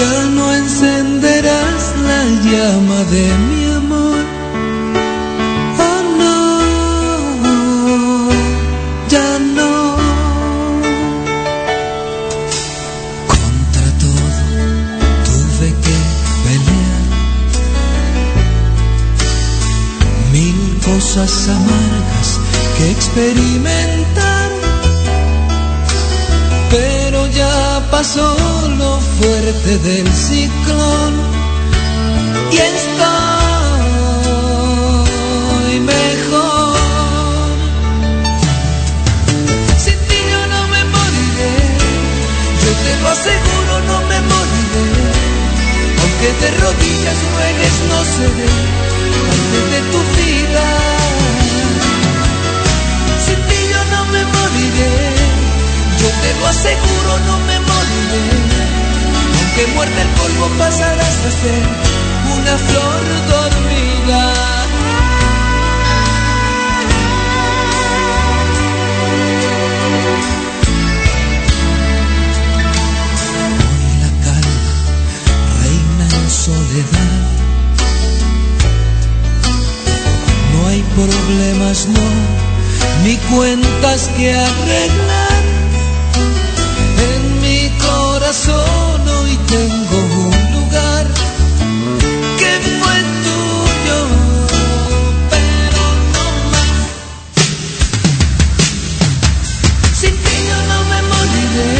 Ya 0.00 0.24
no 0.30 0.50
encenderás 0.54 1.82
la 2.08 2.24
llama 2.50 3.04
de 3.14 3.24
mi 3.48 3.64
amor. 3.80 4.24
Oh 5.88 6.02
no, 6.20 6.40
ya 9.10 9.30
no. 9.58 9.72
Contra 13.28 13.88
todo 14.02 14.28
tuve 15.26 15.68
que 15.84 15.96
pelear. 16.44 17.04
Mil 20.32 20.60
cosas 20.82 21.32
amargas 21.48 22.01
que 22.82 22.90
experimentar. 22.90 24.50
Pero 26.70 27.26
ya 27.28 27.82
pasó 27.90 28.36
lo 28.78 29.00
fuerte 29.18 29.78
del 29.78 30.08
ciclón. 30.12 31.12
Y 32.50 32.56
estoy 32.56 33.00
mejor. 35.80 36.76
Sin 39.84 39.98
ti 40.08 40.18
yo 40.32 40.42
no 40.54 40.62
me 40.72 40.82
moriré. 40.94 41.54
Yo 42.62 42.70
te 42.84 42.92
lo 43.02 43.08
aseguro, 43.16 43.72
no 43.90 43.98
me 44.10 44.18
moriré. 44.30 44.86
Aunque 46.00 46.28
de 46.40 46.48
rodillas 46.62 47.18
ruegues, 47.32 47.74
no 47.90 47.98
seré 48.16 48.52
parte 49.26 49.58
de 49.72 49.80
tu 49.92 50.00
lo 56.40 56.46
aseguro, 56.46 57.18
no 57.26 57.38
me 57.46 57.58
moriré. 57.60 58.24
Aunque 59.38 59.66
muerda 59.74 60.02
el 60.02 60.08
polvo, 60.08 60.48
pasarás 60.58 61.16
a 61.26 61.30
ser 61.30 61.62
una 62.38 62.58
flor 62.58 63.02
dormida. 63.28 64.34
Hoy 73.74 73.86
la 74.02 74.10
calma 74.24 74.72
reina 75.62 76.04
en 76.16 76.30
soledad. 76.30 77.22
No 80.52 80.68
hay 80.68 80.82
problemas, 80.94 81.86
no, 81.88 82.08
ni 83.04 83.16
cuentas 83.16 84.08
que 84.16 84.34
arreglar. 84.34 85.21
Corazón 88.32 89.08
hoy 89.08 89.36
tengo 89.46 89.98
un 89.98 90.52
lugar 90.52 91.06
que 92.38 92.52
fue 92.80 92.96
tuyo, 93.26 93.98
pero 95.28 95.82
no 96.14 96.26
más. 96.50 96.72
Sin 99.92 100.14
ti 100.16 100.36
yo 100.48 100.58
no 100.70 100.78
me 100.90 100.98
moriré, 101.12 101.74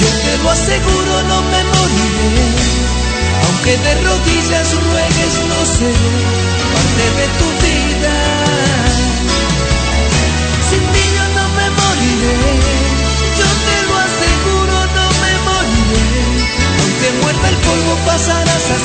yo 0.00 0.08
te 0.24 0.32
lo 0.42 0.48
aseguro, 0.50 1.12
no 1.28 1.38
me 1.42 1.60
moriré. 1.74 2.36
Aunque 3.44 3.72
de 3.76 3.92
rodillas 4.06 4.68
ruegues, 4.72 5.34
no 5.50 5.58
seré 5.66 6.14
parte 6.72 7.04
de 7.18 7.26
tu 7.38 7.46
vida. 7.66 8.51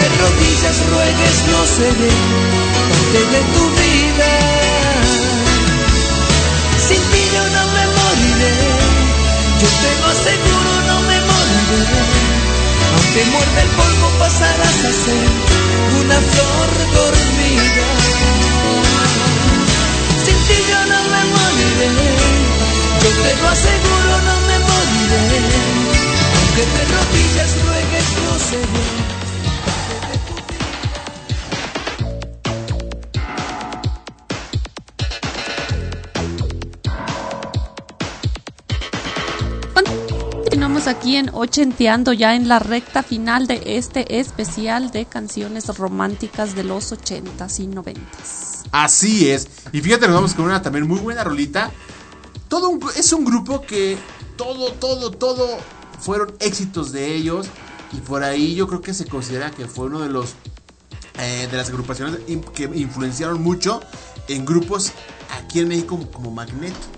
de 0.00 0.08
rodillas 0.22 0.78
ruegues, 0.90 1.36
no 1.50 1.66
seré 1.66 2.12
parte 2.88 3.20
de 3.34 3.40
tu 3.54 3.64
vida. 3.80 4.30
Sin 6.88 7.02
ti 7.10 7.22
yo 7.34 7.44
no 7.56 7.62
me 7.74 7.84
moriré, 7.98 8.54
yo 9.60 9.68
te 9.82 9.90
lo 10.00 10.06
aseguro, 10.14 10.72
no 10.88 10.96
me 11.08 11.18
moriré. 11.30 11.82
Aunque 12.94 13.24
muerda 13.32 13.60
el 13.62 13.70
polvo, 13.80 14.06
pasarás 14.18 14.78
a 14.90 14.92
ser 15.04 15.28
una 16.00 16.18
flor 16.32 16.70
dormida. 16.98 17.86
Sin 20.24 20.38
ti 20.46 20.58
yo 20.70 20.80
no 20.92 21.00
me 21.12 21.22
moriré, 21.34 21.90
yo 23.02 23.10
te 23.22 23.32
lo 23.40 23.48
aseguro, 23.48 24.12
no 24.28 24.36
me 24.48 24.56
moriré. 24.68 25.22
Aunque 26.38 26.64
de 26.74 26.82
rodillas 26.94 27.50
ruegues, 27.66 28.06
no 28.24 28.38
seré. 28.38 29.01
Aquí 40.86 41.16
en 41.16 41.30
Ochenteando, 41.32 42.12
ya 42.12 42.34
en 42.34 42.48
la 42.48 42.58
recta 42.58 43.04
final 43.04 43.46
de 43.46 43.62
este 43.64 44.18
especial 44.18 44.90
de 44.90 45.06
canciones 45.06 45.68
románticas 45.78 46.56
de 46.56 46.64
los 46.64 46.90
ochentas 46.90 47.60
y 47.60 47.68
noventas. 47.68 48.64
Así 48.72 49.30
es. 49.30 49.46
Y 49.72 49.80
fíjate, 49.80 50.06
nos 50.06 50.16
vamos 50.16 50.34
con 50.34 50.46
una 50.46 50.60
también 50.60 50.88
muy 50.88 50.98
buena 50.98 51.22
rolita. 51.22 51.70
Todo 52.48 52.78
es 52.96 53.12
un 53.12 53.24
grupo 53.24 53.62
que 53.62 53.96
todo, 54.36 54.72
todo, 54.72 55.12
todo 55.12 55.48
fueron 56.00 56.34
éxitos 56.40 56.90
de 56.90 57.14
ellos. 57.14 57.46
Y 57.92 57.98
por 57.98 58.24
ahí 58.24 58.54
yo 58.56 58.66
creo 58.66 58.80
que 58.80 58.92
se 58.92 59.06
considera 59.06 59.52
que 59.52 59.68
fue 59.68 59.86
uno 59.86 60.00
de 60.00 60.08
los 60.08 60.34
eh, 61.18 61.46
de 61.50 61.56
las 61.56 61.68
agrupaciones 61.68 62.18
que 62.54 62.64
influenciaron 62.74 63.40
mucho 63.40 63.80
en 64.28 64.44
grupos 64.44 64.92
aquí 65.30 65.60
en 65.60 65.68
México 65.68 65.98
como 66.12 66.30
Magneto. 66.30 66.91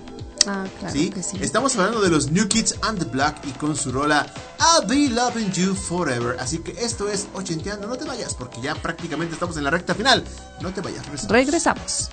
Ah, 0.46 0.66
claro 0.78 0.94
¿sí? 0.94 1.10
que 1.10 1.22
sí. 1.22 1.38
Estamos 1.40 1.76
hablando 1.76 2.00
de 2.00 2.10
los 2.10 2.30
New 2.30 2.48
Kids 2.48 2.76
and 2.82 2.98
the 2.98 3.04
Black 3.04 3.38
y 3.46 3.50
con 3.52 3.76
su 3.76 3.92
rola 3.92 4.26
I'll 4.58 4.86
Be 4.86 5.08
Loving 5.14 5.52
You 5.52 5.74
Forever. 5.74 6.36
Así 6.40 6.58
que 6.58 6.72
esto 6.72 7.08
es 7.08 7.26
Ochenteando. 7.34 7.86
No 7.86 7.96
te 7.96 8.04
vayas 8.04 8.34
porque 8.34 8.60
ya 8.60 8.74
prácticamente 8.74 9.34
estamos 9.34 9.56
en 9.56 9.64
la 9.64 9.70
recta 9.70 9.94
final. 9.94 10.24
No 10.60 10.72
te 10.72 10.80
vayas. 10.80 11.04
regresamos. 11.04 11.30
Regresamos. 11.30 12.10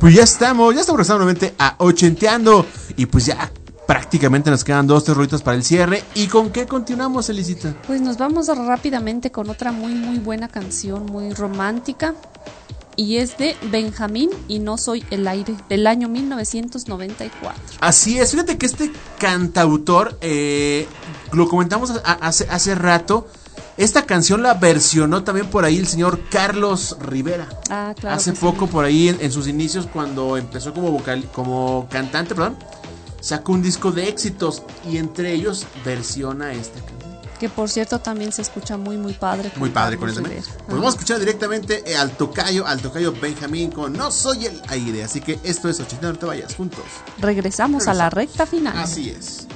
Pues 0.00 0.14
ya 0.14 0.22
estamos, 0.22 0.74
ya 0.74 0.80
estamos 0.80 0.98
regresando 0.98 1.24
nuevamente 1.24 1.54
a 1.58 1.74
Ochenteando. 1.78 2.64
Y 2.96 3.06
pues 3.06 3.26
ya 3.26 3.50
prácticamente 3.86 4.50
nos 4.50 4.64
quedan 4.64 4.86
dos, 4.86 5.04
tres 5.04 5.42
para 5.42 5.56
el 5.56 5.64
cierre. 5.64 6.02
¿Y 6.14 6.26
con 6.28 6.50
qué 6.50 6.66
continuamos, 6.66 7.28
Elisita? 7.28 7.74
Pues 7.86 8.00
nos 8.00 8.16
vamos 8.16 8.46
rápidamente 8.48 9.30
con 9.30 9.50
otra 9.50 9.72
muy 9.72 9.92
muy 9.94 10.18
buena 10.18 10.48
canción, 10.48 11.06
muy 11.06 11.32
romántica. 11.34 12.14
Y 12.96 13.16
es 13.16 13.38
de 13.38 13.56
Benjamín 13.70 14.30
y 14.48 14.58
No 14.58 14.76
Soy 14.76 15.04
el 15.10 15.26
Aire, 15.28 15.54
del 15.68 15.86
año 15.86 16.08
1994. 16.08 17.52
Así 17.80 18.18
es, 18.18 18.32
fíjate 18.32 18.58
que 18.58 18.66
este 18.66 18.90
cantautor, 19.18 20.18
eh, 20.20 20.86
lo 21.32 21.48
comentamos 21.48 21.90
a- 22.04 22.12
hace, 22.14 22.46
hace 22.50 22.74
rato, 22.74 23.26
Esta 23.76 24.04
canción 24.04 24.42
la 24.42 24.54
versionó 24.54 25.24
también 25.24 25.46
por 25.48 25.64
ahí 25.64 25.78
el 25.78 25.86
señor 25.86 26.20
Carlos 26.30 26.96
Rivera. 27.00 27.48
Ah, 27.70 27.94
claro. 27.98 28.16
Hace 28.16 28.32
sí. 28.32 28.38
poco 28.38 28.66
por 28.66 28.84
ahí 28.84 29.08
en, 29.08 29.18
en 29.20 29.32
sus 29.32 29.48
inicios 29.48 29.88
cuando 29.90 30.36
empezó 30.36 30.74
como 30.74 30.90
vocal 30.90 31.24
como 31.32 31.88
cantante, 31.90 32.34
perdón, 32.34 32.56
sacó 33.20 33.52
un 33.52 33.62
disco 33.62 33.92
de 33.92 34.08
éxitos 34.08 34.62
y 34.90 34.98
entre 34.98 35.32
ellos 35.32 35.66
versiona 35.84 36.52
esta 36.52 36.80
canción. 36.80 37.00
Que 37.38 37.48
por 37.48 37.70
cierto 37.70 38.00
también 38.00 38.32
se 38.32 38.42
escucha 38.42 38.76
muy, 38.76 38.98
muy 38.98 39.14
padre. 39.14 39.50
Muy 39.56 39.70
padre 39.70 39.96
con 39.96 40.10
eso. 40.10 40.20
Rivera. 40.20 40.42
Pues 40.42 40.68
vamos 40.68 40.88
a 40.88 40.90
escuchar 40.90 41.18
directamente 41.18 41.82
eh, 41.90 41.96
al 41.96 42.10
tocayo, 42.10 42.66
al 42.66 42.82
tocayo 42.82 43.14
Benjamín 43.18 43.70
con 43.70 43.94
No 43.94 44.10
soy 44.10 44.44
el 44.44 44.60
aire. 44.68 45.04
Así 45.04 45.22
que 45.22 45.40
esto 45.42 45.70
es 45.70 45.80
80 45.80 46.06
no 46.06 46.18
te 46.18 46.26
vayas 46.26 46.54
juntos. 46.54 46.84
Regresamos 47.18 47.88
a 47.88 47.94
la 47.94 48.10
recta 48.10 48.44
final. 48.44 48.76
Así 48.76 49.08
es. 49.08 49.46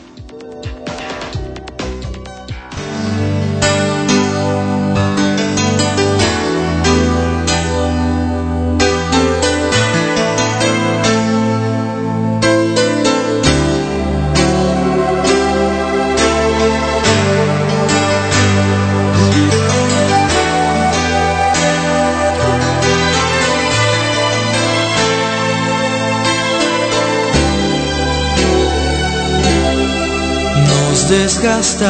Desgastamos 31.09 31.85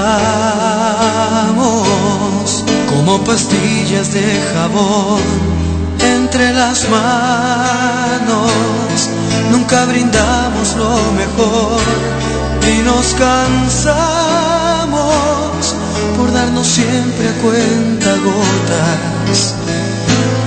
como 2.88 3.22
pastillas 3.24 4.12
de 4.12 4.40
jabón 4.52 5.22
entre 6.00 6.52
las 6.52 6.88
manos. 6.88 8.50
Nunca 9.52 9.84
brindamos 9.86 10.74
lo 10.76 11.12
mejor 11.12 11.80
y 12.72 12.82
nos 12.82 13.14
cansamos 13.14 14.04
por 16.16 16.32
darnos 16.32 16.66
siempre 16.66 17.28
a 17.28 17.34
cuenta 17.34 18.16
gotas 18.16 19.54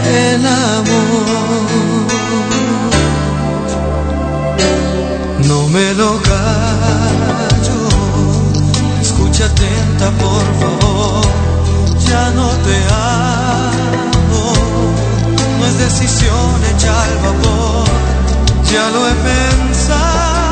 el 0.06 0.46
amor. 0.46 2.08
No 5.48 5.68
me 5.70 5.94
lo 5.94 6.20
atenta 9.44 10.10
por 10.12 10.46
favor, 10.60 11.26
ya 12.10 12.32
no 12.32 12.48
te 12.66 12.78
amo, 12.92 14.54
no 15.60 15.66
es 15.66 15.78
decisión 15.78 16.64
hecha 16.72 17.04
al 17.04 17.16
vapor, 17.18 17.88
ya 18.72 18.90
lo 18.90 19.08
he 19.08 19.14
pensado, 19.14 20.47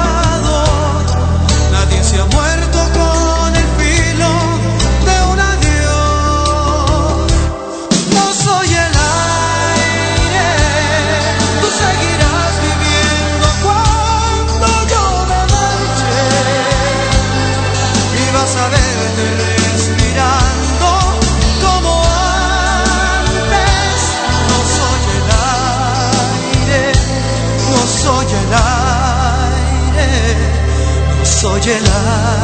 no 31.68 32.35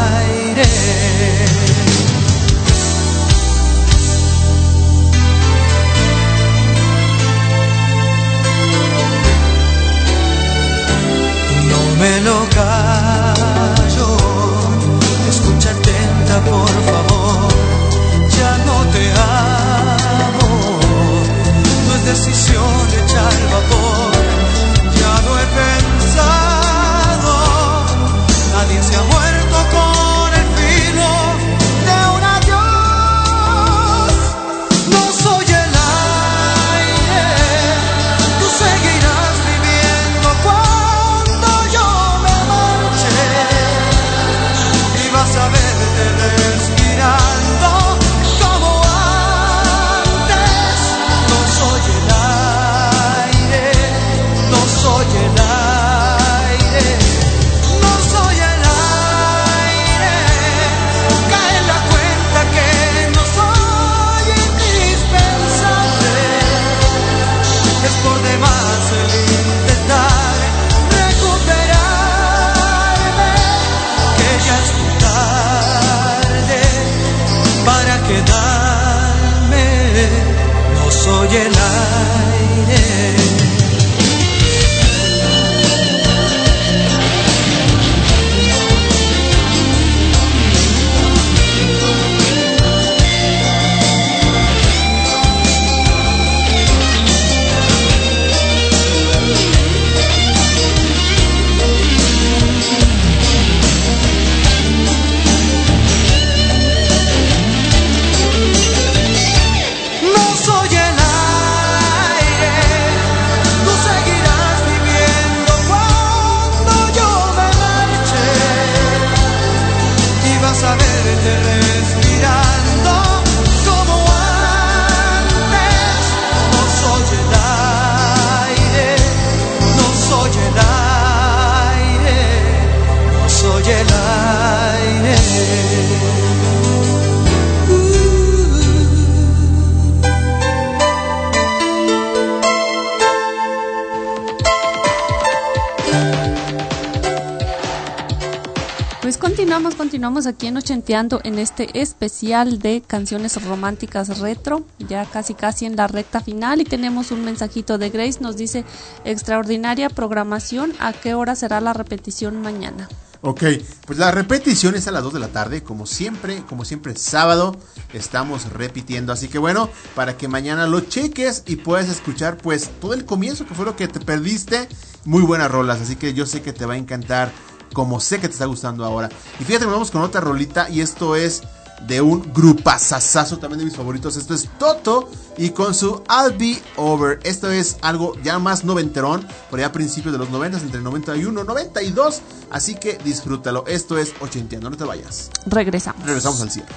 en 150.91 151.39
este 151.39 151.79
especial 151.81 152.59
de 152.59 152.81
canciones 152.85 153.41
románticas 153.45 154.19
retro, 154.19 154.65
ya 154.77 155.05
casi 155.05 155.33
casi 155.33 155.65
en 155.65 155.77
la 155.77 155.87
recta 155.87 156.19
final. 156.19 156.59
Y 156.59 156.65
tenemos 156.65 157.11
un 157.11 157.23
mensajito 157.23 157.77
de 157.77 157.89
Grace, 157.89 158.19
nos 158.19 158.35
dice 158.35 158.65
extraordinaria 159.05 159.89
programación, 159.89 160.73
¿a 160.81 160.91
qué 160.91 161.13
hora 161.13 161.35
será 161.35 161.61
la 161.61 161.71
repetición 161.71 162.41
mañana? 162.41 162.89
Ok, 163.21 163.43
pues 163.85 163.99
la 163.99 164.11
repetición 164.11 164.75
es 164.75 164.87
a 164.87 164.91
las 164.91 165.03
2 165.03 165.13
de 165.13 165.19
la 165.19 165.29
tarde, 165.29 165.63
como 165.63 165.85
siempre, 165.85 166.43
como 166.49 166.65
siempre 166.65 166.95
sábado 166.97 167.55
estamos 167.93 168.51
repitiendo, 168.51 169.13
así 169.13 169.27
que 169.29 169.37
bueno, 169.37 169.69
para 169.95 170.17
que 170.17 170.27
mañana 170.27 170.65
lo 170.65 170.81
cheques 170.81 171.43
y 171.45 171.57
puedas 171.57 171.87
escuchar 171.87 172.37
pues 172.37 172.71
todo 172.81 172.95
el 172.95 173.05
comienzo 173.05 173.45
que 173.45 173.53
fue 173.53 173.63
lo 173.63 173.75
que 173.75 173.87
te 173.87 173.99
perdiste, 173.99 174.67
muy 175.05 175.21
buenas 175.21 175.51
rolas, 175.51 175.79
así 175.79 175.95
que 175.95 176.15
yo 176.15 176.25
sé 176.25 176.41
que 176.41 176.51
te 176.51 176.65
va 176.65 176.73
a 176.73 176.77
encantar, 176.77 177.31
como 177.73 177.99
sé 177.99 178.19
que 178.19 178.27
te 178.27 178.33
está 178.33 178.45
gustando 178.45 178.85
ahora. 178.85 179.09
Y 179.39 179.43
fíjate, 179.43 179.65
nos 179.65 179.73
vamos 179.73 179.91
con 179.91 180.01
otra 180.01 180.21
rolita 180.21 180.69
y 180.69 180.81
esto 180.81 181.15
es 181.15 181.43
de 181.87 182.01
un 182.01 182.31
grupazazazo 182.33 183.37
también 183.39 183.59
de 183.59 183.65
mis 183.65 183.75
favoritos. 183.75 184.15
Esto 184.17 184.33
es 184.33 184.49
Toto 184.57 185.09
y 185.37 185.49
con 185.49 185.73
su 185.73 186.03
I'll 186.09 186.37
Be 186.37 186.61
Over. 186.75 187.19
Esto 187.23 187.51
es 187.51 187.77
algo 187.81 188.15
ya 188.23 188.39
más 188.39 188.63
noventerón, 188.63 189.27
por 189.49 189.59
allá 189.59 189.67
a 189.67 189.71
principios 189.71 190.13
de 190.13 190.19
los 190.19 190.29
90, 190.29 190.59
entre 190.59 190.81
91 190.81 191.41
y 191.41 191.45
92. 191.45 192.21
Así 192.51 192.75
que 192.75 192.97
disfrútalo. 193.03 193.65
Esto 193.67 193.97
es 193.97 194.13
Ochenteando, 194.19 194.69
no 194.69 194.77
te 194.77 194.83
vayas. 194.83 195.31
Regresamos. 195.45 196.05
Regresamos 196.05 196.41
al 196.41 196.51
cierre. 196.51 196.69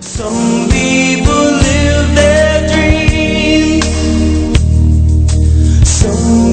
Some 0.00 0.68
people 0.68 1.50
live 1.60 2.14
their 2.14 2.68
dreams. 2.68 3.84
Some 5.88 6.43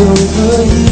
I'll 0.00 0.14
be 0.14 0.22
over 0.38 0.87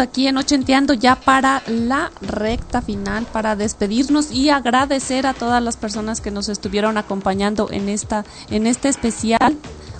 aquí 0.00 0.26
en 0.26 0.36
Ochenteando 0.36 0.94
ya 0.94 1.16
para 1.16 1.62
la 1.66 2.10
recta 2.20 2.82
final, 2.82 3.26
para 3.26 3.56
despedirnos 3.56 4.30
y 4.30 4.50
agradecer 4.50 5.26
a 5.26 5.34
todas 5.34 5.62
las 5.62 5.76
personas 5.76 6.20
que 6.20 6.30
nos 6.30 6.48
estuvieron 6.48 6.98
acompañando 6.98 7.68
en 7.70 7.88
esta, 7.88 8.24
en 8.50 8.66
este 8.66 8.88
especial 8.88 9.56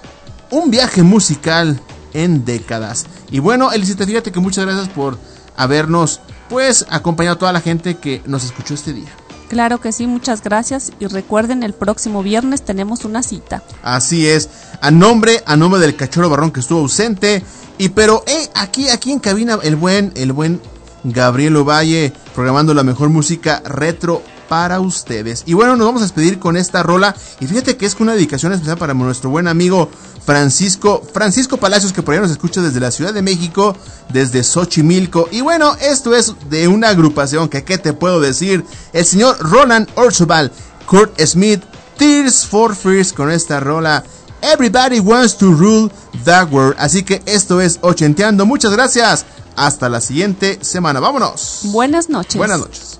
Un 0.49 0.71
viaje 0.71 1.03
musical 1.03 1.79
en 2.13 2.45
décadas. 2.45 3.05
Y 3.29 3.39
bueno, 3.39 3.71
Elisita, 3.71 4.05
fíjate 4.05 4.31
que 4.31 4.39
muchas 4.39 4.65
gracias 4.65 4.89
por 4.89 5.19
habernos 5.57 6.21
pues 6.49 6.85
acompañado 6.89 7.35
a 7.35 7.39
toda 7.39 7.51
la 7.51 7.61
gente 7.61 7.97
que 7.97 8.21
nos 8.25 8.45
escuchó 8.45 8.73
este 8.73 8.93
día. 8.93 9.09
Claro 9.49 9.79
que 9.79 9.91
sí, 9.91 10.07
muchas 10.07 10.41
gracias 10.41 10.91
y 10.99 11.07
recuerden 11.07 11.63
el 11.63 11.73
próximo 11.73 12.23
viernes 12.23 12.63
tenemos 12.63 13.05
una 13.05 13.23
cita. 13.23 13.63
Así 13.83 14.27
es, 14.27 14.49
a 14.81 14.91
nombre, 14.91 15.43
a 15.45 15.55
nombre 15.55 15.79
del 15.79 15.95
cachorro 15.95 16.29
barrón 16.29 16.51
que 16.51 16.61
estuvo 16.61 16.79
ausente. 16.79 17.43
Y 17.77 17.89
pero, 17.89 18.23
eh, 18.27 18.49
aquí, 18.55 18.89
aquí 18.89 19.11
en 19.11 19.19
cabina, 19.19 19.59
el 19.61 19.75
buen, 19.75 20.11
el 20.15 20.31
buen 20.31 20.61
Gabriel 21.03 21.57
Ovalle, 21.57 22.13
programando 22.33 22.73
la 22.73 22.83
mejor 22.83 23.09
música 23.09 23.61
retro 23.65 24.21
para 24.47 24.79
ustedes. 24.79 25.43
Y 25.45 25.53
bueno, 25.53 25.75
nos 25.75 25.87
vamos 25.87 26.01
a 26.01 26.05
despedir 26.05 26.39
con 26.39 26.57
esta 26.57 26.83
rola. 26.83 27.15
Y 27.39 27.47
fíjate 27.47 27.77
que 27.77 27.85
es 27.85 27.95
una 27.99 28.13
dedicación 28.13 28.53
especial 28.53 28.77
para 28.77 28.93
nuestro 28.93 29.29
buen 29.29 29.47
amigo 29.47 29.89
Francisco, 30.25 31.01
Francisco 31.13 31.57
Palacios, 31.57 31.93
que 31.93 32.01
por 32.01 32.13
ahí 32.13 32.19
nos 32.19 32.31
escucha 32.31 32.61
desde 32.61 32.79
la 32.79 32.91
Ciudad 32.91 33.13
de 33.13 33.21
México, 33.21 33.75
desde 34.11 34.43
Xochimilco. 34.43 35.29
Y 35.31 35.41
bueno, 35.41 35.75
esto 35.79 36.15
es 36.15 36.33
de 36.49 36.67
una 36.67 36.89
agrupación 36.89 37.47
que, 37.47 37.63
¿qué 37.63 37.77
te 37.77 37.93
puedo 37.93 38.19
decir? 38.19 38.65
El 38.93 39.05
señor 39.05 39.37
Roland 39.39 39.87
Orzobal, 39.95 40.51
Kurt 40.85 41.19
Smith, 41.21 41.63
Tears 41.97 42.45
for 42.45 42.75
Fears 42.75 43.13
con 43.13 43.31
esta 43.31 43.59
rola. 43.59 44.03
Everybody 44.41 44.99
wants 44.99 45.37
to 45.37 45.51
rule 45.51 45.89
the 46.25 46.43
world. 46.51 46.75
Así 46.77 47.03
que 47.03 47.21
esto 47.25 47.61
es 47.61 47.79
Ochenteando. 47.81 48.45
Muchas 48.45 48.71
gracias. 48.71 49.25
Hasta 49.55 49.89
la 49.89 50.01
siguiente 50.01 50.59
semana. 50.61 50.99
Vámonos. 50.99 51.61
Buenas 51.63 52.09
noches. 52.09 52.35
Buenas 52.35 52.59
noches. 52.59 52.99